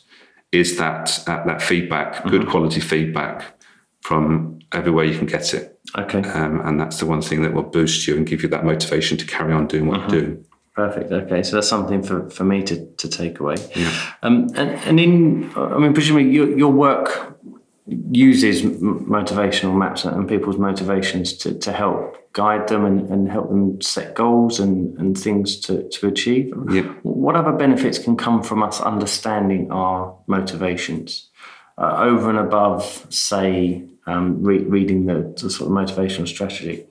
is 0.52 0.78
that 0.78 1.24
uh, 1.28 1.44
that 1.46 1.62
feedback, 1.62 2.16
mm-hmm. 2.16 2.30
good 2.30 2.48
quality 2.48 2.80
feedback 2.80 3.60
from 4.02 4.60
everywhere 4.72 5.06
you 5.06 5.18
can 5.18 5.28
get 5.28 5.54
it. 5.54 5.80
Okay. 5.98 6.22
Um, 6.30 6.62
and 6.62 6.80
that's 6.80 6.98
the 6.98 7.06
one 7.06 7.22
thing 7.22 7.42
that 7.44 7.54
will 7.54 7.64
boost 7.64 8.08
you 8.08 8.16
and 8.16 8.26
give 8.26 8.42
you 8.44 8.50
that 8.50 8.66
motivation 8.66 9.18
to 9.18 9.26
carry 9.26 9.54
on 9.54 9.68
doing 9.68 9.88
what 9.88 10.02
mm-hmm. 10.02 10.14
you 10.14 10.22
do. 10.22 10.46
Perfect. 10.76 11.12
Okay, 11.12 11.44
so 11.44 11.58
that's 11.58 11.68
something 11.68 12.02
for, 12.02 12.30
for 12.30 12.44
me 12.44 12.64
to, 12.64 12.86
to 12.86 13.08
take 13.08 13.40
away. 13.40 13.56
Yeah. 13.76 13.94
Um, 14.24 14.50
and, 14.56 14.72
and 14.72 15.00
in, 15.00 15.52
I 15.56 15.78
mean, 15.78 15.94
presumably 15.94 16.32
your, 16.32 16.58
your 16.58 16.72
work 16.72 17.38
uses 17.86 18.62
motivational 18.62 19.78
maps 19.78 20.06
and 20.06 20.28
people's 20.28 20.58
motivations 20.58 21.34
to, 21.34 21.54
to 21.60 21.72
help 21.72 22.32
guide 22.34 22.68
them 22.68 22.86
and, 22.86 23.10
and 23.10 23.30
help 23.30 23.50
them 23.50 23.80
set 23.82 24.16
goals 24.16 24.60
and, 24.60 24.98
and 24.98 25.18
things 25.18 25.60
to, 25.60 25.88
to 25.90 26.08
achieve. 26.08 26.54
Yep. 26.72 26.86
What 27.04 27.36
other 27.36 27.52
benefits 27.52 28.00
can 28.00 28.16
come 28.16 28.42
from 28.42 28.64
us 28.64 28.82
understanding 28.82 29.72
our 29.72 30.18
motivations 30.28 31.30
uh, 31.78 31.98
over 31.98 32.30
and 32.30 32.40
above, 32.40 33.06
say, 33.10 33.84
um, 34.08 34.42
re- 34.42 34.64
reading 34.64 35.06
the, 35.06 35.34
the, 35.40 35.50
sort 35.50 35.70
of 35.70 35.76
motivational 35.76 36.28
strategy? 36.28 36.86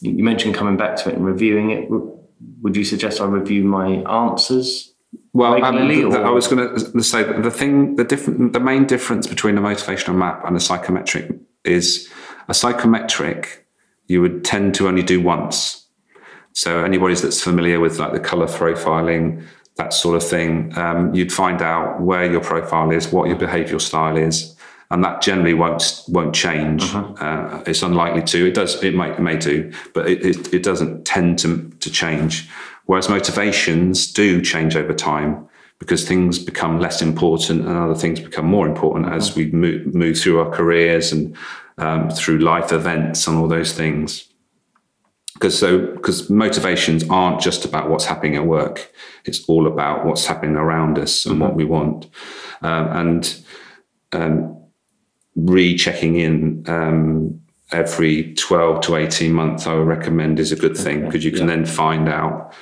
You 0.00 0.24
mentioned 0.24 0.54
coming 0.54 0.76
back 0.76 0.96
to 0.96 1.10
it 1.10 1.14
and 1.14 1.24
reviewing 1.24 1.70
it. 1.70 1.88
Would 2.62 2.76
you 2.76 2.84
suggest 2.84 3.20
I 3.20 3.26
review 3.26 3.64
my 3.64 3.96
answers? 4.28 4.94
Well, 5.32 5.54
regularly, 5.54 6.02
the- 6.02 6.20
I 6.20 6.30
was 6.30 6.48
going 6.48 6.74
to 6.76 7.02
say 7.02 7.22
that 7.22 7.42
the 7.42 7.50
thing, 7.50 7.96
the 7.96 8.04
different, 8.04 8.52
the 8.52 8.60
main 8.60 8.86
difference 8.86 9.26
between 9.26 9.56
a 9.56 9.60
motivational 9.60 10.14
map 10.16 10.44
and 10.44 10.56
a 10.56 10.60
psychometric 10.60 11.30
is 11.64 12.08
a 12.48 12.54
psychometric 12.54 13.66
you 14.06 14.20
would 14.22 14.44
tend 14.44 14.74
to 14.74 14.88
only 14.88 15.02
do 15.02 15.20
once. 15.20 15.86
So 16.52 16.82
anybody 16.84 17.14
that's 17.14 17.42
familiar 17.42 17.78
with 17.78 17.98
like 17.98 18.12
the 18.12 18.20
color 18.20 18.46
profiling, 18.46 19.46
that 19.76 19.92
sort 19.92 20.16
of 20.16 20.28
thing, 20.28 20.76
um, 20.76 21.14
you'd 21.14 21.32
find 21.32 21.62
out 21.62 22.00
where 22.00 22.30
your 22.30 22.40
profile 22.40 22.90
is, 22.90 23.12
what 23.12 23.28
your 23.28 23.38
behavioural 23.38 23.80
style 23.80 24.16
is, 24.16 24.56
and 24.90 25.04
that 25.04 25.20
generally 25.20 25.54
won't 25.54 26.02
won't 26.08 26.34
change. 26.34 26.82
Uh, 26.94 27.62
it's 27.66 27.82
unlikely 27.82 28.22
to. 28.22 28.46
It 28.46 28.54
does. 28.54 28.82
It 28.82 28.94
might 28.94 29.20
may 29.20 29.36
do, 29.36 29.72
but 29.92 30.08
it, 30.08 30.24
it, 30.24 30.54
it 30.54 30.62
doesn't 30.62 31.04
tend 31.04 31.38
to 31.40 31.68
to 31.80 31.90
change. 31.90 32.48
Whereas 32.86 33.08
motivations 33.08 34.10
do 34.10 34.40
change 34.40 34.74
over 34.76 34.94
time 34.94 35.46
because 35.78 36.08
things 36.08 36.38
become 36.38 36.80
less 36.80 37.02
important 37.02 37.66
and 37.66 37.76
other 37.76 37.94
things 37.94 38.18
become 38.20 38.46
more 38.46 38.66
important 38.66 39.12
as 39.12 39.36
we 39.36 39.50
move, 39.50 39.94
move 39.94 40.18
through 40.18 40.40
our 40.40 40.50
careers 40.50 41.12
and 41.12 41.36
um, 41.76 42.10
through 42.10 42.38
life 42.38 42.72
events 42.72 43.26
and 43.26 43.36
all 43.36 43.46
those 43.46 43.72
things 43.72 44.28
because 45.34 45.56
so 45.56 45.78
because 45.94 46.28
motivations 46.28 47.08
aren't 47.08 47.40
just 47.40 47.64
about 47.64 47.88
what's 47.88 48.06
happening 48.06 48.34
at 48.34 48.44
work 48.44 48.92
it's 49.24 49.44
all 49.48 49.68
about 49.68 50.04
what's 50.04 50.26
happening 50.26 50.56
around 50.56 50.98
us 50.98 51.24
and 51.26 51.40
what 51.40 51.54
we 51.54 51.64
want 51.64 52.06
um, 52.62 52.88
and 52.88 53.44
um, 54.12 54.56
rechecking 55.44 56.16
in 56.16 56.64
um, 56.68 57.40
every 57.70 58.34
12 58.34 58.80
to 58.80 58.96
18 58.96 59.32
months 59.32 59.66
i 59.66 59.74
would 59.74 59.86
recommend 59.86 60.38
is 60.40 60.52
a 60.52 60.56
good 60.56 60.76
thing 60.76 61.04
because 61.04 61.24
you 61.24 61.30
can 61.30 61.46
then 61.46 61.66
find 61.66 62.08
out 62.08 62.54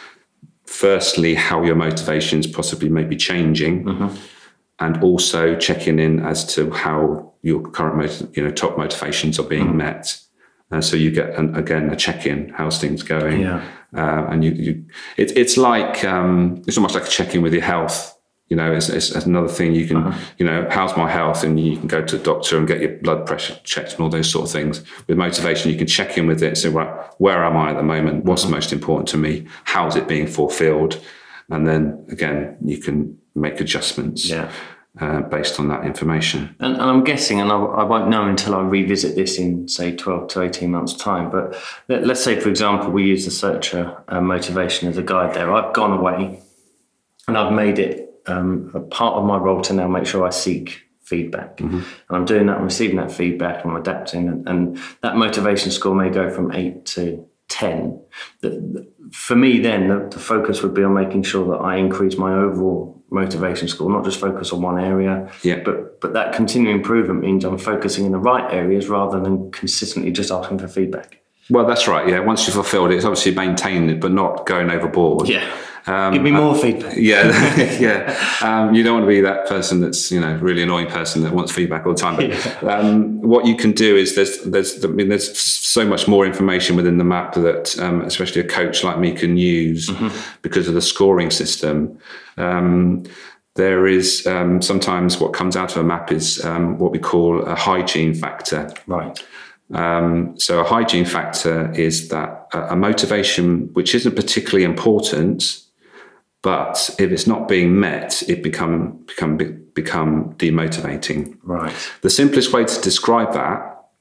firstly 0.66 1.34
how 1.34 1.62
your 1.62 1.76
motivations 1.76 2.46
possibly 2.46 2.88
may 2.88 3.04
be 3.04 3.16
changing 3.16 3.84
and 4.78 5.02
also 5.02 5.56
checking 5.56 5.98
in 5.98 6.20
as 6.20 6.44
to 6.54 6.70
how 6.70 7.32
your 7.42 7.62
current 7.70 8.36
you 8.36 8.44
know 8.44 8.50
top 8.50 8.76
motivations 8.76 9.38
are 9.38 9.44
being 9.48 9.76
met. 9.76 10.18
And 10.70 10.84
so 10.84 10.96
you 10.96 11.12
get 11.12 11.30
an, 11.38 11.54
again 11.54 11.90
a 11.90 11.96
check-in 11.96 12.50
how's 12.50 12.80
things 12.80 13.02
going? 13.02 13.42
Yeah. 13.42 13.64
uh, 13.96 14.26
and 14.28 14.44
you, 14.44 14.50
you 14.52 14.84
it, 15.16 15.36
it's 15.36 15.56
like 15.56 16.04
um, 16.04 16.62
it's 16.66 16.76
almost 16.76 16.94
like 16.94 17.06
a 17.06 17.08
check-in 17.08 17.42
with 17.42 17.52
your 17.52 17.62
health 17.62 18.15
you 18.48 18.56
know 18.56 18.72
it's, 18.72 18.88
it's 18.88 19.10
another 19.26 19.48
thing 19.48 19.74
you 19.74 19.86
can 19.88 20.14
you 20.38 20.46
know 20.46 20.66
how's 20.70 20.96
my 20.96 21.10
health? 21.10 21.42
And 21.44 21.58
you 21.58 21.76
can 21.78 21.88
go 21.88 22.02
to 22.04 22.16
the 22.18 22.22
doctor 22.22 22.56
and 22.58 22.66
get 22.66 22.80
your 22.80 22.96
blood 22.98 23.26
pressure 23.26 23.58
checked 23.64 23.92
and 23.94 24.00
all 24.02 24.08
those 24.08 24.30
sort 24.30 24.46
of 24.46 24.52
things. 24.52 24.82
With 25.06 25.18
motivation 25.18 25.70
you 25.72 25.78
can 25.78 25.86
check 25.86 26.16
in 26.18 26.26
with 26.26 26.42
it 26.42 26.56
say 26.56 26.68
right 26.68 27.10
where 27.18 27.44
am 27.44 27.56
i 27.56 27.70
at 27.70 27.76
the 27.76 27.82
moment? 27.82 28.24
What's 28.24 28.46
most 28.46 28.72
important 28.72 29.08
to 29.08 29.16
me? 29.16 29.46
How's 29.64 29.96
it 29.96 30.06
being 30.08 30.26
fulfilled? 30.26 31.02
And 31.50 31.66
then 31.66 32.04
again 32.10 32.56
you 32.64 32.78
can 32.78 33.18
make 33.34 33.60
adjustments 33.60 34.28
Yeah. 34.30 34.50
uh, 35.00 35.20
based 35.22 35.60
on 35.60 35.68
that 35.68 35.84
information. 35.84 36.54
And, 36.58 36.72
and 36.74 36.82
I'm 36.82 37.04
guessing, 37.04 37.38
and 37.38 37.52
I, 37.52 37.56
I 37.56 37.84
won't 37.84 38.08
know 38.08 38.24
until 38.26 38.54
I 38.54 38.62
revisit 38.62 39.14
this 39.14 39.38
in, 39.38 39.68
say, 39.68 39.94
12 39.94 40.28
to 40.28 40.40
18 40.42 40.70
months' 40.70 40.94
time. 40.94 41.30
But 41.30 41.54
let, 41.88 42.08
us 42.08 42.24
say, 42.24 42.40
for 42.40 42.48
example, 42.48 42.90
we 42.90 43.04
use 43.04 43.26
the 43.26 43.30
searcher 43.30 44.02
uh, 44.08 44.22
motivation 44.22 44.88
as 44.88 44.96
a 44.96 45.02
guide 45.02 45.34
there. 45.34 45.52
I've 45.52 45.74
gone 45.74 45.98
away 45.98 46.40
and 47.28 47.36
I've 47.36 47.52
made 47.52 47.78
it 47.78 48.05
um, 48.26 48.70
a 48.74 48.80
part 48.80 49.14
of 49.16 49.24
my 49.24 49.36
role 49.36 49.60
to 49.62 49.72
now 49.72 49.88
make 49.88 50.06
sure 50.06 50.26
I 50.26 50.30
seek 50.30 50.82
feedback. 51.02 51.60
And 51.60 51.84
I'm 52.10 52.24
doing 52.24 52.46
that, 52.46 52.56
I'm 52.58 52.64
receiving 52.64 52.96
that 52.96 53.12
feedback, 53.12 53.64
I'm 53.64 53.76
adapting. 53.76 54.28
And, 54.28 54.48
and 54.48 54.78
that 55.02 55.16
motivation 55.16 55.70
score 55.70 55.94
may 55.94 56.10
go 56.10 56.30
from 56.30 56.50
eight 56.52 56.84
to 56.86 57.24
10. 57.48 58.00
The, 58.40 58.50
the- 58.50 58.86
for 59.12 59.36
me, 59.36 59.60
then, 59.60 59.86
the, 59.86 60.08
the 60.10 60.18
focus 60.18 60.62
would 60.64 60.74
be 60.74 60.82
on 60.82 60.92
making 60.92 61.22
sure 61.22 61.46
that 61.52 61.62
I 61.62 61.76
increase 61.76 62.18
my 62.18 62.32
overall 62.34 63.00
motivation 63.10 63.68
score, 63.68 63.88
not 63.88 64.04
just 64.04 64.18
focus 64.18 64.52
on 64.52 64.62
one 64.62 64.80
area. 64.80 65.30
Yeah. 65.44 65.60
But 65.64 66.00
but 66.00 66.12
that 66.14 66.34
continuing 66.34 66.76
improvement 66.78 67.20
means 67.20 67.44
I'm 67.44 67.56
focusing 67.56 68.04
in 68.04 68.10
the 68.10 68.18
right 68.18 68.52
areas 68.52 68.88
rather 68.88 69.20
than 69.20 69.52
consistently 69.52 70.10
just 70.10 70.32
asking 70.32 70.58
for 70.58 70.66
feedback. 70.66 71.20
well 71.48 71.64
that's 71.64 71.86
right 71.86 72.08
yeah 72.08 72.18
once 72.18 72.44
you've 72.46 72.54
fulfilled 72.54 72.90
it 72.90 72.96
it's 72.96 73.04
obviously 73.04 73.32
maintaining 73.32 73.88
it 73.90 74.00
but 74.00 74.10
not 74.10 74.44
going 74.46 74.68
overboard 74.68 75.28
Yeah. 75.28 75.48
Give 75.86 76.22
me 76.22 76.32
more 76.32 76.56
feedback. 76.56 76.96
Yeah, 76.96 77.56
yeah. 77.78 78.18
Um, 78.42 78.74
you 78.74 78.82
don't 78.82 78.94
want 78.94 79.04
to 79.04 79.08
be 79.08 79.20
that 79.20 79.46
person 79.46 79.80
that's 79.80 80.10
you 80.10 80.20
know 80.20 80.34
really 80.36 80.62
annoying 80.62 80.88
person 80.88 81.22
that 81.22 81.32
wants 81.32 81.52
feedback 81.52 81.86
all 81.86 81.94
the 81.94 82.00
time. 82.00 82.16
But 82.16 82.64
um, 82.68 83.20
what 83.20 83.46
you 83.46 83.56
can 83.56 83.72
do 83.72 83.96
is 83.96 84.16
there's 84.16 84.42
there's 84.42 84.84
I 84.84 84.88
mean 84.88 85.08
there's 85.08 85.38
so 85.38 85.84
much 85.84 86.08
more 86.08 86.26
information 86.26 86.74
within 86.74 86.98
the 86.98 87.04
map 87.04 87.34
that 87.34 87.78
um, 87.78 88.00
especially 88.02 88.40
a 88.40 88.48
coach 88.48 88.82
like 88.82 88.98
me 88.98 89.12
can 89.12 89.36
use 89.36 89.90
because 90.42 90.66
of 90.66 90.74
the 90.74 90.82
scoring 90.82 91.30
system. 91.30 91.98
Um, 92.36 93.04
there 93.54 93.86
is 93.86 94.26
um, 94.26 94.60
sometimes 94.60 95.18
what 95.18 95.32
comes 95.32 95.56
out 95.56 95.72
of 95.72 95.78
a 95.78 95.84
map 95.84 96.12
is 96.12 96.44
um, 96.44 96.78
what 96.78 96.92
we 96.92 96.98
call 96.98 97.42
a 97.42 97.54
hygiene 97.54 98.14
factor. 98.14 98.72
Right. 98.86 99.18
Um, 99.72 100.38
so 100.38 100.60
a 100.60 100.64
hygiene 100.64 101.04
factor 101.04 101.72
is 101.72 102.08
that 102.08 102.48
a, 102.52 102.72
a 102.72 102.76
motivation 102.76 103.72
which 103.72 103.94
isn't 103.94 104.14
particularly 104.14 104.64
important, 104.64 105.65
but 106.46 106.94
if 107.00 107.10
it's 107.10 107.26
not 107.26 107.48
being 107.48 107.80
met, 107.80 108.22
it 108.28 108.40
become 108.40 109.04
become 109.08 109.36
become 109.74 110.32
demotivating. 110.34 111.36
Right. 111.42 111.74
The 112.02 112.08
simplest 112.08 112.52
way 112.52 112.64
to 112.64 112.80
describe 112.82 113.32
that 113.32 113.58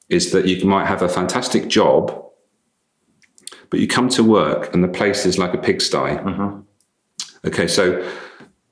is 0.08 0.30
that 0.30 0.46
you 0.46 0.64
might 0.64 0.86
have 0.86 1.02
a 1.02 1.08
fantastic 1.08 1.66
job, 1.66 2.24
but 3.68 3.80
you 3.80 3.88
come 3.88 4.08
to 4.10 4.22
work 4.22 4.72
and 4.72 4.84
the 4.84 4.92
place 5.00 5.26
is 5.26 5.38
like 5.38 5.54
a 5.54 5.58
pigsty. 5.58 5.96
Mm-hmm. 5.96 6.60
Okay, 7.48 7.66
so 7.66 8.08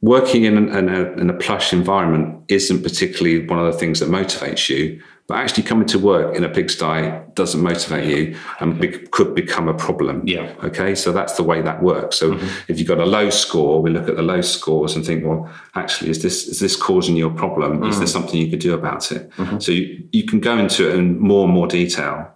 working 0.00 0.44
in, 0.44 0.56
an, 0.56 0.68
in, 0.68 0.88
a, 0.88 1.12
in 1.14 1.28
a 1.28 1.34
plush 1.34 1.72
environment 1.72 2.44
isn't 2.46 2.84
particularly 2.84 3.44
one 3.44 3.58
of 3.58 3.66
the 3.72 3.76
things 3.76 3.98
that 3.98 4.08
motivates 4.08 4.68
you, 4.68 5.02
but 5.26 5.38
actually 5.38 5.62
coming 5.62 5.86
to 5.88 5.98
work 5.98 6.36
in 6.36 6.44
a 6.44 6.48
pigsty 6.48 7.10
doesn't 7.34 7.62
motivate 7.62 8.06
you 8.06 8.36
and 8.60 8.78
be, 8.78 8.88
could 8.88 9.34
become 9.34 9.68
a 9.68 9.74
problem. 9.74 10.22
Yeah. 10.26 10.54
Okay, 10.62 10.94
so 10.94 11.12
that's 11.12 11.34
the 11.36 11.42
way 11.42 11.62
that 11.62 11.82
works. 11.82 12.16
So 12.16 12.32
mm-hmm. 12.32 12.70
if 12.70 12.78
you've 12.78 12.88
got 12.88 12.98
a 12.98 13.06
low 13.06 13.30
score, 13.30 13.80
we 13.80 13.90
look 13.90 14.08
at 14.08 14.16
the 14.16 14.22
low 14.22 14.42
scores 14.42 14.94
and 14.94 15.04
think, 15.04 15.24
well, 15.24 15.50
actually, 15.74 16.10
is 16.10 16.22
this 16.22 16.46
is 16.46 16.60
this 16.60 16.76
causing 16.76 17.16
you 17.16 17.26
a 17.26 17.34
problem? 17.34 17.82
Is 17.84 17.96
mm. 17.96 17.98
there 18.00 18.06
something 18.06 18.38
you 18.38 18.50
could 18.50 18.58
do 18.58 18.74
about 18.74 19.10
it? 19.12 19.30
Mm-hmm. 19.30 19.60
So 19.60 19.72
you, 19.72 20.06
you 20.12 20.24
can 20.24 20.40
go 20.40 20.58
into 20.58 20.90
it 20.90 20.94
in 20.96 21.18
more 21.18 21.44
and 21.44 21.54
more 21.54 21.68
detail 21.68 22.30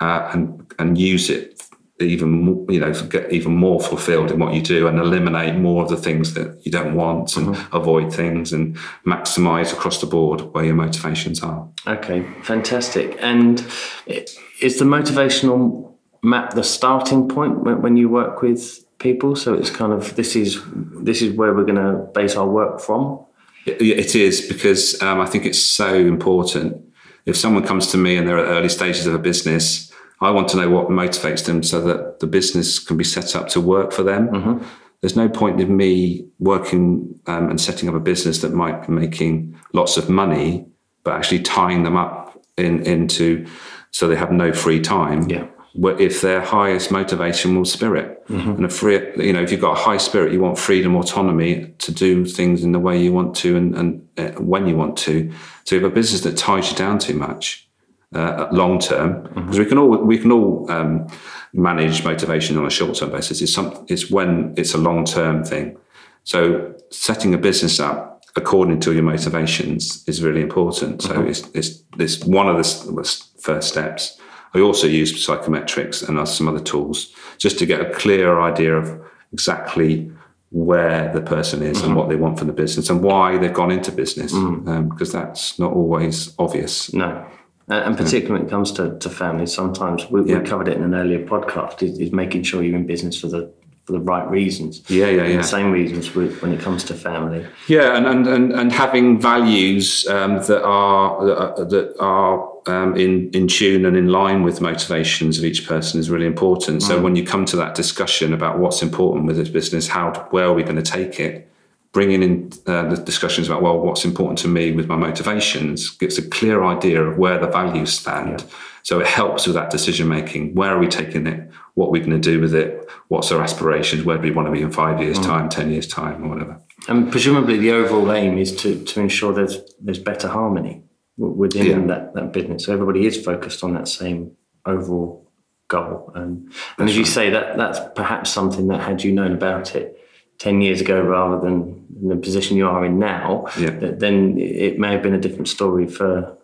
uh, 0.00 0.30
and 0.34 0.72
and 0.78 0.98
use 0.98 1.30
it 1.30 1.62
even 2.00 2.66
you 2.68 2.80
know 2.80 2.92
get 3.04 3.32
even 3.32 3.54
more 3.54 3.80
fulfilled 3.80 4.32
in 4.32 4.38
what 4.38 4.52
you 4.52 4.60
do 4.60 4.88
and 4.88 4.98
eliminate 4.98 5.54
more 5.54 5.84
of 5.84 5.88
the 5.88 5.96
things 5.96 6.34
that 6.34 6.60
you 6.66 6.72
don't 6.72 6.94
want 6.94 7.36
and 7.36 7.56
avoid 7.72 8.12
things 8.12 8.52
and 8.52 8.76
maximize 9.06 9.72
across 9.72 10.00
the 10.00 10.06
board 10.06 10.40
where 10.52 10.64
your 10.64 10.74
motivations 10.74 11.42
are. 11.42 11.68
Okay. 11.86 12.26
Fantastic. 12.42 13.16
And 13.20 13.64
is 14.06 14.78
the 14.78 14.84
motivational 14.84 15.92
map 16.22 16.54
the 16.54 16.64
starting 16.64 17.28
point 17.28 17.62
when, 17.62 17.80
when 17.82 17.96
you 17.96 18.08
work 18.08 18.42
with 18.42 18.84
people? 18.98 19.36
So 19.36 19.54
it's 19.54 19.70
kind 19.70 19.92
of 19.92 20.16
this 20.16 20.34
is 20.34 20.60
this 20.74 21.22
is 21.22 21.36
where 21.36 21.54
we're 21.54 21.64
going 21.64 21.76
to 21.76 22.08
base 22.12 22.34
our 22.34 22.48
work 22.48 22.80
from. 22.80 23.24
It, 23.66 23.80
it 23.80 24.14
is 24.16 24.40
because 24.40 25.00
um, 25.00 25.20
I 25.20 25.26
think 25.26 25.46
it's 25.46 25.62
so 25.62 25.94
important. 25.94 26.82
If 27.24 27.36
someone 27.36 27.64
comes 27.64 27.86
to 27.92 27.96
me 27.96 28.16
and 28.16 28.28
they're 28.28 28.38
at 28.38 28.48
early 28.48 28.68
stages 28.68 29.06
of 29.06 29.14
a 29.14 29.18
business, 29.18 29.90
I 30.20 30.30
want 30.30 30.48
to 30.48 30.56
know 30.56 30.70
what 30.70 30.88
motivates 30.88 31.44
them 31.44 31.62
so 31.62 31.80
that 31.82 32.20
the 32.20 32.26
business 32.26 32.78
can 32.78 32.96
be 32.96 33.04
set 33.04 33.36
up 33.36 33.48
to 33.48 33.60
work 33.60 33.92
for 33.92 34.02
them. 34.02 34.64
There's 35.00 35.16
no 35.16 35.28
point 35.28 35.60
in 35.60 35.76
me 35.76 36.26
working 36.38 37.20
um, 37.26 37.50
and 37.50 37.60
setting 37.60 37.90
up 37.90 37.94
a 37.94 38.00
business 38.00 38.38
that 38.40 38.54
might 38.54 38.86
be 38.86 38.92
making 38.92 39.54
lots 39.74 39.98
of 39.98 40.08
money, 40.08 40.66
but 41.02 41.12
actually 41.12 41.40
tying 41.40 41.82
them 41.82 41.96
up 41.96 42.42
in, 42.56 42.82
into 42.86 43.46
so 43.90 44.08
they 44.08 44.16
have 44.16 44.32
no 44.32 44.52
free 44.52 44.80
time. 44.80 45.28
Yeah. 45.28 45.46
If 45.76 46.22
their 46.22 46.40
highest 46.40 46.90
motivation 46.90 47.58
was 47.58 47.70
spirit, 47.72 48.22
and 48.28 48.64
a 48.64 48.68
free, 48.70 49.00
you 49.16 49.32
know, 49.32 49.42
if 49.42 49.50
you've 49.50 49.60
got 49.60 49.76
a 49.76 49.80
high 49.80 49.98
spirit, 49.98 50.32
you 50.32 50.40
want 50.40 50.56
freedom, 50.56 50.96
autonomy 50.96 51.74
to 51.78 51.92
do 51.92 52.24
things 52.24 52.64
in 52.64 52.72
the 52.72 52.78
way 52.78 52.98
you 53.02 53.12
want 53.12 53.34
to 53.36 53.56
and, 53.56 53.76
and 53.76 54.08
uh, 54.16 54.30
when 54.40 54.66
you 54.66 54.76
want 54.76 54.96
to. 54.98 55.30
So 55.64 55.76
if 55.76 55.82
a 55.82 55.90
business 55.90 56.22
that 56.22 56.36
ties 56.36 56.70
you 56.70 56.76
down 56.76 56.98
too 56.98 57.14
much, 57.14 57.68
uh, 58.14 58.48
long 58.52 58.78
term 58.78 59.22
because 59.34 59.58
we 59.58 59.66
can 59.66 59.78
all 59.78 59.96
we 59.96 60.18
can 60.18 60.32
all 60.32 60.70
um, 60.70 61.06
manage 61.52 62.04
motivation 62.04 62.56
on 62.58 62.66
a 62.66 62.70
short 62.70 62.96
term 62.96 63.10
basis. 63.10 63.42
It's 63.42 63.52
some 63.52 63.84
it's 63.88 64.10
when 64.10 64.54
it's 64.56 64.74
a 64.74 64.78
long 64.78 65.04
term 65.04 65.44
thing. 65.44 65.76
So 66.24 66.74
setting 66.90 67.34
a 67.34 67.38
business 67.38 67.80
up 67.80 68.24
according 68.36 68.80
to 68.80 68.92
your 68.92 69.02
motivations 69.02 70.06
is 70.08 70.22
really 70.22 70.42
important. 70.42 71.02
So 71.02 71.22
it's, 71.22 71.48
it's 71.54 71.82
it's 71.98 72.24
one 72.24 72.48
of 72.48 72.56
the 72.56 73.18
first 73.38 73.68
steps. 73.68 74.18
I 74.54 74.60
also 74.60 74.86
use 74.86 75.26
psychometrics 75.26 76.08
and 76.08 76.28
some 76.28 76.48
other 76.48 76.60
tools 76.60 77.12
just 77.38 77.58
to 77.58 77.66
get 77.66 77.80
a 77.80 77.90
clear 77.90 78.40
idea 78.40 78.76
of 78.76 79.00
exactly 79.32 80.10
where 80.50 81.12
the 81.12 81.20
person 81.20 81.62
is 81.62 81.82
and 81.82 81.96
what 81.96 82.08
they 82.08 82.14
want 82.14 82.38
from 82.38 82.46
the 82.46 82.52
business 82.52 82.88
and 82.88 83.02
why 83.02 83.36
they've 83.36 83.52
gone 83.52 83.72
into 83.72 83.90
business 83.90 84.32
um, 84.68 84.88
because 84.88 85.10
that's 85.10 85.58
not 85.58 85.72
always 85.72 86.32
obvious. 86.38 86.92
No. 86.92 87.26
Uh, 87.70 87.74
And 87.86 87.96
particularly 87.96 88.32
when 88.40 88.46
it 88.46 88.50
comes 88.50 88.72
to, 88.72 88.98
to 88.98 89.08
families, 89.08 89.52
sometimes 89.54 90.10
we, 90.10 90.22
Yeah. 90.24 90.38
we 90.40 90.44
covered 90.44 90.68
it 90.68 90.76
in 90.76 90.82
an 90.82 90.94
earlier 90.94 91.24
podcast, 91.26 91.82
is, 91.82 91.98
is 91.98 92.12
making 92.12 92.42
sure 92.42 92.62
you're 92.62 92.76
in 92.76 92.86
business 92.86 93.18
for 93.20 93.28
the 93.28 93.50
for 93.86 93.92
the 93.92 94.00
right 94.00 94.26
reasons. 94.30 94.82
Yeah, 94.88 95.10
yeah, 95.10 95.26
yeah. 95.26 95.36
The 95.36 95.42
same 95.42 95.70
reasons 95.70 96.14
with, 96.14 96.40
when 96.40 96.52
it 96.54 96.60
comes 96.60 96.84
to 96.84 96.94
family. 96.94 97.44
Yeah, 97.68 97.96
and 97.96 98.06
and 98.06 98.26
and, 98.26 98.52
and 98.52 98.72
having 98.72 99.20
values 99.20 100.06
um, 100.08 100.38
that 100.48 100.62
are 100.64 101.54
that 101.72 101.94
are, 102.00 102.48
um, 102.66 102.96
in 102.96 103.30
in 103.32 103.46
tune 103.46 103.84
and 103.84 103.94
in 103.96 104.08
line 104.08 104.42
with 104.42 104.60
motivations 104.62 105.38
of 105.38 105.44
each 105.44 105.66
person 105.68 106.00
is 106.00 106.08
really 106.08 106.26
important. 106.26 106.82
So 106.82 106.98
when 107.00 107.14
you 107.16 107.24
come 107.26 107.44
to 107.46 107.56
that 107.56 107.74
discussion 107.74 108.32
about 108.32 108.58
what's 108.58 108.82
important 108.82 109.26
with 109.26 109.36
this 109.36 109.50
business, 109.50 109.88
how 109.88 110.12
where 110.30 110.46
are 110.46 110.54
we 110.54 110.62
going 110.62 110.82
to 110.82 110.90
take 110.98 111.20
it? 111.20 111.46
Bringing 111.94 112.22
in 112.24 112.52
uh, 112.66 112.88
the 112.88 112.96
discussions 112.96 113.46
about 113.48 113.62
well, 113.62 113.78
what's 113.78 114.04
important 114.04 114.36
to 114.40 114.48
me 114.48 114.72
with 114.72 114.88
my 114.88 114.96
motivations 114.96 115.90
gives 115.90 116.18
a 116.18 116.28
clear 116.28 116.64
idea 116.64 117.00
of 117.02 117.18
where 117.18 117.38
the 117.38 117.46
values 117.46 117.92
stand. 117.92 118.44
So 118.82 118.98
it 119.00 119.06
helps 119.06 119.46
with 119.46 119.54
that 119.54 119.70
decision 119.70 120.08
making. 120.08 120.54
Where 120.56 120.70
are 120.70 120.78
we 120.78 120.88
taking 120.88 121.26
it? 121.28 121.48
What 121.74 121.86
are 121.86 121.90
we 121.90 122.00
going 122.00 122.10
to 122.10 122.18
do 122.18 122.40
with 122.40 122.52
it? 122.52 122.86
What's 123.08 123.30
our 123.30 123.40
aspirations? 123.40 124.04
Where 124.04 124.16
do 124.16 124.24
we 124.24 124.32
want 124.32 124.48
to 124.48 124.52
be 124.52 124.60
in 124.60 124.72
five 124.72 125.00
years' 125.00 125.20
time, 125.20 125.48
ten 125.48 125.70
years' 125.70 125.86
time, 125.86 126.24
or 126.24 126.30
whatever? 126.30 126.60
And 126.88 127.12
presumably 127.12 127.58
the 127.58 127.70
overall 127.70 128.12
aim 128.12 128.38
is 128.38 128.54
to, 128.56 128.84
to 128.84 129.00
ensure 129.00 129.32
there's 129.32 129.60
there's 129.80 130.00
better 130.00 130.28
harmony 130.28 130.82
within 131.16 131.66
Yeah. 131.66 131.86
that, 131.86 132.14
that 132.14 132.32
business. 132.32 132.64
So 132.64 132.72
everybody 132.72 133.06
is 133.06 133.24
focused 133.24 133.62
on 133.62 133.72
that 133.74 133.86
same 133.86 134.32
overall 134.66 135.30
goal. 135.68 136.10
And, 136.16 136.52
and 136.76 136.88
as 136.88 136.96
you 136.96 137.04
say, 137.04 137.30
that 137.30 137.56
that's 137.56 137.78
perhaps 137.94 138.30
something 138.30 138.66
that 138.68 138.80
had 138.80 139.04
you 139.04 139.12
known 139.12 139.32
about 139.32 139.76
it 139.76 139.96
10 140.38 140.60
years 140.60 140.80
ago 140.80 141.00
rather 141.02 141.40
than 141.40 141.84
in 142.02 142.08
the 142.08 142.16
position 142.16 142.56
you 142.56 142.66
are 142.66 142.84
in 142.84 142.98
now, 142.98 143.46
Yeah. 143.58 143.70
then 143.70 144.36
it 144.38 144.78
may 144.78 144.92
have 144.92 145.02
been 145.02 145.14
a 145.14 145.20
different 145.20 145.48
story 145.48 145.86
for 145.86 146.36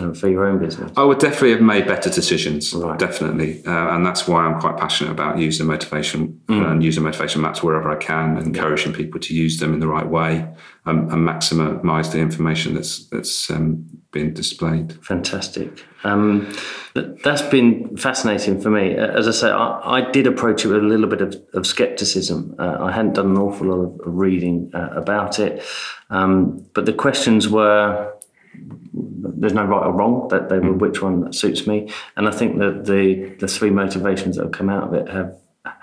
um, 0.00 0.14
for 0.14 0.28
your 0.28 0.46
own 0.46 0.60
business. 0.60 0.92
I 0.96 1.02
would 1.02 1.18
definitely 1.18 1.50
have 1.50 1.60
made 1.60 1.84
better 1.88 2.08
decisions, 2.08 2.72
Right. 2.72 2.96
definitely, 2.96 3.64
uh, 3.66 3.96
and 3.96 4.06
that's 4.06 4.28
why 4.28 4.44
I'm 4.46 4.60
quite 4.60 4.76
passionate 4.76 5.10
about 5.10 5.38
using 5.38 5.66
motivation 5.66 6.40
Mm. 6.46 6.70
and 6.70 6.84
using 6.84 7.02
motivation 7.02 7.42
maps 7.42 7.64
wherever 7.64 7.90
I 7.90 7.96
can, 7.96 8.36
and 8.36 8.46
encouraging 8.46 8.92
people 8.92 9.18
to 9.18 9.34
use 9.34 9.58
them 9.58 9.74
in 9.74 9.80
the 9.80 9.88
right 9.88 10.06
way 10.08 10.46
um, 10.86 11.08
and 11.10 11.26
maximise 11.28 12.12
the 12.12 12.20
information 12.20 12.74
that's 12.74 13.08
that's 13.08 13.50
um, 13.50 13.86
displayed. 14.26 14.92
Fantastic. 15.04 15.84
Um, 16.04 16.52
that's 16.94 17.42
been 17.42 17.96
fascinating 17.96 18.60
for 18.60 18.70
me. 18.70 18.96
Uh, 18.96 19.18
As 19.18 19.28
I 19.28 19.30
say, 19.30 19.50
I, 19.50 19.98
I 19.98 20.10
did 20.10 20.26
approach 20.26 20.64
it 20.64 20.68
with 20.68 20.78
a 20.78 20.86
little 20.86 21.06
bit 21.06 21.20
of, 21.20 21.36
of 21.54 21.66
skepticism. 21.66 22.54
Uh, 22.58 22.76
I 22.80 22.92
hadn't 22.92 23.14
done 23.14 23.26
an 23.26 23.38
awful 23.38 23.66
lot 23.68 23.84
of, 23.84 24.00
reading 24.04 24.70
uh, 24.74 24.90
about 24.94 25.38
it, 25.38 25.62
um, 26.10 26.66
but 26.74 26.86
the 26.86 26.92
questions 26.92 27.48
were 27.48 28.12
there's 28.54 29.54
no 29.54 29.64
right 29.64 29.86
or 29.86 29.92
wrong. 29.92 30.28
That 30.28 30.48
they 30.48 30.58
were 30.58 30.72
which 30.72 31.00
one 31.02 31.20
that 31.20 31.34
suits 31.34 31.66
me, 31.66 31.90
and 32.16 32.26
I 32.26 32.30
think 32.30 32.58
that 32.58 32.86
the 32.86 33.36
the 33.38 33.48
three 33.48 33.70
motivations 33.70 34.36
that 34.36 34.44
have 34.44 34.52
come 34.52 34.68
out 34.70 34.84
of 34.88 34.94
it 34.94 35.08
have 35.08 35.36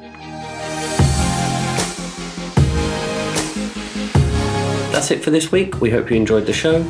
That's 4.91 5.11
it 5.11 5.23
for 5.23 5.29
this 5.29 5.51
week. 5.51 5.81
We 5.81 5.89
hope 5.89 6.09
you 6.09 6.17
enjoyed 6.17 6.45
the 6.45 6.53
show. 6.53 6.85